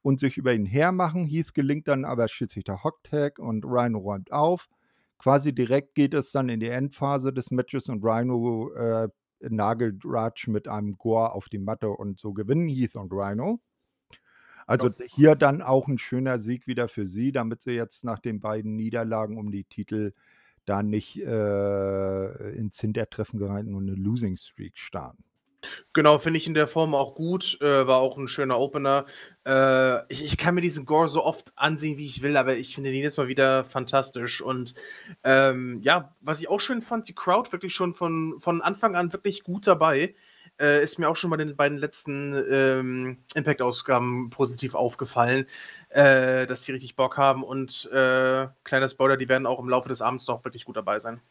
[0.08, 1.26] und sich über ihn hermachen.
[1.26, 4.70] Heath gelingt dann aber schließlich der Hocktag und Rhino räumt auf.
[5.18, 9.10] Quasi direkt geht es dann in die Endphase des Matches und Rhino äh,
[9.42, 13.60] nagelt Raj mit einem Gore auf die Matte und so gewinnen Heath und Rhino.
[14.66, 15.06] Also Ja.
[15.08, 18.78] hier dann auch ein schöner Sieg wieder für sie, damit sie jetzt nach den beiden
[18.78, 20.14] Niederlagen um die Titel
[20.64, 25.26] da nicht äh, ins Hintertreffen geraten und eine Losing Streak starten.
[25.94, 27.60] Genau, finde ich in der Form auch gut.
[27.62, 29.06] Äh, war auch ein schöner Opener.
[29.46, 32.76] Äh, ich, ich kann mir diesen Gore so oft ansehen, wie ich will, aber ich
[32.76, 34.42] finde ihn jedes Mal wieder fantastisch.
[34.42, 34.76] Und
[35.24, 39.14] ähm, ja, was ich auch schön fand, die Crowd wirklich schon von, von Anfang an
[39.14, 40.16] wirklich gut dabei.
[40.60, 45.46] Äh, ist mir auch schon bei den beiden letzten ähm, Impact-Ausgaben positiv aufgefallen,
[45.90, 47.44] äh, dass die richtig Bock haben.
[47.44, 51.00] Und äh, kleiner Spoiler, die werden auch im Laufe des Abends noch wirklich gut dabei
[51.00, 51.22] sein.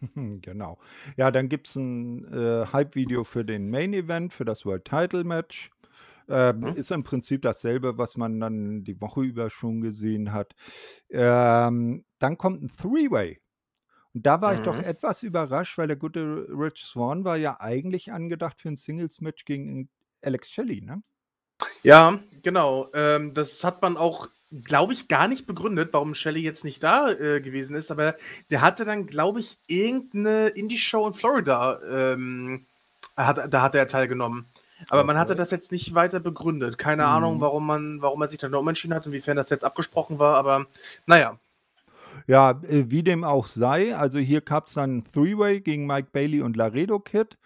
[0.42, 0.78] Genau.
[1.16, 5.24] Ja, dann gibt es ein äh, Hype-Video für den Main Event, für das World Title
[5.24, 5.70] Match.
[6.28, 6.74] Ähm, Mhm.
[6.74, 10.54] Ist im Prinzip dasselbe, was man dann die Woche über schon gesehen hat.
[11.10, 13.40] Ähm, dann kommt ein Three-Way.
[14.14, 14.84] Und da war ich doch Mhm.
[14.84, 19.90] etwas überrascht, weil der gute Rich Swan war ja eigentlich angedacht für ein Singles-Match gegen
[20.22, 21.02] Alex Shelley, ne?
[21.82, 22.88] Ja, genau.
[22.94, 24.28] Ähm, das hat man auch,
[24.64, 28.16] glaube ich, gar nicht begründet, warum Shelley jetzt nicht da äh, gewesen ist, aber
[28.50, 32.66] der hatte dann, glaube ich, irgendeine Indie-Show in Florida, ähm,
[33.16, 34.46] hat, da hat er teilgenommen.
[34.88, 35.38] Aber man hatte Okay.
[35.38, 36.78] das jetzt nicht weiter begründet.
[36.78, 37.40] Keine Ahnung, Mhm.
[37.42, 40.66] warum man, warum er sich dann umentschieden hat, inwiefern das jetzt abgesprochen war, aber
[41.06, 41.38] naja.
[42.26, 46.08] Ja, äh, wie dem auch sei, also hier gab es dann ein Three-Way gegen Mike
[46.12, 47.36] Bailey und Laredo Kid.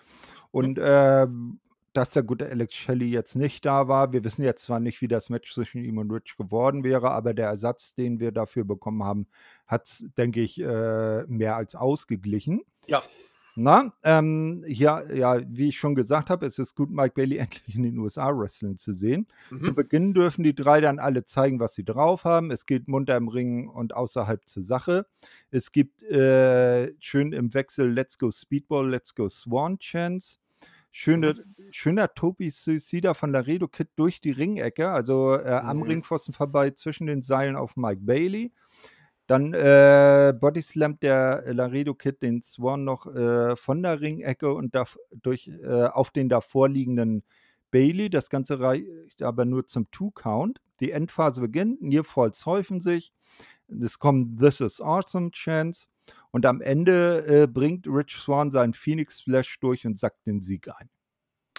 [0.50, 1.58] Und ähm,
[1.94, 5.08] dass der gute Alex Shelley jetzt nicht da war, wir wissen jetzt zwar nicht, wie
[5.08, 9.04] das Match zwischen ihm und Rich geworden wäre, aber der Ersatz, den wir dafür bekommen
[9.04, 9.26] haben,
[9.66, 12.62] hat es, denke ich, äh, mehr als ausgeglichen.
[12.86, 13.02] Ja.
[13.56, 17.76] Na, ähm, ja, ja, wie ich schon gesagt habe, es ist gut, Mike Bailey endlich
[17.76, 19.28] in den USA wrestlen zu sehen.
[19.62, 19.74] Zu Mhm.
[19.76, 22.50] Beginn dürfen die drei dann alle zeigen, was sie drauf haben.
[22.50, 25.06] Es geht munter im Ring und außerhalb zur Sache.
[25.52, 30.38] Es gibt äh, schön im Wechsel Let's Go Speedball, Let's Go Swan Chance.
[30.96, 31.34] Schöne,
[31.72, 35.82] Schöner Topi Suicida von Laredo Kid durch die Ringecke, also äh, am Mhm.
[35.82, 38.52] Ringpfosten vorbei zwischen den Seilen auf Mike Bailey.
[39.26, 44.84] Dann äh, Bodyslammt der Laredo Kid den Swan noch äh, von der Ringecke und da,
[45.20, 47.24] durch, äh, auf den davorliegenden
[47.72, 48.08] Bailey.
[48.08, 50.60] Das Ganze reicht aber nur zum Two-Count.
[50.78, 53.12] Die Endphase beginnt, Nearfalls häufen sich.
[53.68, 55.86] Es kommt This is Awesome Chance.
[56.34, 60.66] Und am Ende äh, bringt Rich Swan seinen Phoenix Splash durch und sackt den Sieg
[60.66, 60.90] ein.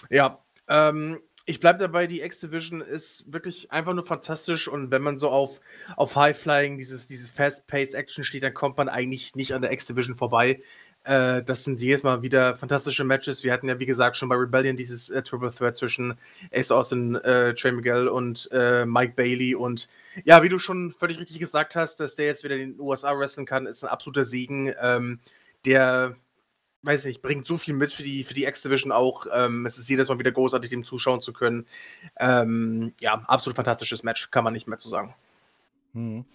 [0.10, 5.18] Ja, ähm, ich bleibe dabei, die X-Division ist wirklich einfach nur fantastisch und wenn man
[5.18, 5.62] so auf,
[5.96, 10.62] auf High-Flying, dieses, dieses Fast-Pace-Action steht, dann kommt man eigentlich nicht an der X-Division vorbei.
[11.06, 13.44] Äh, das sind jedes Mal wieder fantastische Matches.
[13.44, 16.18] Wir hatten ja, wie gesagt, schon bei Rebellion dieses äh, Triple Threat zwischen
[16.52, 19.88] Ace Austin, äh, Trey Miguel und äh, Mike Bailey und
[20.24, 23.18] ja, wie du schon völlig richtig gesagt hast, dass der jetzt wieder in den USA
[23.18, 24.74] wrestlen kann, ist ein absoluter Segen.
[24.82, 25.20] Ähm,
[25.66, 26.16] der
[26.82, 29.26] weiß nicht, bringt so viel mit für die, für die X-Division auch.
[29.32, 31.66] Ähm, es ist jedes Mal wieder großartig, dem zuschauen zu können.
[32.18, 35.16] Ähm, ja, absolut fantastisches Match, kann man nicht mehr zu sagen.
[35.94, 36.26] Hm.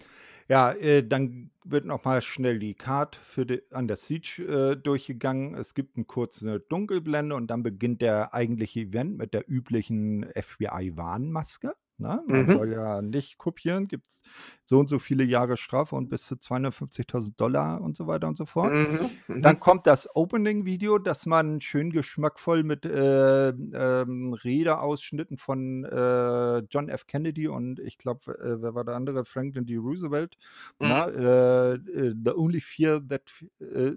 [0.49, 5.53] Ja, äh, dann wird noch mal schnell die Card für die Under Siege, äh, durchgegangen.
[5.55, 11.73] Es gibt 'n kurze Dunkelblende und dann beginnt der eigentliche Event mit der üblichen FBI-Warnmaske,
[12.01, 12.23] ne?
[12.27, 12.57] Man Mhm.
[12.57, 14.21] soll ja nicht kopieren, gibt's
[14.65, 17.35] so und so viele Jahre Strafe und bis zu 250.000
[17.81, 18.77] und so weiter und so fort.
[18.77, 19.59] Mhm, Dann mhm.
[19.59, 27.07] kommt das Opening-Video, das man schön geschmackvoll mit, äh, ähm, Redeausschnitten von, äh, John F.
[27.07, 29.25] Kennedy und ich glaube, äh, wer war der andere?
[29.25, 29.77] Franklin D.
[29.77, 30.37] Roosevelt,
[30.81, 31.01] Mhm.
[31.01, 33.23] na, äh, äh, „The only fear that
[33.59, 33.93] äh,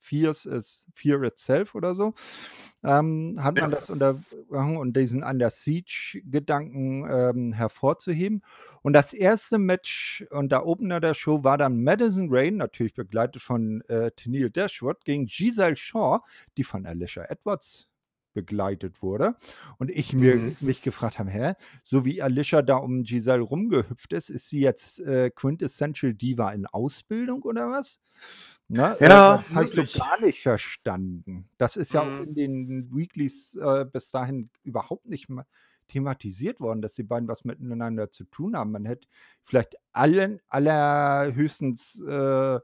[0.00, 2.14] fears is fear itself“ oder so,
[2.82, 3.76] ähm, hat man Ja.
[3.76, 8.42] das unterbrochen und diesen Under Siege-Gedanken, ähm, hervorzuheben.
[8.82, 13.42] Und das erste Match und der Opener der Show war dann Madison Rayne, natürlich begleitet
[13.42, 16.20] von, äh, Tenille Dashwood, gegen Giselle Shaw,
[16.56, 17.89] die von Alicia Edwards
[18.34, 19.36] begleitet wurde.
[19.78, 20.56] Und ich mir Mhm.
[20.60, 25.00] mich gefragt habe: „Hä, so wie Alicia da um Giselle rumgehüpft ist, ist sie jetzt,
[25.00, 28.00] äh, Quintessential Diva in Ausbildung oder was?“
[28.68, 31.48] Ne, äh, Ja, das habe ich so gar nicht verstanden.
[31.58, 32.24] Das ist ja auch Mhm.
[32.24, 35.44] in den Weeklies, äh, bis dahin überhaupt nicht ma
[35.88, 38.70] thematisiert worden, dass die beiden was miteinander zu tun haben.
[38.70, 39.08] Man hätte
[39.42, 42.60] vielleicht allen allerhöchstens, äh,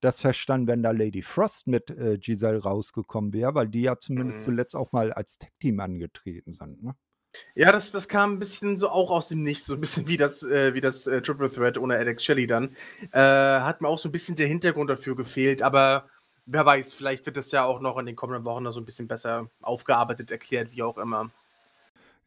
[0.00, 4.42] das verstanden, wenn da Lady Frost mit, äh, Giselle rausgekommen wäre, weil die ja zumindest
[4.42, 4.42] Mhm.
[4.42, 6.94] zuletzt auch mal als Tag-Team angetreten sind, ne?
[7.56, 10.16] Ja, das das kam 'n bisschen so auch aus dem Nichts, so 'n bisschen wie
[10.16, 12.76] das äh, wie das, äh, Triple Threat ohne Alex Shelley dann.
[13.12, 16.08] Äh, hat mir auch so 'n bisschen der Hintergrund dafür gefehlt, aber
[16.46, 18.84] wer weiß, vielleicht wird das ja auch noch in den kommenden Wochen da so 'n
[18.84, 21.30] bisschen besser aufgearbeitet, erklärt, wie auch immer.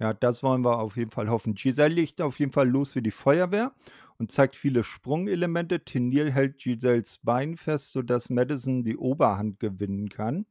[0.04, 1.56] Ja, das wollen wir auf jeden Fall hoffen.
[1.56, 3.72] Giselle legt auf jeden Fall los wie die Feuerwehr
[4.18, 5.86] und zeigt viele Sprungelemente.
[5.86, 10.46] Tenille hält Giselles Bein fest, sodass Madison die Oberhand gewinnen kann.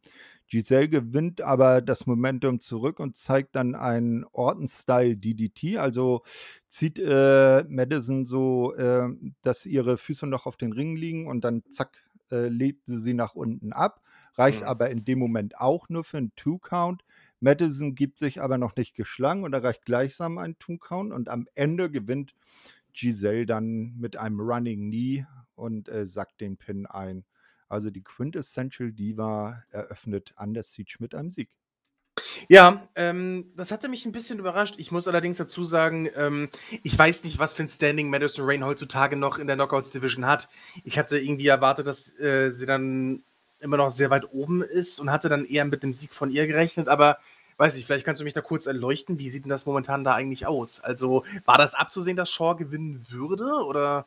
[0.48, 6.22] Giselle gewinnt aber das Momentum zurück und zeigt dann einen Orton-Style DDT, also
[6.68, 11.62] zieht, äh, Madison so, ähm, dass ihre Füße noch auf den Ringen liegen und dann
[11.70, 11.98] zack,
[12.30, 14.02] äh, legt sie sie nach unten ab,
[14.34, 14.66] reicht Mhm.
[14.68, 17.02] aber in dem Moment auch nur für 'n Two-Count.
[17.42, 21.90] Madison gibt sich aber noch nicht geschlagen und erreicht gleichsam einen Two-Count und am Ende
[21.90, 22.34] gewinnt
[22.94, 27.24] Giselle dann mit einem Running Knee und, äh, sackt den Pin ein.
[27.68, 31.48] Also, die Quintessential Diva eröffnet Under Siege mit einem Sieg.
[32.50, 34.74] Ja, ähm, das hatte mich 'n bisschen überrascht.
[34.78, 36.48] Ich muss allerdings dazu sagen, ähm,
[36.82, 40.26] ich weiß nicht, was für 'n Standing Madison Rayne heutzutage noch in der Knockouts Division
[40.26, 40.48] hat.
[40.84, 43.22] Ich hatte irgendwie erwartet, dass, äh, sie dann
[43.62, 46.46] immer noch sehr weit oben ist und hatte dann eher mit 'nem Sieg von ihr
[46.46, 47.18] gerechnet, aber
[47.58, 49.18] weiß nicht, vielleicht kannst du mich da kurz erleuchten.
[49.18, 50.80] Wie sieht 'n das momentan da eigentlich aus?
[50.80, 54.06] Also, war das abzusehen, dass Shaw gewinnen würde oder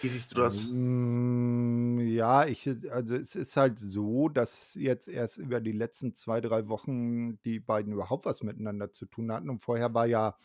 [0.00, 0.70] wie siehst du das?
[0.70, 6.40] Hm, ja, ich also, es ist halt so, dass jetzt erst über die letzten 2,
[6.42, 10.36] 3 Wochen die beiden überhaupt was miteinander zu tun hatten und vorher war ja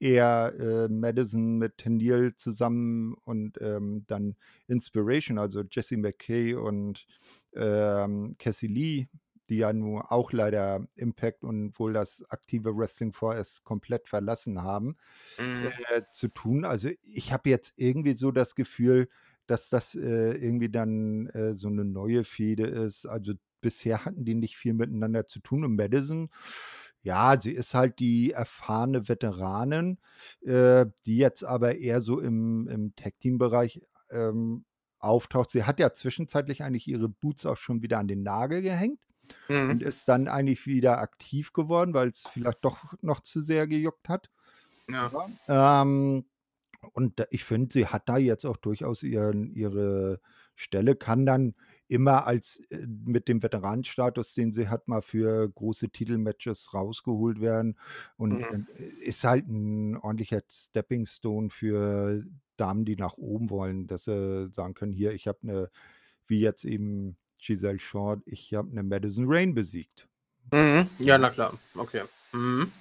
[0.00, 4.36] eher, äh, Madison mit Tenille zusammen und, ähm, dann
[4.68, 7.06] Inspiration, also, Jessie McKay und,
[7.54, 9.08] ähm, Cassie Lee,
[9.48, 14.96] die ja nun auch leider Impact und wohl das aktive Wrestling vorerst komplett verlassen haben,
[15.38, 15.78] Mhm.
[15.90, 16.64] äh, zu tun.
[16.64, 19.08] Also, ich habe jetzt irgendwie so das Gefühl,
[19.46, 23.06] dass das, äh, irgendwie dann, äh, so 'ne neue Fehde ist.
[23.06, 26.30] Also, bisher hatten die nicht viel miteinander zu tun und Madison,
[27.02, 29.98] ja, sie ist halt die erfahrene Veteranin,
[30.42, 34.64] äh, die jetzt aber eher so im im Tag-Team-Bereich, ähm,
[35.00, 35.50] auftaucht.
[35.50, 39.00] Sie hat ja zwischenzeitlich eigentlich ihre Boots auch schon wieder an den Nagel gehängt
[39.48, 39.70] Mhm.
[39.70, 44.30] und ist dann eigentlich wieder aktiv geworden, weil's vielleicht doch noch zu sehr gejuckt hat.
[44.88, 45.10] Ja,
[45.48, 46.24] ähm,
[46.92, 50.20] und ich finde, sie hat da jetzt auch durchaus ihren ihre
[50.54, 51.54] Stelle, kann dann
[51.88, 57.78] immer als äh, mit dem Veteranenstatus, den sie hat, mal für große Titelmatches rausgeholt werden
[58.16, 58.44] und Mhm.
[58.50, 62.24] und ist halt 'n ordentlicher Stepping Stone für
[62.56, 65.70] Damen, die nach oben wollen, dass sie sagen können: „Hier, ich habe 'ne“
[66.28, 70.08] wie jetzt eben Giselle Shaw: „Ich habe 'ne Madison Rayne besiegt.“
[70.52, 70.88] Mhm.
[70.98, 71.58] Ja, na klar.
[71.74, 72.02] Okay.
[72.32, 72.72] Mhm.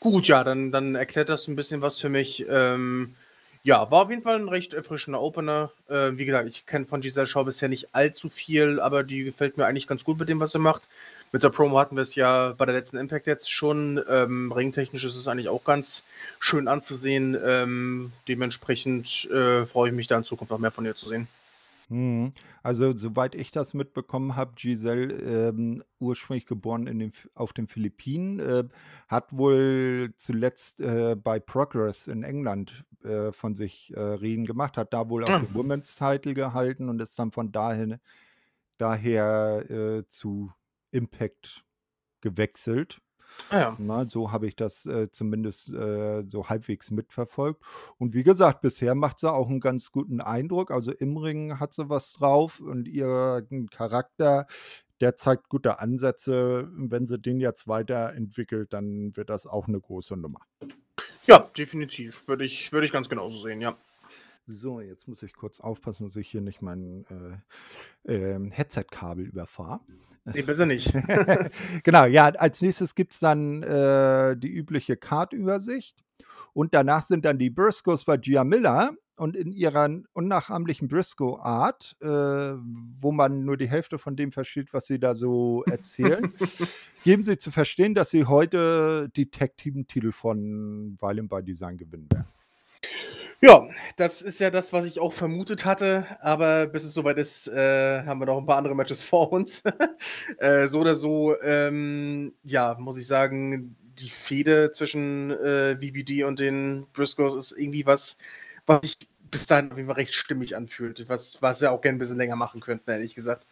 [0.00, 2.46] Gut, ja, dann dann erklärt das 'n bisschen was für mich.
[2.48, 3.14] Ähm,
[3.62, 5.70] ja, war auf jeden Fall 'n recht erfrischender Opener.
[5.88, 9.56] Äh, wie gesagt, ich kenne von Giselle Shaw bisher nicht allzu viel, aber die gefällt
[9.56, 10.88] mir eigentlich ganz gut mit dem, was sie macht.
[11.32, 14.02] Mit der Promo hatten wir's ja bei der letzten Impact jetzt schon.
[14.08, 16.04] Ähm, ringtechnisch ist es eigentlich auch ganz
[16.40, 17.36] schön anzusehen.
[17.44, 21.28] Ähm, dementsprechend, äh, freue ich mich da in Zukunft noch mehr von ihr zu sehen.
[21.90, 22.32] Mhm.
[22.62, 25.14] Also, soweit ich das mitbekommen habe, Giselle,
[25.48, 28.64] ähm, ursprünglich geboren in den auf den Philippinen, äh,
[29.08, 34.92] hat wohl zuletzt, äh, bei Progress in England, äh, von sich, äh, reden gemacht, hat
[34.92, 35.38] da wohl auch Ah.
[35.38, 37.98] den Women's Title gehalten und ist dann von dahin
[38.78, 40.52] daher, äh, zu
[40.92, 41.64] Impact
[42.22, 43.00] gewechselt.
[43.50, 43.76] Ah ja.
[43.78, 47.62] Na, so habe ich das, äh, zumindest, äh, so halbwegs mitverfolgt.
[47.98, 50.70] Und wie gesagt, bisher macht sie auch einen ganz guten Eindruck.
[50.70, 54.46] Also, im Ring hat sie was drauf und ihren Charakter,
[55.00, 56.68] der zeigt gute Ansätze.
[56.72, 60.40] Wenn sie den jetzt weiterentwickelt, dann wird das auch eine große Nummer.
[61.26, 62.26] Ja, definitiv.
[62.26, 63.76] Würde ich würde ich ganz genauso sehen, ja.
[64.50, 67.04] So, jetzt muss ich kurz aufpassen, dass ich hier nicht mein,
[68.06, 69.80] äh, ähm, Headset-Kabel überfahre.
[70.24, 70.92] Ne, besser nicht.
[71.84, 76.02] Genau, ja, als Nächstes gibt's dann, äh, die übliche Card-Übersicht
[76.54, 82.06] und danach sind dann die Briscoes bei Gia Miller und in ihrer unnachahmlichen Briscoe-Art, äh,
[82.06, 86.32] wo man nur die Hälfte von dem versteht, was sie da so erzählen,
[87.04, 92.28] geben sie zu verstehen, dass sie heute die Tag-Team-Titel von Violent by Design gewinnen werden.
[93.42, 97.46] Ja, das ist ja das, was ich auch vermutet hatte, aber bis es soweit ist,
[97.46, 99.62] äh, haben wir noch ein paar andere Matches vor uns.
[100.38, 106.38] Äh, so oder so, ähm, ja, muss ich sagen, die Fehde zwischen, äh, VBD und
[106.40, 108.18] den Briscoes ist irgendwie was,
[108.66, 108.96] was sich
[109.30, 112.18] bis dahin auf jeden Fall recht stimmig anfühlt, was was sie auch gerne 'n bisschen
[112.18, 113.44] länger machen könnten, ehrlich gesagt.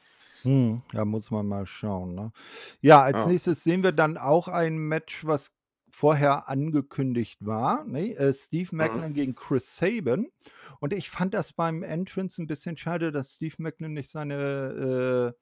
[0.45, 2.33] Mhm, ja, muss man mal schauen, ne?
[2.81, 3.31] Ja, als Ja.
[3.33, 5.53] Nächstes sehen wir dann auch ein Match, was
[5.97, 8.15] vorher angekündigt war, ne?
[8.17, 9.01] Äh, Steve Mhm.
[9.01, 10.31] Maclin gegen Chris Sabin.
[10.81, 15.41] Und ich fand das beim Entrance 'n bisschen schade, dass Steve Maclin nicht seine, äh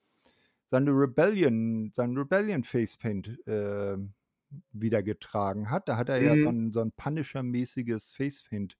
[0.67, 4.15] seine Rebellion sein Rebellion Facepaint, ähm,
[4.73, 5.89] wieder getragen hat.
[5.89, 6.53] Da hat er ja so Mhm.
[6.53, 8.77] 'n so 'n Punisher-mäßiges Facepaint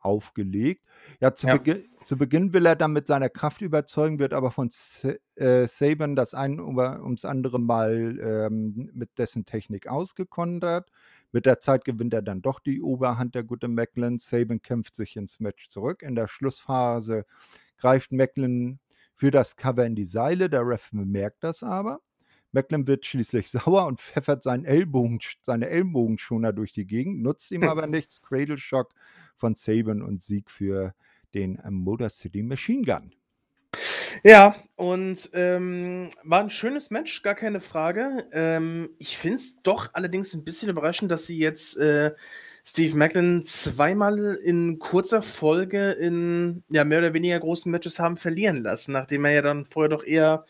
[0.00, 0.84] aufgelegt.
[1.20, 1.56] Ja, zu Ja.
[1.56, 5.66] Beginn zu Beginn will er dann mit seiner Kraft überzeugen, wird aber von Sa äh,
[5.66, 10.90] Sabin das ein ums andere Mal, ähm, mit dessen Technik ausgekontert.
[11.32, 14.18] Mit der Zeit gewinnt er dann doch die Oberhand, der gute Maclin.
[14.18, 16.02] Sabin kämpft sich ins Match zurück.
[16.02, 17.24] In der Schlussphase
[17.76, 18.80] greift Maclin
[19.14, 20.48] für das Cover in die Seile.
[20.48, 22.00] Der Ref bemerkt das aber.
[22.52, 27.62] Maclin wird schließlich sauer und pfeffert seinen Ellbogen seine Ellbogenschoner durch die Gegend, nutzt ihm
[27.68, 28.22] aber nichts.
[28.22, 28.92] Cradle Shock
[29.36, 30.94] von Sabin und Sieg für
[31.34, 33.12] den, ähm, Motor City Machine Gun.
[34.24, 38.26] Ja, und, ähm, war 'n schönes Match, gar keine Frage.
[38.32, 42.12] Ähm, ich finde es doch allerdings 'n bisschen überraschend, dass sie jetzt, äh,
[42.64, 48.58] Steve Maclin zweimal in kurzer Folge in, ja, mehr oder weniger großen Matches haben verlieren
[48.58, 50.44] lassen, nachdem er ja dann vorher doch eher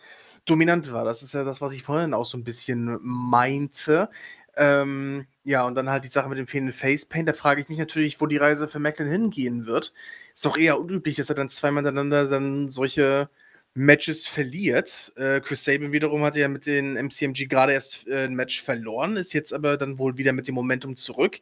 [0.47, 1.05] dominant war.
[1.05, 4.11] Das ist ja das, was ich vorhin auch so 'n bisschen meinte.
[4.57, 7.29] Ähm, ja, und dann halt die Sache mit dem fehlenden Facepaint.
[7.29, 9.93] Da frage ich mich natürlich, wo die Reise für Maclin hingehen wird.
[10.35, 13.31] Ist doch eher unüblich, dass er dann zweimal hintereinander dann solche
[13.75, 15.13] Matches verliert.
[15.17, 19.17] Äh, Chris Sabin wiederum hatte ja mit den MCMG grade erst, äh, 'n Match verloren,
[19.17, 21.39] ist jetzt aber dann wohl wieder mit dem Momentum zurück.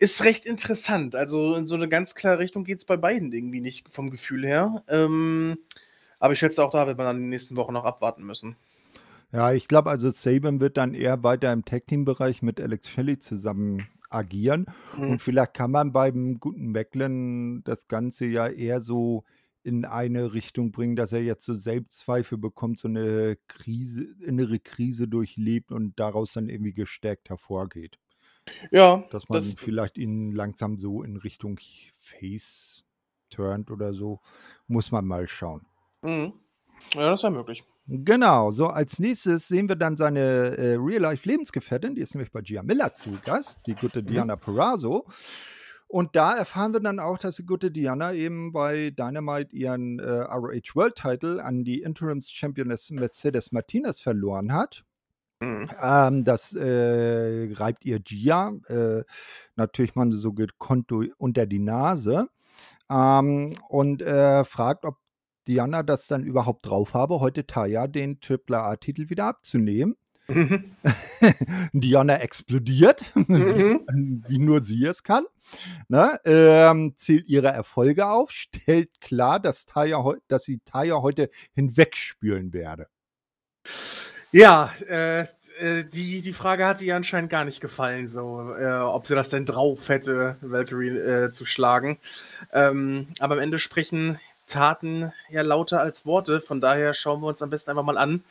[0.00, 1.14] Ist recht interessant.
[1.16, 4.82] Also, in so 'ne ganz klare Richtung geht's bei beiden irgendwie nicht vom Gefühl her.
[4.88, 5.58] Ähm,
[6.22, 8.56] aber ich schätze, auch da wird man dann in den nächsten Wochen noch abwarten müssen.
[9.32, 13.88] Ja, ich glaube, also, Sabin wird dann eher weiter im Tag-Team-Bereich mit Alex Shelley zusammen
[14.10, 14.66] agieren.
[14.96, 15.10] Mhm.
[15.12, 19.24] Und vielleicht kann man beim guten Maclin das Ganze ja eher so
[19.62, 25.08] in eine Richtung bringen, dass er jetzt so Selbstzweifel bekommt, so 'ne Krise innere Krise
[25.08, 27.98] durchlebt und daraus dann irgendwie gestärkt hervorgeht.
[28.70, 31.60] Ja, Dass man das vielleicht ihn langsam so in Richtung
[31.98, 32.82] Face
[33.30, 34.20] turnt oder so.
[34.66, 35.66] Muss man mal schauen.
[36.02, 36.32] Mhm.
[36.94, 37.64] Ja, das wäre möglich.
[37.86, 40.20] Genau, so als Nächstes sehen wir dann seine,
[40.56, 44.06] äh, Real-Life-Lebensgefährtin, die ist nämlich bei Gia Miller zu Gast, die gute Mhm.
[44.06, 45.06] Diana Purrazzo.
[45.88, 50.08] Und da erfahren wir dann auch, dass die gute Diana eben bei Dynamite ihren, äh,
[50.10, 54.84] ROH World Title an die Interims-Championess Mercedes Martinez verloren hat.
[55.40, 55.70] Mhm.
[55.82, 59.04] Ähm, das, äh, reibt ihr Gia, äh,
[59.56, 62.28] natürlich mal so gekonnt unter die Nase,
[62.90, 64.98] ähm, und, äh, fragt, ob
[65.48, 69.96] Diana das dann überhaupt drauf habe, heute Taya den Triple-A-Titel wieder abzunehmen.
[70.28, 70.76] Mhm.
[71.72, 73.80] Diana explodiert, Mhm.
[74.28, 75.24] wie nur sie es kann,
[75.88, 76.18] ne?
[76.24, 82.86] Ähm, zählt ihre Erfolge auf, stellt klar, dass Taya dass sie Taya heute hinwegspülen werde.
[84.30, 85.26] Ja, äh,
[85.58, 89.28] äh, die die Frage hat ihr anscheinend gar nicht gefallen, so, äh, ob sie das
[89.28, 91.98] denn drauf hätte, Valkyrie, äh, zu schlagen.
[92.52, 94.18] Ähm, aber am Ende sprechen
[94.52, 96.40] Taten ja lauter als Worte.
[96.40, 98.24] Von daher schauen wir uns am besten einfach mal an,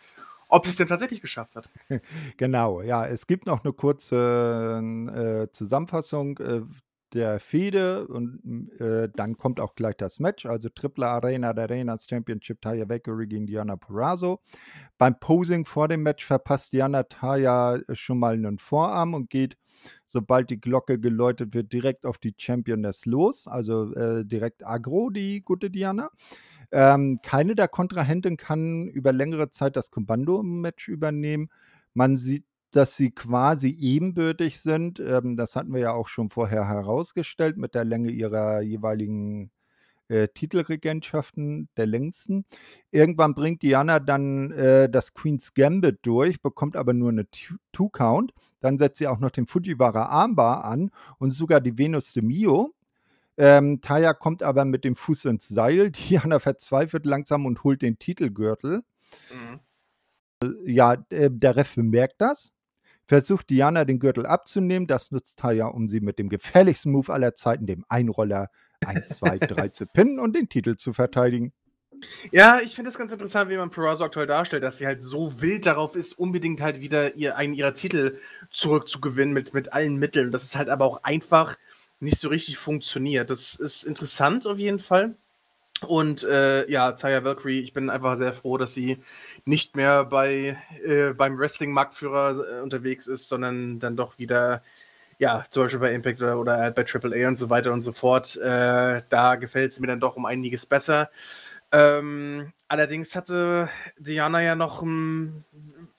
[0.49, 1.69] ob sie's denn tatsächlich geschafft hat.
[2.37, 4.81] Genau, ja, es gibt noch 'ne kurze,
[5.47, 6.61] äh, Zusammenfassung, äh,
[7.13, 8.39] der Fehde und,
[8.79, 13.27] äh, dann kommt auch gleich das Match, also Triple Arena der Arenas Championship Taya Valkyrie
[13.27, 14.39] gegen Diana Purrazzo.
[14.97, 19.57] Beim Posing vor dem Match verpasst Diana Taya schon mal 'nen Vorarm und geht,
[20.05, 25.41] sobald die Glocke geläutet wird, direkt auf die Championess los, also, äh, direkt aggro, die
[25.41, 26.09] gute Diana.
[26.71, 31.49] Ähm, keine der Kontrahentinnen kann über längere Zeit das Kommando im Match übernehmen.
[31.93, 34.99] Man sieht dass sie quasi ebenbürtig sind.
[34.99, 39.51] Ähm, das hatten wir ja auch schon vorher herausgestellt mit der Länge ihrer jeweiligen
[40.07, 42.45] äh, Titelregentschaften, der längsten.
[42.91, 47.27] Irgendwann bringt Diana dann äh, das Queen's Gambit durch, bekommt aber nur eine
[47.71, 48.33] Two-Count.
[48.61, 52.73] Dann setzt sie auch noch den Fujiwara Armbar an und sogar die Venus de Mio.
[53.37, 55.91] Ähm, Taya kommt aber mit dem Fuß ins Seil.
[55.91, 58.83] Diana verzweifelt langsam und holt den Titelgürtel.
[59.31, 59.59] Mhm.
[60.65, 62.51] Ja, äh, der Ref bemerkt das,
[63.05, 64.87] versucht Diana den Gürtel abzunehmen.
[64.87, 68.49] Das nutzt Taya, um sie mit dem gefährlichsten Move aller Zeiten, dem Einroller
[68.85, 71.53] 1, 2, 3 zu pinnen und den Titel zu verteidigen.
[72.31, 75.41] Ja, ich finde es ganz interessant, wie man Perazo aktuell darstellt, dass sie halt so
[75.41, 78.17] wild darauf ist, unbedingt halt wieder ihr, einen ihrer Titel
[78.49, 80.31] zurückzugewinnen mit, mit allen Mitteln.
[80.31, 81.55] Das ist halt aber auch einfach
[81.99, 83.29] nicht so richtig funktioniert.
[83.29, 85.15] Das ist interessant auf jeden Fall.
[85.87, 89.03] Und äh, ja, Taya Valkyrie, ich bin einfach sehr froh, dass sie
[89.45, 94.63] nicht mehr bei, äh, beim Wrestling-Marktführer äh, unterwegs ist, sondern dann doch wieder,
[95.19, 98.37] ja, zum Beispiel bei Impact oder, oder bei AAA und so weiter und so fort.
[98.37, 101.09] Äh, da gefällt es mir dann doch um einiges besser.
[101.71, 105.45] Ähm, allerdings hatte Diana ja noch ein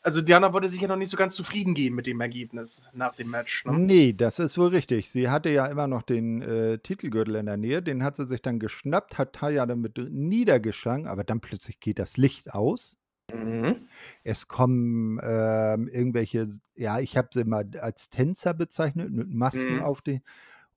[0.03, 3.15] also Diana wollte sich ja noch nicht so ganz zufrieden geben mit dem Ergebnis nach
[3.15, 3.65] dem Match.
[3.65, 3.79] Ne?
[3.79, 5.11] Nee, das ist wohl richtig.
[5.11, 8.43] Sie hatte ja immer noch den äh, Titelgürtel in der Nähe, den hat sie sich
[8.43, 12.99] dann geschnappt, hat Taya damit niedergeschlagen, aber dann plötzlich geht das Licht aus.
[13.33, 13.89] Mhm.
[14.25, 19.83] Es kommen ähm, irgendwelche, ja, ich habe sie mal als Tänzer bezeichnet, mit Masken mhm.
[19.83, 20.21] auf die.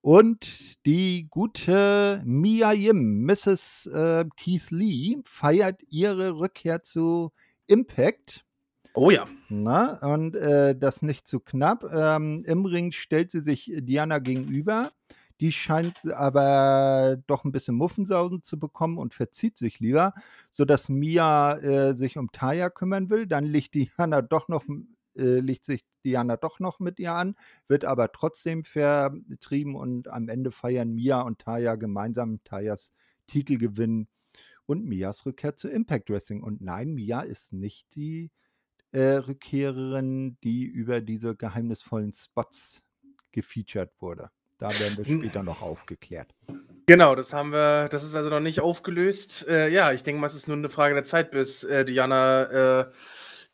[0.06, 3.86] Und die gute Mia Yim, Mrs.
[3.86, 7.32] Äh, Keith Lee, feiert ihre Rückkehr zu
[7.66, 8.44] Impact
[8.94, 9.26] Oh ja.
[9.48, 11.84] Na, und äh, das nicht zu knapp.
[11.92, 14.92] Ähm, Im Ring stellt sie sich Diana gegenüber.
[15.40, 20.14] Die scheint aber doch ein bisschen Muffensausen zu bekommen und verzieht sich lieber,
[20.52, 23.26] sodass Mia äh, sich um Taya kümmern will.
[23.26, 24.64] Dann liegt Diana doch noch,
[25.16, 27.34] äh, legt sich Diana doch noch mit ihr an,
[27.68, 32.92] wird aber trotzdem vertrieben und am Ende feiern Mia und Taya gemeinsam Tayas
[33.26, 34.08] Titelgewinn
[34.66, 36.42] und Mias Rückkehr zu Impact Wrestling.
[36.42, 38.30] Und nein, Mia ist nicht die
[38.92, 42.84] äh, Rückkehrerin, die über diese geheimnisvollen Spots
[43.32, 44.30] gefeatured wurde.
[44.58, 45.18] Da werden wir hm.
[45.20, 46.34] später noch aufgeklärt.
[46.86, 49.46] Genau, das haben wir, das ist also noch nicht aufgelöst.
[49.48, 52.80] Äh, ja, ich denke mal, es ist nur eine Frage der Zeit, bis äh, Diana
[52.80, 52.90] äh,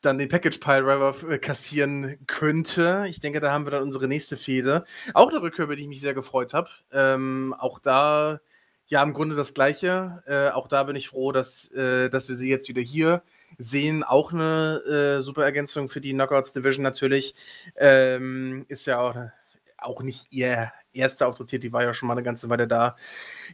[0.02, 3.04] dann den Package Pile Driver äh, kassieren könnte.
[3.08, 4.84] Ich denke, da haben wir dann unsere nächste Fehde.
[5.14, 6.68] Auch eine Rückkehr, über die ich mich sehr gefreut habe.
[6.92, 8.40] Ähm, auch da,
[8.86, 10.22] ja, im Grunde das Gleiche.
[10.26, 13.22] Äh, auch da bin ich froh, dass, äh, dass wir sie jetzt wieder hier
[13.58, 14.02] sehen.
[14.02, 14.82] Auch eine
[15.18, 17.34] äh, super Ergänzung für die Knockouts Division natürlich.
[17.76, 19.14] Ähm, ist ja auch,
[19.78, 22.96] auch nicht ihr erster Auftritt, die war ja schon mal eine ganze Weile da.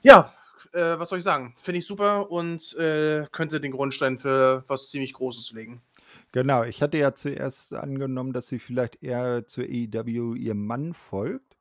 [0.02, 0.32] Ja,
[0.72, 1.54] äh, was soll ich sagen?
[1.56, 5.82] Finde ich super und äh, könnte den Grundstein für was ziemlich Großes legen.
[6.32, 11.56] Genau, ich hatte ja zuerst angenommen, dass sie vielleicht eher zur AEW ihrem Mann folgt.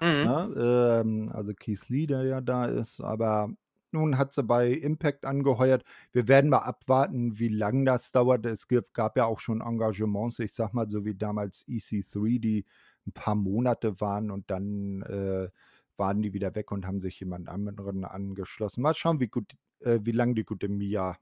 [0.00, 0.06] Mhm.
[0.06, 0.54] Ne?
[1.00, 3.50] ähm, also Keith Lee, der ja da ist, aber
[3.90, 5.84] nun hat sie bei Impact angeheuert.
[6.12, 8.44] Wir werden mal abwarten, wie lange das dauert.
[8.46, 12.64] Es gab ja auch schon Engagements, ich sag mal, so wie damals EC3, die
[13.06, 15.48] ein paar Monate waren und dann äh,
[15.96, 18.82] waren die wieder weg und haben sich jemand anderen angeschlossen.
[18.82, 21.16] Mal schauen, wie gut, äh, wie lange die gute Mia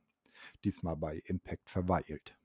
[0.64, 2.36] diesmal bei Impact verweilt.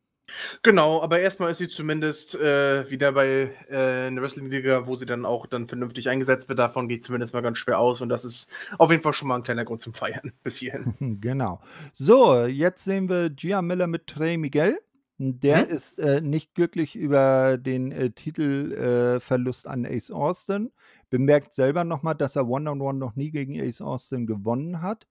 [0.63, 5.25] Genau, aber erstmal ist sie zumindest äh, wieder bei äh, einer Wrestling-Liga, wo sie dann
[5.25, 6.59] auch dann vernünftig eingesetzt wird.
[6.59, 9.35] Davon geht zumindest mal ganz schwer aus und das ist auf jeden Fall schon mal
[9.35, 10.95] ein kleiner Grund zum Feiern bis hierhin.
[11.21, 11.61] Genau.
[11.93, 14.79] So, jetzt sehen wir Gia Miller mit Trey Miguel.
[15.17, 15.75] Der hm?
[15.75, 20.71] ist äh, nicht glücklich über den äh, Titelverlust an Ace Austin.
[21.11, 25.05] Bemerkt selber nochmal, dass er One-on-One -on -One noch nie gegen Ace Austin gewonnen hat.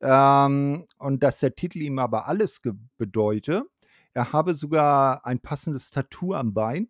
[0.00, 2.62] Ähm, und dass der Titel ihm aber alles
[2.96, 3.64] bedeute.
[4.14, 6.88] Er habe sogar ein passendes Tattoo am Bein.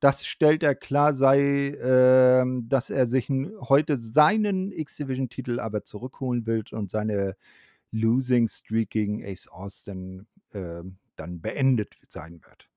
[0.00, 6.64] Das stellt er klar, sei, äh, dass er sich heute seinen X-Division-Titel aber zurückholen will
[6.70, 7.36] und seine
[7.92, 10.82] Losing Streak gegen Ace Austin äh,
[11.16, 12.68] dann beendet sein wird.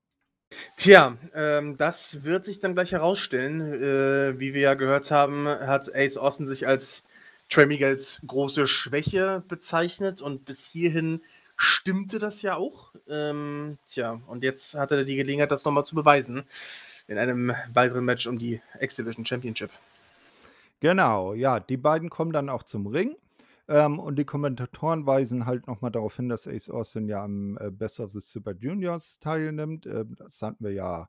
[0.76, 3.60] Tja, ähm, das wird sich dann gleich herausstellen.
[3.60, 7.04] Äh, wie wir ja gehört haben, hat Ace Austin sich als
[7.48, 11.22] Trey Miguels große Schwäche bezeichnet und bis hierhin
[11.56, 12.94] stimmte das ja auch.
[13.08, 16.44] Ähm, tja, und jetzt hatte er die Gelegenheit, das nochmal zu beweisen
[17.06, 19.70] in einem weiteren Match um die X-Division Championship.
[20.80, 23.16] Genau, ja, die beiden kommen dann auch zum Ring.
[23.66, 27.70] Ähm, und die Kommentatoren weisen halt nochmal darauf hin, dass Ace Austin ja am äh,
[27.70, 29.86] Best of the Super Juniors teilnimmt.
[29.86, 31.08] Äh, das hatten wir ja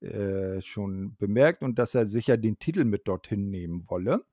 [0.00, 4.24] äh, schon bemerkt und dass er sicher den Titel mit dorthin nehmen wolle.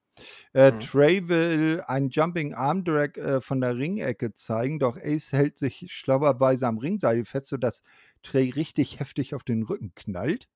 [0.54, 0.80] Äh, mhm.
[0.80, 5.86] Trey will einen Jumping Arm Drag äh, von der Ringecke zeigen, doch Ace hält sich
[5.90, 7.84] schlauerweise am Ringseil fest, sodass
[8.24, 10.48] Trey richtig heftig auf den Rücken knallt.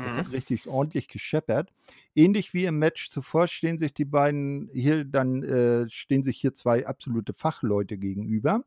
[0.00, 0.16] Das Mhm.
[0.16, 1.72] hat richtig ordentlich gescheppert.
[2.14, 6.54] Ähnlich wie im Match zuvor stehen sich die beiden hier dann äh, stehen sich hier
[6.54, 8.64] 2 absolute Fachleute gegenüber.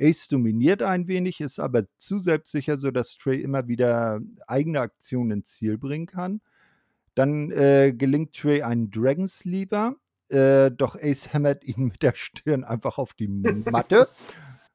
[0.00, 5.52] Ace dominiert ein wenig, ist aber zu selbstsicher, sodass Trey immer wieder eigene Aktionen ins
[5.54, 6.40] Ziel bringen kann.
[7.14, 9.96] Dann, äh, gelingt Trey ein Dragon Sleeper,
[10.30, 14.08] äh, doch Ace hämmert ihn mit der Stirn einfach auf die Matte,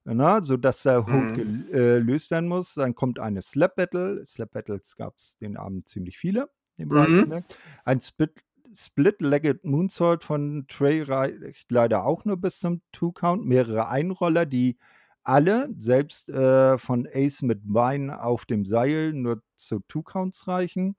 [0.05, 1.69] ne, sodass der Hold Mhm.
[1.72, 2.76] gelöst werden muss.
[2.76, 4.26] Dann kommt eine Slap Battle.
[4.26, 7.43] Slap Battles gab's den Abend ziemlich viele, Mhm.
[7.85, 8.31] Ein Split
[8.73, 13.45] Split-Legged Moonsault von Trey reicht leider auch nur bis zum Two-Count.
[13.45, 14.77] Mehrere Einroller, die
[15.23, 20.97] alle, selbst, äh, von Ace mit Beinen auf dem Seil, nur zu Two-Counts reichen.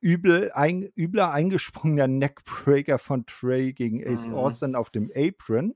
[0.00, 4.34] Übel ein übler eingesprungener Neckbreaker von Trey gegen Ace Mhm.
[4.34, 5.74] Austin auf dem Apron.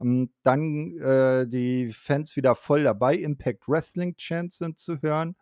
[0.00, 3.16] Hm, dann, äh, die Fans wieder voll dabei.
[3.16, 5.36] Impact Wrestling Chants sind zu hören.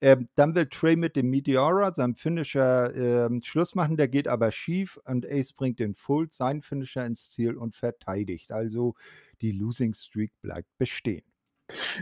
[0.00, 3.96] Ähm, dann will Trey mit dem Meteora, seinem Finisher, ähm, Schluss machen.
[3.96, 8.52] Der geht aber schief und Ace bringt den Full, seinen Finisher ins Ziel und verteidigt.
[8.52, 8.94] Also,
[9.42, 11.24] die Losing Streak bleibt bestehen.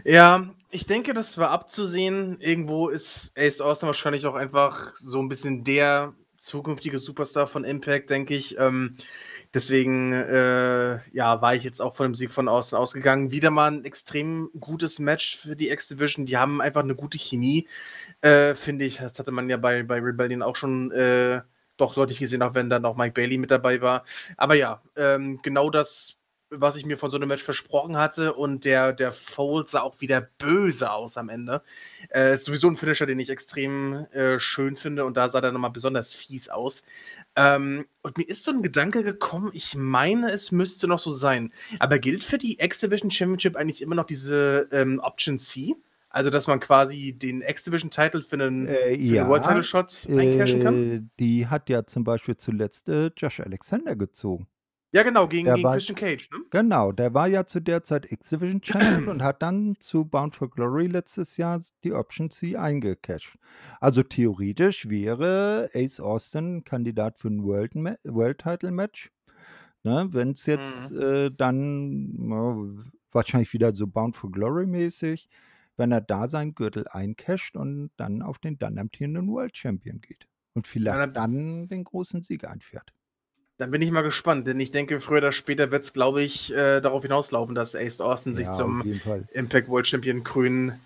[0.04, 2.40] Ja, ich denke, das war abzusehen.
[2.40, 8.10] Irgendwo ist Ace Austin wahrscheinlich auch einfach so 'n bisschen der zukünftige Superstar von Impact,
[8.10, 8.56] denke ich.
[8.58, 8.96] Ähm,
[9.54, 13.32] deswegen, äh, ja, war ich jetzt auch von dem Sieg von Austin ausgegangen.
[13.32, 16.26] Wieder mal 'n extrem gutes Match für die X-Division.
[16.26, 17.66] Die haben einfach 'ne gute Chemie,
[18.22, 18.98] äh, finde ich.
[18.98, 21.42] Das hatte man ja bei bei Rebellion auch schon, äh,
[21.78, 24.04] doch deutlich gesehen, auch wenn dann auch Mike Bailey mit dabei war.
[24.36, 26.18] Aber ja, ähm, genau das,
[26.60, 30.00] was ich mir von so 'nem Match versprochen hatte und der der Fold sah auch
[30.00, 31.62] wieder böse aus am Ende.
[32.10, 35.52] Äh, ist sowieso 'n Finisher, den ich extrem, äh, schön finde und da sah der
[35.52, 36.84] noch mal besonders fies aus.
[37.36, 41.52] Ähm, und mir ist so 'n Gedanke gekommen, ich meine, es müsste noch so sein.
[41.80, 45.74] Aber gilt für die X-Division Championship eigentlich immer noch diese, ähm, Option C?
[46.10, 50.60] Also, dass man quasi den X-Division Title für 'nen Äh, für ja, Title Shot eincashen
[50.60, 50.80] kann?
[50.88, 54.46] äh, die hat ja zum Beispiel zuletzt, äh, Josh Alexander gezogen.
[54.96, 56.40] Ja, genau, gegen Der gegen war Christian Cage, ne?
[56.50, 60.50] genau, der war ja zu der Zeit X-Division Champion und hat dann zu Bound for
[60.50, 63.38] Glory letztes Jahr die Option C eingecasht.
[63.80, 67.74] Also, theoretisch wäre Ace Austin Kandidat für 'n World
[68.04, 69.12] World Title Match,
[69.84, 70.08] ne?
[70.12, 70.92] Wenn's jetzt, Mhm.
[70.92, 75.28] äh, dann, ne, wahrscheinlich wieder so Bound for Glory mäßig,
[75.78, 80.28] wenn er da seinen Gürtel eincasht und dann auf den dann amtierenden World Champion geht
[80.54, 82.94] und Ja, vielleicht dann dann den großen Sieg einfährt.
[83.58, 86.80] Dann bin ich mal gespannt, denn ich denke, früher oder später wird's, glaube ich, äh,
[86.80, 89.00] darauf hinauslaufen, dass Ace Austin sich Ja, auf zum.
[89.32, 90.78] Impact World Champion krönen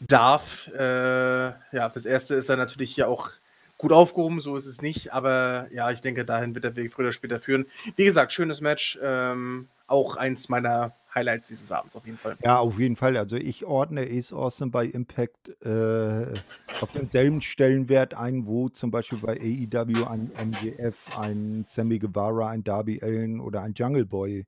[0.00, 0.68] darf.
[0.68, 3.30] Äh, ja, fürs Erste ist er natürlich hier auch
[3.76, 7.06] gut aufgehoben, so ist es nicht, aber ja, ich denke, dahin wird der Weg früher
[7.06, 7.66] oder später führen.
[7.96, 12.38] Wie gesagt, schönes Match, ähm, auch eins meiner Highlights dieses Abends auf jeden Fall.
[12.42, 13.16] Ja, auf jeden Fall.
[13.16, 16.40] Also, ich ordne Ace Austin bei Impact, äh,
[16.78, 22.64] auf denselben Stellenwert ein, wo zum Beispiel bei AEW ein MJF, ein Sammy Guevara, ein
[22.64, 24.46] Darby Allin oder ein Jungle Boy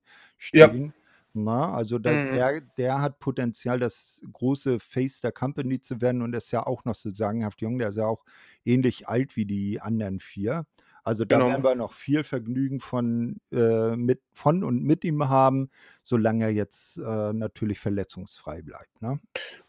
[0.53, 0.77] Ja.
[0.77, 0.93] stehen,
[1.33, 1.51] ne?
[1.51, 2.37] Also, da Mhm.
[2.37, 6.83] der der hat Potenzial, das große Face der Company zu werden und ist ja auch
[6.85, 7.79] noch so sagenhaft jung.
[7.79, 8.23] Der ist ja auch
[8.65, 10.65] ähnlich alt wie die anderen 4.
[11.07, 11.63] Also, da werden Genau.
[11.63, 15.69] wir noch viel Vergnügen von äh, mit von und mit ihm haben,
[16.03, 19.19] solange er jetzt, äh, natürlich verletzungsfrei bleibt, ne?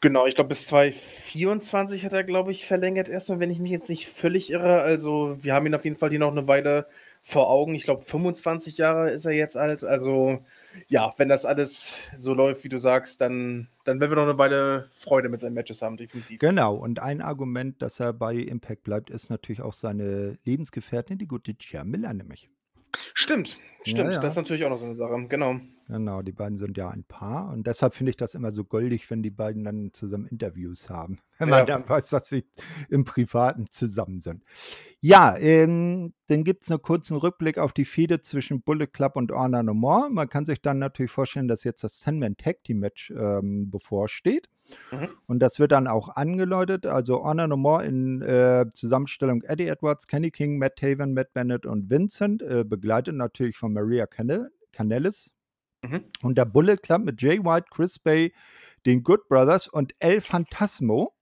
[0.01, 3.73] Genau, ich glaube, bis 2024 hat er, glaube ich, verlängert erst mal, wenn ich mich
[3.73, 4.81] jetzt nicht völlig irre.
[4.81, 6.87] Also, wir haben ihn auf jeden Fall hier noch 'ne Weile
[7.23, 7.75] vor Augen.
[7.75, 9.85] Ich glaube, 25 Jahre ist er jetzt alt.
[9.85, 10.45] Also,
[10.89, 14.39] ja, wenn das alles so läuft, wie du sagst, dann dann werden wir noch 'ne
[14.39, 16.41] Weile Freude mit seinen Matches haben, definitiv.
[16.41, 21.27] Genau, und ein Argument, dass er bei Impact bleibt, ist natürlich auch seine Lebensgefährtin, die
[21.27, 22.49] gute Gia Miller nämlich.
[23.15, 24.23] Stimmt, Ja, stimmt.
[24.23, 24.43] Das ist ja.
[24.43, 25.61] natürlich auch noch so 'ne Sache, genau.
[25.91, 29.11] Genau, die beiden sind ja ein Paar und deshalb finde ich das immer so goldig,
[29.11, 31.65] wenn die beiden dann zusammen Interviews haben, wenn man Ja.
[31.65, 32.45] dann weiß, dass sie
[32.91, 34.45] im Privaten zusammen sind.
[35.01, 39.63] Ja, ähm, dann gibt's 'ne kurzen Rückblick auf die Fehde zwischen Bullet Club und Honor
[39.63, 40.11] No More.
[40.11, 44.51] Man kann sich dann natürlich vorstellen, dass jetzt das Ten-Man-Tag-Team-Match, ähm, bevorsteht.
[44.93, 45.09] Mhm.
[45.27, 46.85] Und das wird dann auch angeläutet.
[46.85, 51.65] Also, Honor No More in, äh, Zusammenstellung Eddie Edwards, Kenny King, Matt Taven, Matt Bennett
[51.65, 55.31] und Vincent, äh, begleitet natürlich von Maria Kanel Kanellis.
[55.83, 56.05] Mhm.
[56.23, 58.33] Und der Bullet Club mit Jay White, Chris Bay,
[58.87, 61.15] den Good Brothers und El Phantasmo.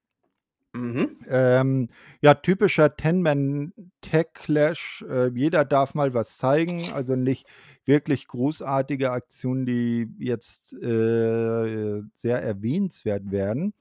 [0.72, 1.18] Mhm.
[1.28, 1.88] Ähm,
[2.20, 5.04] ja, typischer Ten-Man-Tag-Clash.
[5.08, 7.46] Äh, jeder darf mal was zeigen, also nicht
[7.86, 13.72] wirklich großartige Aktionen, die jetzt, äh, sehr erwähnenswert werden.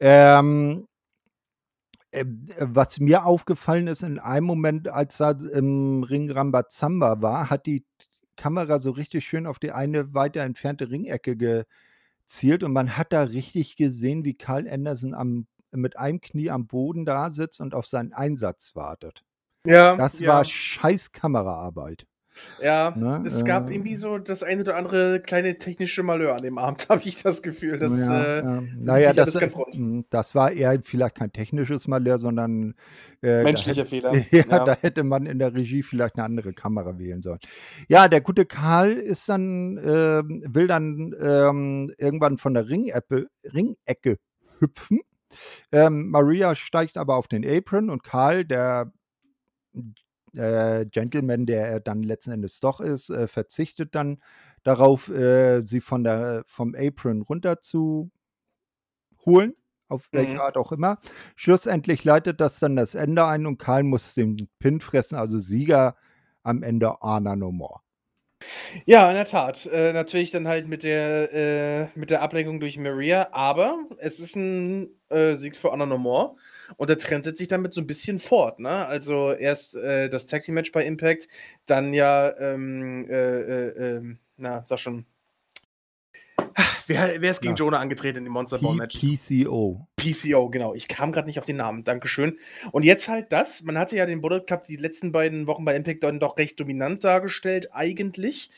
[0.00, 0.86] Ähm
[2.12, 7.66] ähm, was mir aufgefallen ist in einem Moment, als er im Ring Rambazamba war, hat
[7.66, 7.84] die
[8.38, 13.24] Kamera so richtig schön auf die eine weiter entfernte Ringecke gezielt und man hat da
[13.24, 17.86] richtig gesehen, wie Karl Anderson am mit einem Knie am Boden da sitzt und auf
[17.86, 19.24] seinen Einsatz wartet.
[19.66, 20.28] Ja, Das ja.
[20.28, 22.06] war scheiß Kameraarbeit,
[22.62, 23.22] Ja, ne?
[23.26, 26.88] es gab Äh irgendwie so das eine oder andere kleine technische Malheur an dem Abend,
[26.88, 27.78] habe ich das Gefühl.
[27.78, 28.60] Das, Ja, äh, ja.
[28.60, 29.74] lief Na ja, nicht alles das, rund.
[29.74, 32.74] hm, das war eher vielleicht kein technisches Malheur, sondern,
[33.22, 34.64] äh, Menschlicher hätt Fehler, ja, ja.
[34.64, 37.38] da hätte man in der Regie vielleicht 'ne andere Kamera wählen sollen.
[37.88, 44.18] Ja, der gute Karl ist dann ähm, will dann, ähm, irgendwann von der Ringeppe Ringecke
[44.58, 45.00] hüpfen.
[45.72, 48.92] Ähm, Maria steigt aber auf den Apron und Karl, der
[50.38, 54.22] äh, Gentleman, der er dann letzten Endes doch ist, äh, verzichtet dann
[54.64, 58.10] darauf, äh, sie von der vom Apron runter zu
[59.26, 59.54] holen,
[59.88, 60.42] auf welche Mhm.
[60.42, 60.98] Art auch immer.
[61.36, 65.96] Schlussendlich leitet das dann das Ende ein und Karl muss den Pin fressen, also Sieger
[66.42, 67.80] am Ende Honor No More.
[68.86, 69.66] Ja, in der Tat.
[69.66, 74.36] Äh, natürlich dann halt mit der äh, mit der Ablenkung durch Maria, aber es ist
[74.36, 76.36] 'n, äh, Sieg für Honor No More
[76.76, 78.86] und der Trend setzt sich damit so 'n bisschen fort, ne?
[78.86, 81.28] Also, erst, äh, das Tag Team Match bei Impact,
[81.66, 85.04] dann ja, ähm, äh, äh, ähm, na, sag schon.
[86.86, 87.56] Wer wer ist gegen Ja.
[87.64, 88.98] Jonah angetreten im Monster Ball Match?
[88.98, 89.87] PCO.
[89.98, 90.74] PCO, genau.
[90.74, 91.84] Ich kam grad nicht auf den Namen.
[91.84, 92.38] Dankeschön.
[92.72, 93.62] Und jetzt halt das.
[93.62, 96.58] Man hatte ja den Bullet Club die letzten beiden Wochen bei Impact dann doch recht
[96.60, 98.50] dominant dargestellt eigentlich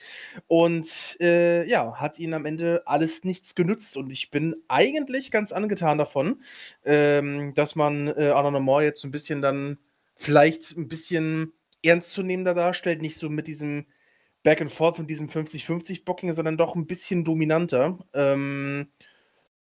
[0.47, 5.53] und, äh, ja, hat ihnen am Ende alles nichts genützt und ich bin eigentlich ganz
[5.53, 6.43] angetan davon,
[6.85, 9.79] ähm, dass man, äh, No More jetzt so 'n bisschen dann
[10.17, 11.53] vielleicht 'n bisschen
[11.83, 13.87] ernstzunehmender darstellt, nicht so mit diesem
[14.43, 17.99] Back and Forth und diesem 50-50 Booking, sondern doch 'n bisschen dominanter.
[18.15, 18.89] Ähm,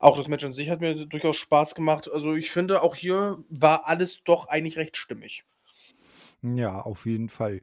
[0.00, 2.10] auch das Match an sich hat mir durchaus Spaß gemacht.
[2.12, 5.44] Also, ich finde, auch hier war alles doch eigentlich recht stimmig.
[6.42, 7.60] Ja, auf jeden Fall.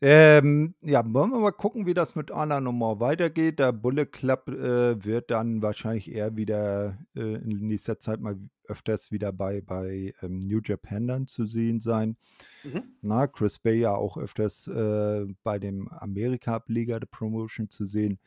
[0.00, 3.58] Ähm, ja, wollen wir mal gucken, wie das mit Honor No More weitergeht.
[3.58, 8.36] Der Bullet Club, äh, wird dann wahrscheinlich eher wieder, äh, in nächster Zeit mal
[8.66, 12.16] öfters wieder bei bei, ähm, New Japan dann zu sehen sein.
[12.64, 12.82] Mhm.
[13.00, 18.18] Na, Chris Bay ja auch öfters, äh, bei dem Amerika-Ableger der Promotion zu sehen.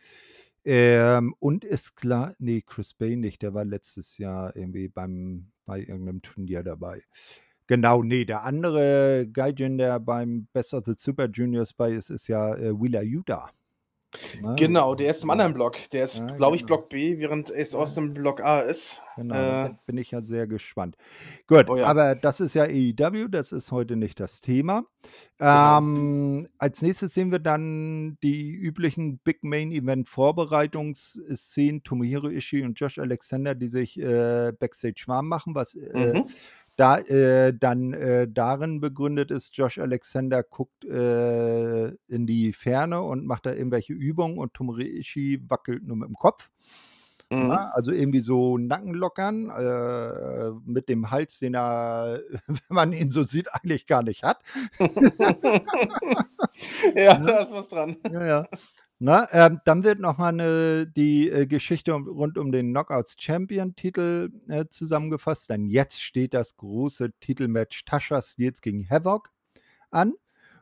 [0.68, 5.80] Ähm, und ist klar ne, Chris Bay nicht, der war letztes Jahr irgendwie beim bei
[5.82, 7.04] irgend 'nem Turnier dabei.
[7.68, 12.28] Genau, ne, der andere Gaijin, der beim Best of the Super Juniors bei ist, ist
[12.28, 13.52] ja, äh, Wheeler Yuta,
[14.42, 14.56] ne?
[14.58, 15.34] Genau, der ist im Ja.
[15.34, 15.76] anderen Block.
[15.92, 16.78] Der ist, Ja, glaube ich, genau.
[16.78, 17.80] Block B, während Ace Ja.
[17.80, 19.04] Austin Block A ist.
[19.16, 20.98] Genau, da Äh bin ich ja sehr gespannt.
[21.48, 21.86] Gut, Oh ja.
[21.86, 24.84] aber das ist ja AEW, das ist heute nicht das Thema.
[25.38, 25.78] Genau.
[25.78, 32.80] Ähm, als Nächstes sehen wir dann die üblichen Big Main Event Vorbereitungsszenen, Tomohiro Ishii und
[32.80, 36.26] Josh Alexander, die sich, äh, backstage warm machen, was, äh, Mhm.
[36.76, 43.26] Da äh, dann, äh, darin begründet ist, Josh Alexander guckt, äh, in die Ferne und
[43.26, 46.50] macht da irgendwelche Übungen und Tomohiro Ishii wackelt nur mit'm Kopf.
[47.32, 47.48] Mhm.
[47.48, 47.74] Ne?
[47.74, 53.48] Also, irgendwie so Nackenlockern, äh, mit dem Hals, den er, wenn man ihn so sieht,
[53.54, 54.40] eigentlich gar nicht hat.
[56.96, 57.28] Ja, Ne?
[57.28, 57.98] da ist was dran.
[58.12, 58.48] Ja, ja.
[59.02, 63.16] Ne, ähm, dann wird noch mal 'ne die, äh, Geschichte um rund um den Knockouts
[63.20, 69.32] Champion Titel, äh, zusammengefasst, denn jetzt steht das große Titelmatch Tasha Steelz gegen Havok
[69.92, 70.14] an.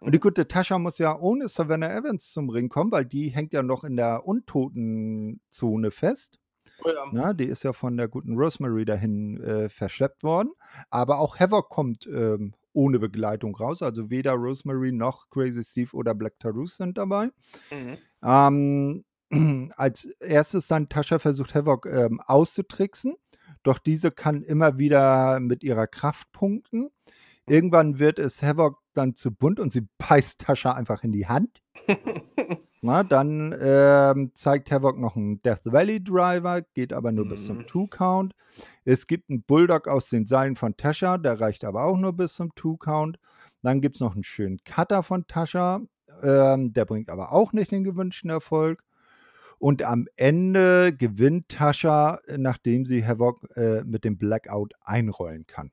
[0.06, 0.22] Und die Mhm.
[0.22, 3.84] gute Tasha muss ja ohne Savannah Evans zum Ring kommen, weil die hängt ja noch
[3.86, 6.40] in der Untotenzone fest.
[6.86, 7.06] Oh ja.
[7.12, 10.52] Ne, die ist ja von der guten Rosemary dahin, äh, verschleppt worden.
[10.92, 13.82] Aber auch Havok kommt, ähm, ohne Begleitung raus.
[13.82, 17.30] Also, weder Rosemary noch Crazy Steve oder Black Taurus sind dabei.
[17.72, 17.98] Mhm.
[18.24, 19.06] Ähm,
[19.76, 23.16] als Erstes dann Tasha versucht Havok, ähm, auszutricksen,
[23.64, 26.90] doch diese kann immer wieder mit ihrer Kraft punkten.
[27.48, 31.62] Irgendwann wird es Havok dann zu bunt und sie beißt Tasha einfach in die Hand.
[32.86, 37.60] Na, dann, ähm, zeigt Havok noch 'n Death Valley Driver, geht aber nur bis zum
[37.60, 37.66] Mhm.
[37.66, 38.34] Two Count.
[38.84, 42.34] Es gibt 'n Bulldog aus den Seilen von Tasha, der reicht aber auch nur bis
[42.34, 43.20] zum Two Count.
[43.62, 45.80] Dann gibt's noch 'n schönen Cutter von Tasha,
[46.24, 48.84] ähm, der bringt aber auch nicht den gewünschten Erfolg.
[49.60, 55.72] Und am Ende gewinnt Tasha, nachdem sie Havok, äh, mit dem Blackout einrollen kann.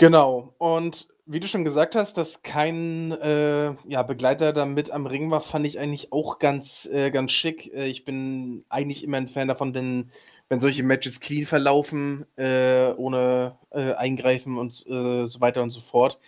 [0.00, 0.54] Genau.
[0.56, 5.30] Und wie du schon gesagt hast, dass kein, äh, ja, Begleiter da mit am Ring
[5.30, 7.72] war, fand ich eigentlich auch ganz äh, ganz schick.
[7.72, 10.10] Äh, ich bin eigentlich immer 'n Fan davon, wenn
[10.48, 15.80] wenn solche Matches clean verlaufen, äh, ohne, äh, Eingreifen und, äh, so weiter und so
[15.80, 16.20] fort.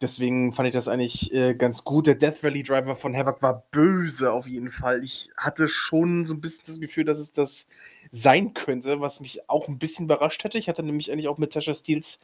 [0.00, 2.06] Deswegen fand ich das eigentlich, ganz gut.
[2.06, 5.02] Der Death Valley Driver von Havok war böse auf jeden Fall.
[5.04, 7.66] Ich hatte schon so 'n bisschen das Gefühl, dass es das
[8.12, 10.58] sein könnte, was mich auch 'n bisschen überrascht hätte.
[10.58, 12.20] Ich hatte nämlich eigentlich auch mit Tasha Steelz,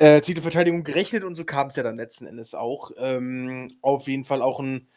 [0.00, 2.92] äh, Titelverteidigung gerechnet und so kam's ja dann letzten Endes auch.
[2.98, 4.88] Ähm, auf jeden Fall auch 'n,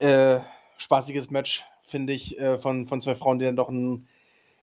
[0.00, 0.40] äh,
[0.78, 4.08] spaßiges Match, finde ich, äh, von von 2 Frauen, die dann doch 'n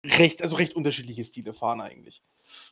[0.06, 2.22] recht also, recht unterschiedliche Stile fahren eigentlich.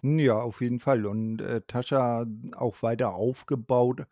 [0.02, 1.06] Ja, auf jeden Fall.
[1.06, 2.24] Und äh, Tascha
[2.56, 4.06] auch weiter aufgebaut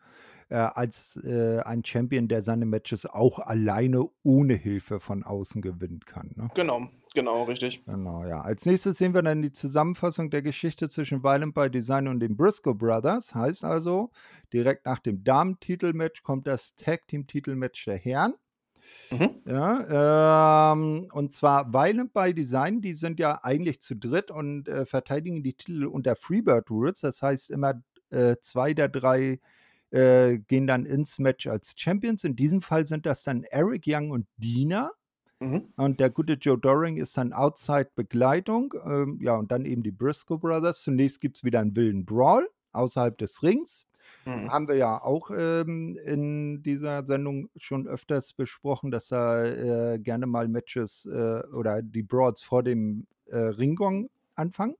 [0.49, 6.01] äh, als äh, ein Champion, der seine Matches auch alleine ohne Hilfe von außen gewinnen
[6.05, 6.31] kann.
[6.35, 6.51] Ne?
[6.55, 7.83] Genau, genau, richtig.
[7.85, 8.41] Genau, ja.
[8.41, 12.37] Als nächstes sehen wir dann die Zusammenfassung der Geschichte zwischen Violent by Design und den
[12.37, 13.33] Briscoe Brothers.
[13.33, 14.11] Heißt also,
[14.53, 18.35] direkt nach dem Damen-Titelmatch kommt das Tag-Team-Titelmatch der Herren.
[19.09, 19.41] Mhm.
[19.45, 24.85] Ja, ähm, und zwar Violent by Design, die sind ja eigentlich zu dritt und äh,
[24.85, 27.01] verteidigen die Titel unter Freebird Rules.
[27.01, 27.81] Das heißt, immer
[28.11, 29.39] äh, zwei der drei
[29.89, 32.23] äh, gehen dann ins Match als Champions.
[32.23, 34.91] In diesem Fall sind das dann Eric Young und Dina.
[35.39, 35.65] Mhm.
[35.75, 38.73] Und der gute Joe Doring ist dann Outside-Begleitung.
[38.85, 40.81] Ähm, ja, und dann eben die Briscoe Brothers.
[40.81, 43.85] Zunächst gibt es wieder einen wilden Brawl außerhalb des Rings.
[44.25, 44.51] Mhm.
[44.51, 50.27] Haben wir ja auch ähm, in dieser Sendung schon öfters besprochen, dass da äh, gerne
[50.27, 54.75] mal Matches äh, oder die Broads vor dem äh, Ringgong anfangen.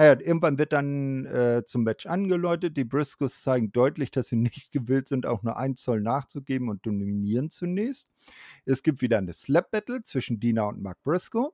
[0.00, 2.74] Naja, irgendwann wird dann äh, zum Match angeläutet.
[2.78, 6.86] Die Briscoes zeigen deutlich, dass sie nicht gewillt sind, auch nur ein Zoll nachzugeben und
[6.86, 8.08] dominieren zunächst.
[8.64, 11.50] Es gibt wieder eine Slap-Battle zwischen Dina und Mark Briscoe.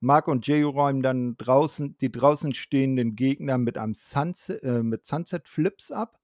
[0.00, 5.04] Mark und Jay räumen dann draußen die draußen stehenden Gegner mit einem Sunset, äh, mit
[5.04, 6.18] Sunset Flips ab.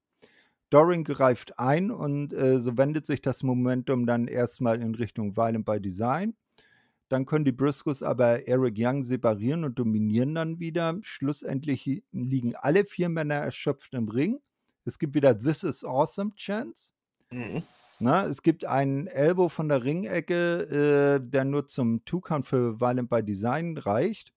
[0.70, 5.66] Doring greift ein und äh, so wendet sich das Momentum dann erstmal in Richtung Violent
[5.66, 6.34] by Design.
[7.10, 10.96] Dann können die Briscoes aber Eric Young separieren und dominieren dann wieder.
[11.02, 14.38] Schlussendlich liegen alle vier Männer erschöpft im Ring.
[14.84, 16.92] Es gibt wieder This is Awesome Chance.
[17.32, 17.64] Mhm.
[17.98, 23.10] Na, es gibt einen Elbow von der Ringecke, äh, der nur zum Two-Count für Violent
[23.10, 24.32] by Design reicht.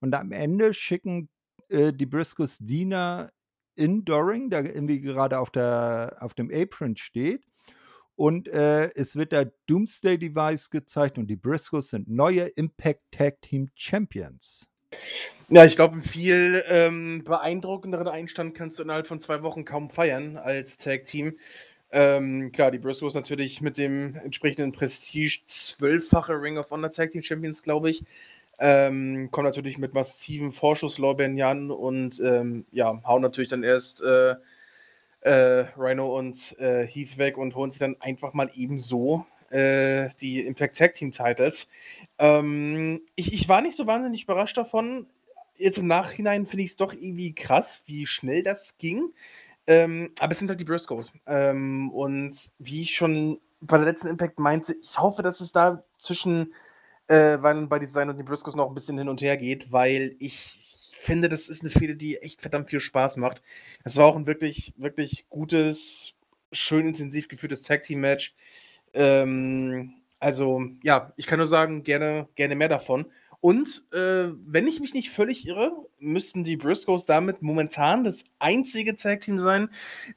[0.00, 1.28] Und am Ende schicken
[1.68, 3.30] äh, die Briscoes Diener
[3.76, 7.46] in Doring, der irgendwie gerade auf, der, auf dem Apron steht.
[8.16, 13.42] Und äh, es wird der Doomsday Device gezeigt und die Briscoes sind neue Impact Tag
[13.42, 14.68] Team Champions.
[15.48, 19.90] Ja, ich glaube, einen viel ähm, beeindruckenderen Einstand kannst du innerhalb von zwei Wochen kaum
[19.90, 21.38] feiern als Tag Team.
[21.92, 27.22] Ähm, klar, die Briscoes natürlich mit dem entsprechenden Prestige zwölffache Ring of Honor Tag Team
[27.22, 28.02] Champions, glaube ich.
[28.58, 34.34] Ähm, kommen natürlich mit massiven Vorschusslorbeeren Jan und ähm, ja, hauen natürlich dann erst äh,
[35.20, 40.40] äh, Rhino und äh, Heath weg und holen sich dann einfach mal ebenso äh, die
[40.40, 41.68] Impact Tag Team Titles.
[42.18, 45.06] Ähm, ich, ich war nicht so wahnsinnig überrascht davon.
[45.56, 49.12] Jetzt im Nachhinein finde ich es doch irgendwie krass, wie schnell das ging.
[49.66, 51.12] Ähm, aber es sind halt die Briscoes.
[51.26, 55.82] Ähm, und wie ich schon bei der letzten Impact meinte, ich hoffe, dass es da
[55.98, 56.52] zwischen
[57.08, 60.75] äh, bei Design und den Briscoes noch ein bisschen hin und her geht, weil ich
[61.06, 63.42] finde, das ist eine Fehde, die echt verdammt viel Spaß macht.
[63.84, 66.14] Es war auch ein wirklich, wirklich gutes,
[66.52, 68.34] schön intensiv geführtes Tag-Team-Match.
[68.92, 73.06] Ähm, also, ja, ich kann nur sagen, gerne, gerne mehr davon.
[73.46, 75.70] Und äh, wenn ich mich nicht völlig irre,
[76.00, 79.68] müssten die Briscoes damit momentan das einzige Tag Team sein,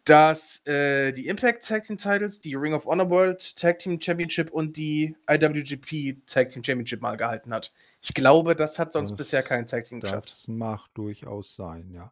[0.03, 4.49] das äh, die Impact Tag Team Titles, die Ring of Honor World Tag Team Championship
[4.49, 7.71] und die IWGP Tag Team Championship mal gehalten hat.
[8.01, 10.27] Ich glaube, das hat sonst das, bisher kein Tag Team geschafft.
[10.27, 12.11] Das mag durchaus sein, ja.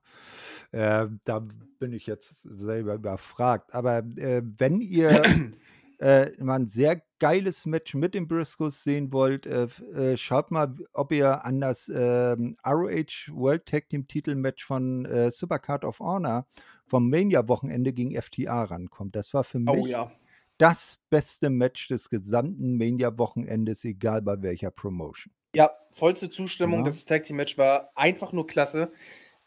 [0.72, 1.44] Äh, da
[1.80, 3.74] bin ich jetzt selber überfragt.
[3.74, 5.24] Aber äh, wenn ihr
[6.00, 10.76] äh, mal ein sehr geiles Match mit den Briscoes sehen wollt, äh, äh, schaut mal,
[10.94, 16.46] ob ihr an das ähm, ROH World Tag Team Titelmatch von äh, Supercard of Honor
[16.86, 19.16] vom Mania-Wochenende gegen FTA rankommt.
[19.16, 20.12] Das war für oh mich oh, ja.
[20.58, 25.34] das beste Match des gesamten Mania-Wochenendes, egal bei welcher Promotion.
[25.56, 26.80] Ja, vollste Zustimmung.
[26.80, 26.86] Ja.
[26.86, 28.92] Das Tag Team Match war einfach nur klasse.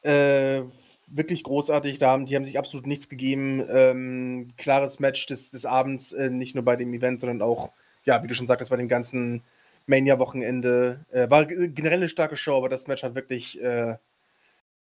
[0.02, 0.62] Äh,
[1.08, 1.98] wirklich großartig.
[1.98, 3.64] Da haben, die haben sich absolut nichts gegeben.
[3.70, 7.70] Ähm, klares Match des, des Abends, äh, nicht nur bei dem Event, sondern auch,
[8.04, 9.42] ja, wie du schon sagtest, bei dem ganzen
[9.86, 11.04] Mania-Wochenende.
[11.10, 13.96] Äh, war generell eine starke Show, aber das Match hat wirklich äh,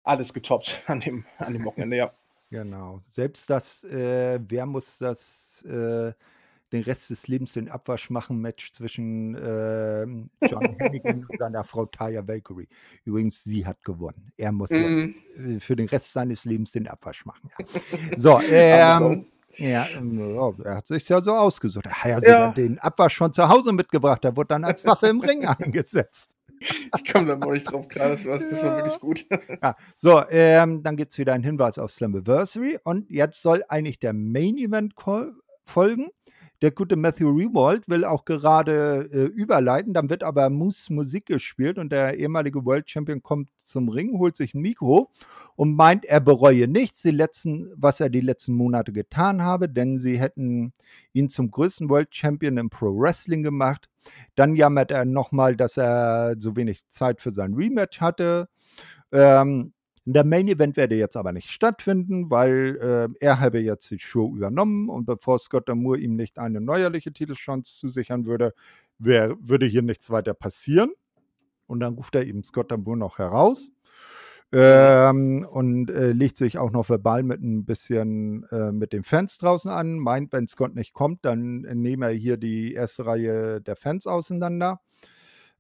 [0.04, 2.12] alles getoppt an dem, an dem Wochenende, ja.
[2.52, 3.00] Genau.
[3.08, 6.14] Selbst das, äh, wer muss das äh,
[6.72, 10.04] den Rest des Lebens den Abwasch machen Match zwischen äh,
[10.48, 12.68] John Hennigan und seiner Frau Taya Valkyrie.
[13.06, 14.32] Übrigens, sie hat gewonnen.
[14.38, 15.60] Er muss mm.
[15.60, 17.50] für den Rest seines Lebens den Abwasch machen.
[17.58, 17.66] Ja.
[18.18, 19.26] So, ähm,
[19.58, 21.86] ja, oh, er hat sich ja so ausgesucht.
[21.86, 24.24] Er hat ja sogar den Abwasch schon zu Hause mitgebracht.
[24.24, 26.32] Der wurde dann als Waffe im Ring eingesetzt.
[26.60, 29.26] Ich komme da mal nicht drauf klar, das war, das war wirklich gut.
[29.64, 34.00] Ja, so, ähm, dann gibt es wieder einen Hinweis auf Slammiversary und jetzt soll eigentlich
[34.00, 34.94] der Main Event
[35.64, 36.10] folgen.
[36.62, 41.78] Der gute Matthew Rewald will auch gerade äh, überleiten, dann wird aber Moose Musik gespielt
[41.78, 45.10] und der ehemalige World Champion kommt zum Ring, holt sich ein Mikro
[45.56, 49.98] und meint, er bereue nichts, die letzten, was er die letzten Monate getan habe, denn
[49.98, 50.74] sie hätten
[51.14, 53.90] ihn zum größten World Champion im Pro Wrestling gemacht.
[54.36, 58.50] Dann jammert er nochmal, dass er so wenig Zeit für sein Rematch hatte.
[59.14, 59.74] Ähm,
[60.12, 64.36] Der Main Event werde jetzt aber nicht stattfinden, weil äh, er habe jetzt die Show
[64.36, 68.56] übernommen und bevor Scott Moore ihm nicht eine neuerliche Titelchance zusichern würde,
[68.98, 70.92] wär, würde hier nichts weiter passieren.
[71.68, 73.70] Und dann ruft er eben Scott Moore noch heraus.
[74.52, 79.38] Ähm, und äh, legt sich auch noch verbal mit ein bisschen äh, mit den Fans
[79.38, 80.00] draußen an.
[80.00, 84.82] Meint, wenn Scott nicht kommt, dann nehmen wir hier die erste Reihe der Fans auseinander.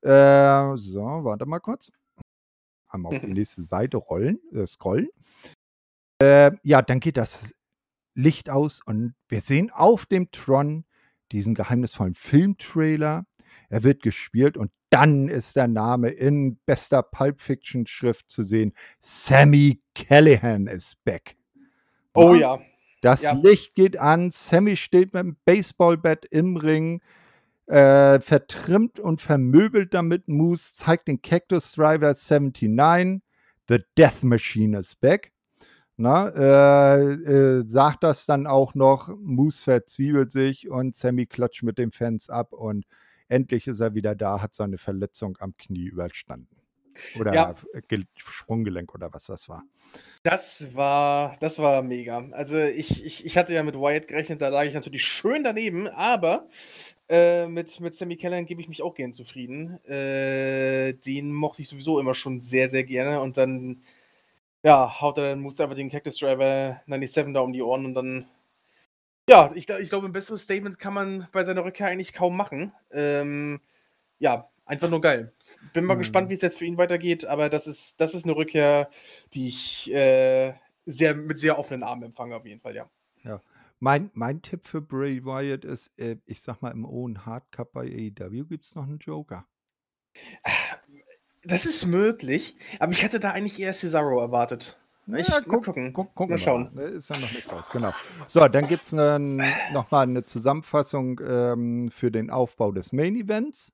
[0.01, 1.91] Äh, so, warte mal kurz.
[2.89, 5.09] Einmal auf die nächste Seite rollen, äh, scrollen.
[6.21, 7.53] Äh, ja, dann geht das
[8.15, 10.85] Licht aus und wir sehen auf dem Tron
[11.31, 13.25] diesen geheimnisvollen Filmtrailer.
[13.69, 18.73] Er wird gespielt und dann ist der Name in bester Pulp Fiction Schrift zu sehen.
[18.99, 21.37] Sammy Callahan ist back.
[22.13, 22.59] Oh ja.
[23.01, 23.33] Das Ja.
[23.33, 24.31] Licht geht an.
[24.31, 27.01] Sammy steht mit dem Baseballbett im Ring,
[27.69, 33.21] äh, vertrimmt und vermöbelt damit Moose, zeigt den Cactus Driver 79.
[33.67, 35.31] The Death Machine is back.
[35.95, 39.09] Na, äh, äh, sagt das dann auch noch.
[39.21, 42.85] Moose verzwiebelt sich und Sammy klatscht mit den Fans ab und
[43.27, 46.55] endlich ist er wieder da, hat seine Verletzung am Knie überstanden.
[47.19, 47.55] Oder Ja.
[47.87, 49.63] Ge- Sprunggelenk oder was das war.
[50.23, 52.27] Das war, das war mega.
[52.31, 55.87] Also ich, ich, ich hatte ja mit Wyatt gerechnet, da lag ich natürlich schön daneben,
[55.87, 56.47] aber
[57.09, 59.83] äh, mit, mit Sammy Callahan gebe ich mich auch gern zufrieden.
[59.85, 63.83] Äh, den mochte ich sowieso immer schon sehr, sehr gerne und dann,
[64.63, 67.95] ja, haut er dann Moose einfach den Cactus Driver 97 da um die Ohren und
[67.95, 68.27] dann,
[69.29, 72.73] ja, ich, ich glaube, ein besseres Statement kann man bei seiner Rückkehr eigentlich kaum machen.
[72.91, 73.61] Ähm,
[74.19, 75.33] ja, einfach nur geil.
[75.73, 75.99] Bin mal Mhm.
[75.99, 78.89] gespannt, wie es jetzt für ihn weitergeht, aber das ist, das ist eine Rückkehr,
[79.33, 80.53] die ich äh,
[80.85, 82.89] sehr, mit sehr offenen Armen empfange, auf jeden Fall, ja.
[83.79, 87.73] Mein, mein Tipp für Bray Wyatt ist, äh, ich sag mal, im Owen Hard Cup
[87.73, 89.45] bei AEW gibt es noch einen Joker.
[91.43, 94.77] Das ist möglich, aber ich hätte da eigentlich eher Cesaro erwartet.
[95.07, 95.93] Ich, Ja, mal gucken.
[95.93, 96.69] Guck, gucken Mal schauen.
[96.73, 96.83] Mal.
[96.83, 97.91] Ist ja noch nicht raus, genau.
[98.27, 103.71] So, dann gibt es nochmal eine Zusammenfassung ähm, für den Aufbau des Main Events.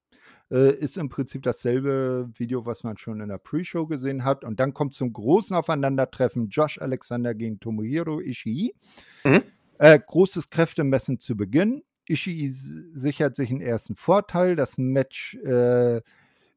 [0.51, 4.45] Äh, ist im Prinzip dasselbe Video, was man schon in der Pre-Show gesehen hat.
[4.45, 8.75] Und dann kommt zum großen Aufeinandertreffen Josh Alexander gegen Tomohiro Ishii.
[9.23, 9.43] Mhm.
[9.77, 11.83] Äh, großes Kräftemessen zu Beginn.
[12.07, 14.55] Ishii sichert sich einen ersten Vorteil.
[14.55, 16.01] Das Match äh,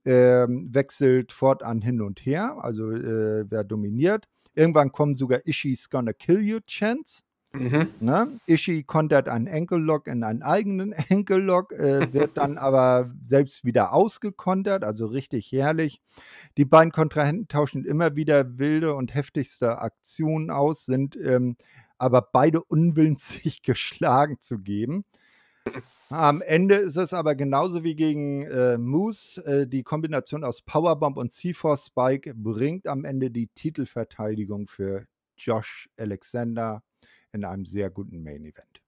[0.05, 4.27] ähm, wechselt fortan hin und her, also äh, wer dominiert.
[4.55, 7.23] Irgendwann kommen sogar Ishii's Gonna Kill You Chance.
[7.53, 7.89] Mhm.
[8.01, 8.41] Ne?
[8.47, 13.65] Ishii kontert einen Ankle Lock in einen eigenen Ankle Lock, äh, wird dann aber selbst
[13.65, 16.03] wieder ausgekontert, also richtig herrlich.
[16.57, 21.57] Die beiden Kontrahenten tauschen immer wieder wilde und heftigste Aktionen aus, sind ähm,
[21.99, 25.05] aber beide unwillens, sich geschlagen zu geben.
[26.11, 29.45] Am Ende ist es aber genauso wie gegen äh, Moose.
[29.45, 35.07] Äh, die Kombination aus Powerbomb und C4 Spike bringt am Ende die Titelverteidigung für
[35.37, 36.83] Josh Alexander
[37.33, 38.81] in einem sehr guten Main Event.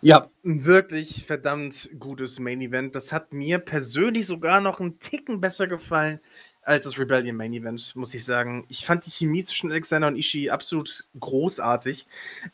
[0.00, 2.96] Ja, ein wirklich verdammt gutes Main Event.
[2.96, 6.20] Das hat mir persönlich sogar noch einen Ticken besser gefallen
[6.66, 8.66] als das Rebellion Main Event, muss ich sagen.
[8.68, 12.08] Ich fand die Chemie zwischen Alexander und Ishii absolut großartig.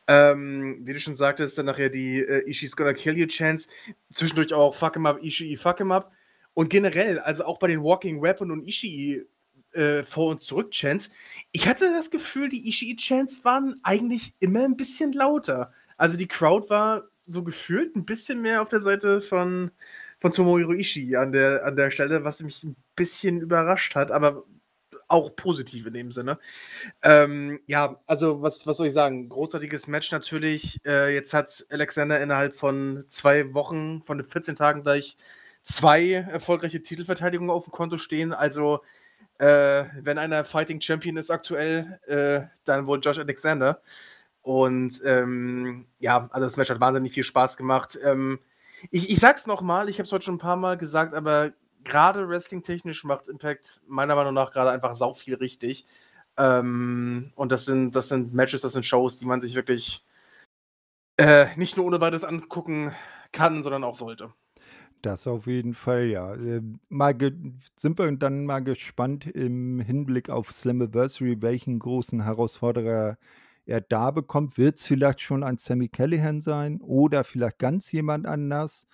[0.06, 3.70] Ähm, wie du schon sagtest, dann nachher die äh, Ishii's Gonna Kill You Chance.
[4.10, 6.12] Zwischendurch auch Fuck him up, Ishii, fuck him up.
[6.52, 9.24] Und generell, also auch bei den Walking Weapon und Ishii
[9.72, 11.10] äh, vor und zurück Chants.
[11.52, 15.72] Ich hatte das Gefühl, die Ishii Chants waren eigentlich immer ein bisschen lauter.
[15.97, 19.70] Also die Crowd war so gefühlt ein bisschen mehr auf der Seite von,
[20.23, 24.44] von Tomohiro Ishii an der, an der Stelle, was mich ein bisschen überrascht hat, aber
[25.09, 26.39] auch positiv in dem Sinne.
[27.03, 29.28] Ähm, ja, also was, was soll ich sagen?
[29.28, 30.78] Großartiges Match natürlich.
[30.86, 35.16] Äh, jetzt hat Alexander innerhalb von zwei Wochen, von den 14 Tagen gleich
[35.65, 38.32] zwei erfolgreiche Titelverteidigungen auf dem Konto stehen.
[38.32, 38.81] Also
[39.39, 43.82] äh, wenn einer Fighting Champion ist aktuell, äh, dann wohl Josh Alexander.
[44.40, 47.99] Und ähm, ja, also das Match hat wahnsinnig viel Spaß gemacht.
[48.05, 48.39] Ähm,
[48.91, 51.53] ich, ich sag's nochmal, ich habe es heute schon ein paar Mal gesagt, aber
[51.85, 55.87] gerade wrestling-technisch macht Impact meiner Meinung nach gerade einfach sau viel richtig.
[56.37, 60.05] Ähm, und das sind, das sind Matches, das sind Shows, die man sich wirklich
[61.19, 62.93] äh, nicht nur ohne weiteres angucken
[63.33, 64.33] kann, sondern auch sollte.
[65.03, 66.35] Das auf jeden Fall, ja.
[66.35, 67.17] Äh, mal
[67.77, 73.19] sind wir dann mal gespannt im Hinblick auf Slammiversary, welchen großen Herausforderer
[73.66, 74.59] er da bekommt.
[74.59, 78.86] Wird es vielleicht schon ein Sammy Callahan sein oder vielleicht ganz jemand anders?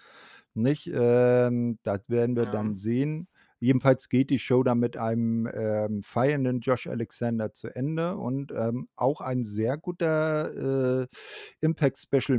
[0.54, 0.90] Nicht?
[0.92, 2.50] Ähm, das werden wir Ja.
[2.50, 3.28] dann sehen.
[3.60, 8.88] Jedenfalls geht die Show dann mit einem ähm, feiernden Josh Alexander zu Ende und ähm,
[8.96, 11.06] auch ein sehr guter äh,
[11.60, 12.38] Impact Special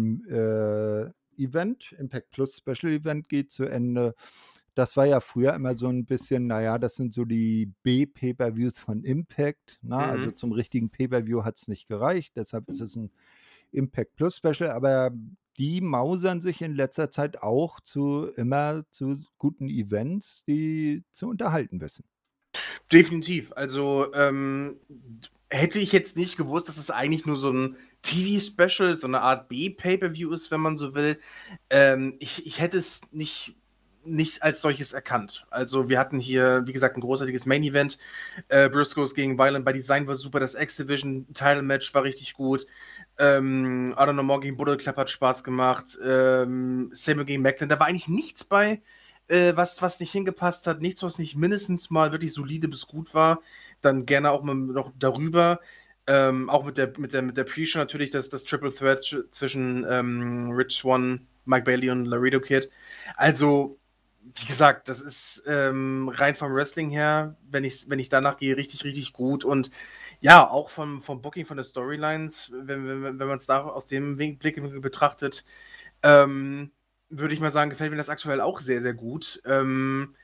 [1.38, 4.14] äh, Event, Impact Plus Special Event geht zu Ende.
[4.76, 9.04] Das war ja früher immer so ein bisschen, naja, das sind so die B-Pay-Per-Views von
[9.04, 9.80] Impact.
[9.82, 9.98] Ne?
[9.98, 10.34] Also Mhm.
[10.34, 13.12] zum richtigen Pay-Per-View hat es nicht gereicht, deshalb ist es ein
[13.72, 15.12] Impact Plus Special, aber
[15.58, 21.82] die mausern sich in letzter Zeit auch zu immer zu guten Events, die zu unterhalten
[21.82, 22.06] wissen.
[22.91, 23.52] Definitiv.
[23.56, 24.80] Also, ähm,
[25.50, 29.48] hätte ich jetzt nicht gewusst, dass es eigentlich nur so 'n TV-Special, so 'ne Art
[29.50, 31.20] B-Pay-Per-View ist, wenn man so will.
[31.70, 33.56] Ähm, ich ich hätte es nicht
[34.10, 35.45] nicht als solches erkannt.
[35.49, 37.98] Also, wir hatten hier, wie gesagt, 'n großartiges Main Event.
[38.49, 42.65] Äh, Briscoes gegen Violent by Design war super, das X-Division Title Match war richtig gut.
[43.18, 45.98] Ähm, No More gegen Bullet Club hat Spaß gemacht.
[46.03, 48.81] Ähm, Samuel gegen Macklin, da war eigentlich nichts bei,
[49.27, 53.14] äh, was was nicht hingepasst hat, nichts, was nicht mindestens mal wirklich solide bis gut
[53.14, 53.41] war.
[53.81, 55.60] Dann gerne auch mal noch darüber.
[56.07, 59.18] Ähm, auch mit der mit der mit der Pre-Show natürlich das das Triple Threat sch
[59.31, 62.69] zwischen, ähm, Rich Swann, Mike Bailey und Laredo Kid.
[63.18, 63.78] Also,
[64.22, 68.58] wie gesagt, das ist, ähm, rein vom Wrestling her, wenn ich's wenn ich danach gehe,
[68.58, 69.72] richtig, richtig gut und
[70.22, 73.88] ja, auch vom vom Booking, von den Storylines, wenn wenn wenn wenn man's da aus
[73.88, 75.46] dem Win Blickwinkel betrachtet,
[76.04, 76.72] ähm,
[77.10, 79.41] würde ich mal sagen, gefällt mir das aktuell auch sehr, sehr gut.
[79.46, 80.16] Ähm,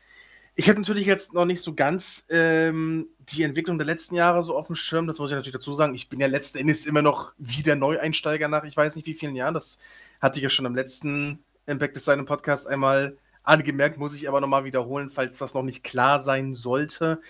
[0.56, 4.58] ich habe natürlich jetzt noch nicht so ganz, ähm, die Entwicklung der letzten Jahre so
[4.58, 5.96] aufm Schirm, das muss ich natürlich dazu sagen.
[5.96, 9.36] Ich bin ja letzten Endes immer noch wieder Neueinsteiger nach ich weiß nicht wie vielen
[9.36, 9.54] Jahren.
[9.54, 9.80] Das
[10.22, 13.18] hatte ich ja schon im letzten Impact Design Podcast einmal
[13.48, 17.22] angemerkt, muss ich aber noch mal wiederholen, falls das noch nicht klar sein sollte.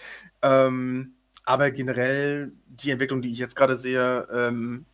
[0.42, 1.16] Ähm,
[1.46, 4.86] aber generell die Entwicklung, die ich jetzt grade sehe, ähm,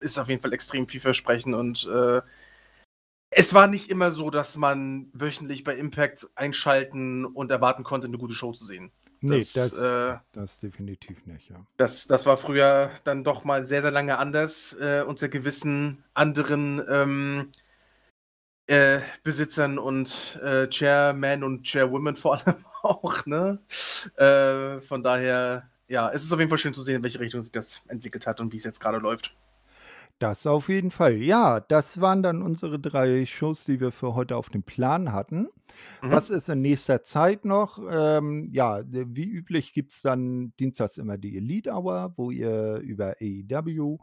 [0.00, 2.22] ist auf jeden Fall extrem vielversprechend und, äh,
[3.30, 8.18] es war nicht immer so, dass man wöchentlich bei Impact einschalten und erwarten konnte, 'ne
[8.18, 8.90] gute Show zu sehen.
[9.20, 11.66] Ne, Das, das äh das definitiv nicht, ja.
[11.76, 16.82] das das war früher dann doch mal sehr, sehr lange anders, äh, unter gewissen anderen,
[16.88, 17.50] ähm
[18.68, 23.58] äh, Besitzern und, äh, Chairmen und Chairwomen vor allem auch, ne?
[24.16, 27.40] Äh, von daher, ja, es ist auf jeden Fall schön zu sehen, in welche Richtung
[27.40, 29.34] sich das entwickelt hat und wie's jetzt grade läuft.
[30.18, 31.14] Das auf jeden Fall.
[31.14, 35.48] Ja, das waren dann unsere 3 Shows, die wir für heute auf dem Plan hatten.
[36.02, 36.10] Mhm.
[36.10, 37.78] Was ist in nächster Zeit noch?
[37.88, 43.98] Ähm, ja, wie üblich gibt's dann dienstags immer die Elite Hour, wo ihr über AEW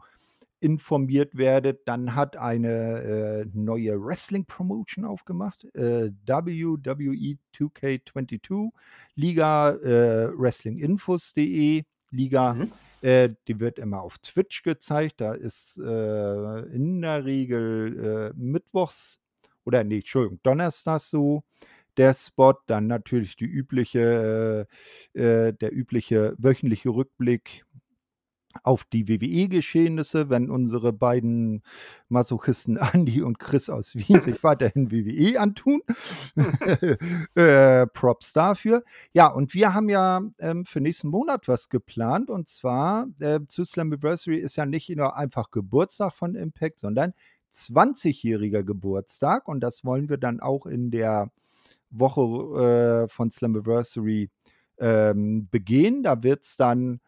[0.66, 1.86] informiert werdet.
[1.86, 8.72] Dann hat eine, äh, neue Wrestling-Promotion aufgemacht, äh, WWE 2K22
[9.14, 12.54] Liga, äh, wrestlinginfos.de Liga.
[12.54, 12.72] Mhm.
[13.00, 15.20] Äh, die wird immer auf Twitch gezeigt.
[15.20, 19.20] Da ist, äh, in der Regel, äh, mittwochs
[19.64, 21.44] oder ne, Entschuldigung, donnerstags so
[21.96, 22.54] der Spot.
[22.66, 24.66] Dann natürlich die übliche
[25.14, 27.64] äh, der übliche wöchentliche Rückblick
[28.62, 31.62] auf die WWE-Geschehnisse, wenn unsere beiden
[32.08, 35.82] Masochisten Andi und Chris aus Wien sich weiterhin WWE antun.
[37.34, 38.82] Äh, Props dafür.
[39.12, 43.64] Ja, und wir haben ja, ähm, für nächsten Monat was geplant und zwar, äh, zu
[43.64, 47.12] Slammiversary ist ja nicht nur einfach Geburtstag von Impact, sondern
[47.52, 51.30] 20-jähriger Geburtstag und das wollen wir dann auch in der
[51.90, 54.30] Woche, äh, von Slammiversary,
[54.78, 56.02] ähm, begehen.
[56.02, 57.00] Da wird's dann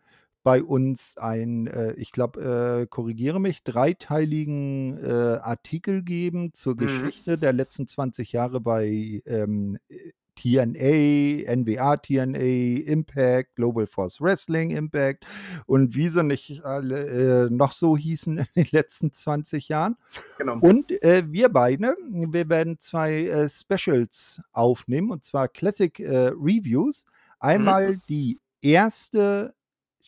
[0.43, 6.78] bei uns ein, äh, ich glaube, äh, korrigiere mich, dreiteiligen, äh, Artikel geben zur Mhm.
[6.78, 9.97] Geschichte der letzten 20 Jahre bei, ähm, äh,
[10.40, 15.27] TNA, NWA TNA, Impact, Global Force Wrestling Impact
[15.66, 19.97] und wie sie nicht alle, äh, noch so hießen in den letzten 20 Jahren.
[20.39, 20.59] Genau.
[20.60, 27.05] Und, äh, wir beide, wir werden 2, äh, Specials aufnehmen, und zwar Classic, äh, Reviews.
[27.05, 27.10] Mhm.
[27.40, 29.10] Einmal die 1.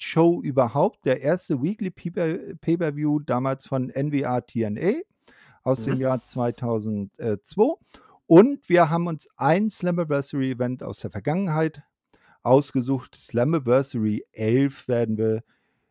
[0.02, 1.51] Show überhaupt, der 1.
[1.62, 5.01] Weekly Pay-Per Pay-Per-View damals von NWA TNA
[5.62, 6.01] aus dem Mhm.
[6.01, 7.74] Jahr 2002.
[8.27, 11.82] Und wir haben uns ein Slammiversary-Event aus der Vergangenheit
[12.43, 13.16] ausgesucht.
[13.16, 15.43] Slammiversary 11 werden wir,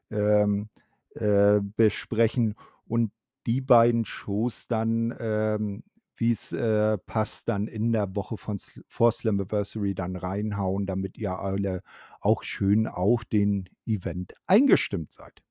[0.10, 0.69] ähm,
[1.15, 2.56] äh, besprechen
[2.88, 3.11] und
[3.45, 5.84] die beiden Shows dann, ähm,
[6.19, 11.81] wie's, äh, passt, dann in der Woche von vor Slammiversary dann reinhauen, damit ihr alle
[12.21, 15.41] auch schön auf den Event eingestimmt seid.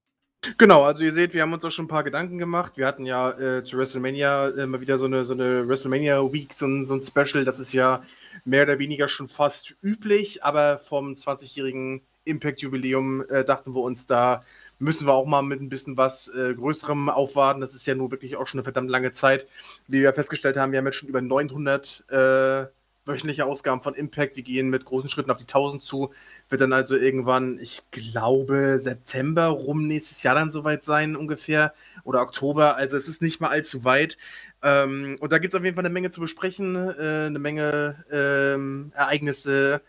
[0.60, 2.76] Genau, also ihr seht, wir haben uns auch schon 'n paar Gedanken gemacht.
[2.78, 6.66] Wir hatten ja, äh, zu WrestleMania immer wieder so 'ne so 'ne WrestleMania Week, so
[6.66, 7.44] 'n so 'n Special.
[7.44, 8.02] Das ist ja
[8.44, 14.42] mehr oder weniger schon fast üblich, aber vom 20-jährigen Impact-Jubiläum, äh, dachten wir uns, da
[14.78, 17.60] müssen wir auch mal mit 'n bisschen was, äh, Größerem aufwarten.
[17.60, 19.46] Das ist ja nun wirklich auch schon 'ne verdammt lange Zeit.
[19.88, 22.66] Wie wir festgestellt haben, wir haben jetzt schon über 900, äh,
[23.06, 24.36] wöchentliche Ausgaben von Impact.
[24.36, 26.10] Wir gehen mit großen Schritten auf die 1000 zu.
[26.50, 31.72] Wird dann also irgendwann, ich glaube, September rum nächstes Jahr dann so weit sein ungefähr
[32.04, 32.76] oder Oktober.
[32.76, 34.18] Also, es ist nicht mehr allzu weit.
[34.62, 38.04] Ähm, und da gibt es auf jeden Fall eine Menge zu besprechen, äh, eine Menge
[38.10, 39.80] ähm, Ereignisse,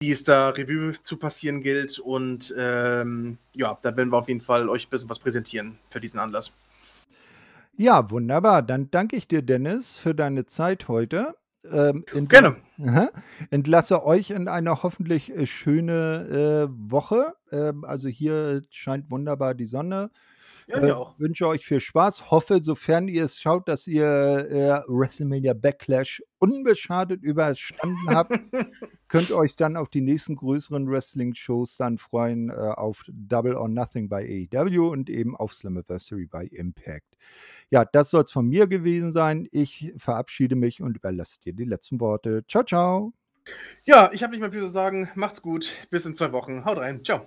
[0.00, 1.98] die es da Revue zu passieren gilt.
[1.98, 6.00] Und ähm, ja, da werden wir auf jeden Fall euch ein bisschen was präsentieren für
[6.00, 6.52] diesen Anlass.
[7.76, 8.62] Ja, wunderbar.
[8.62, 11.36] Dann danke ich dir, Dennis, für deine Zeit heute.
[11.70, 12.56] Ähm, Gerne.
[13.50, 17.34] Entlasse euch in eine hoffentlich äh, schöne äh, Woche.
[17.50, 20.10] Ähm, also hier scheint wunderbar die Sonne.
[20.68, 21.18] Ja, äh, auch.
[21.18, 22.30] Wünsche euch viel Spaß.
[22.30, 28.38] Hoffe, sofern ihr es schaut, dass ihr äh, WrestleMania Backlash unbeschadet überstanden habt.
[29.08, 34.10] Könnt euch dann auf die nächsten größeren Wrestling-Shows dann freuen, äh, auf Double or Nothing
[34.10, 37.16] bei AEW und eben auf Slammiversary bei Impact.
[37.70, 39.48] Ja, das soll es von mir gewesen sein.
[39.50, 42.44] Ich verabschiede mich und überlasse dir die letzten Worte.
[42.46, 43.14] Ciao, ciao.
[43.86, 45.10] Ja, ich habe nicht mehr viel zu sagen.
[45.14, 45.72] Macht's gut.
[45.88, 46.66] Bis in zwei Wochen.
[46.66, 47.02] Haut rein.
[47.02, 47.26] Ciao.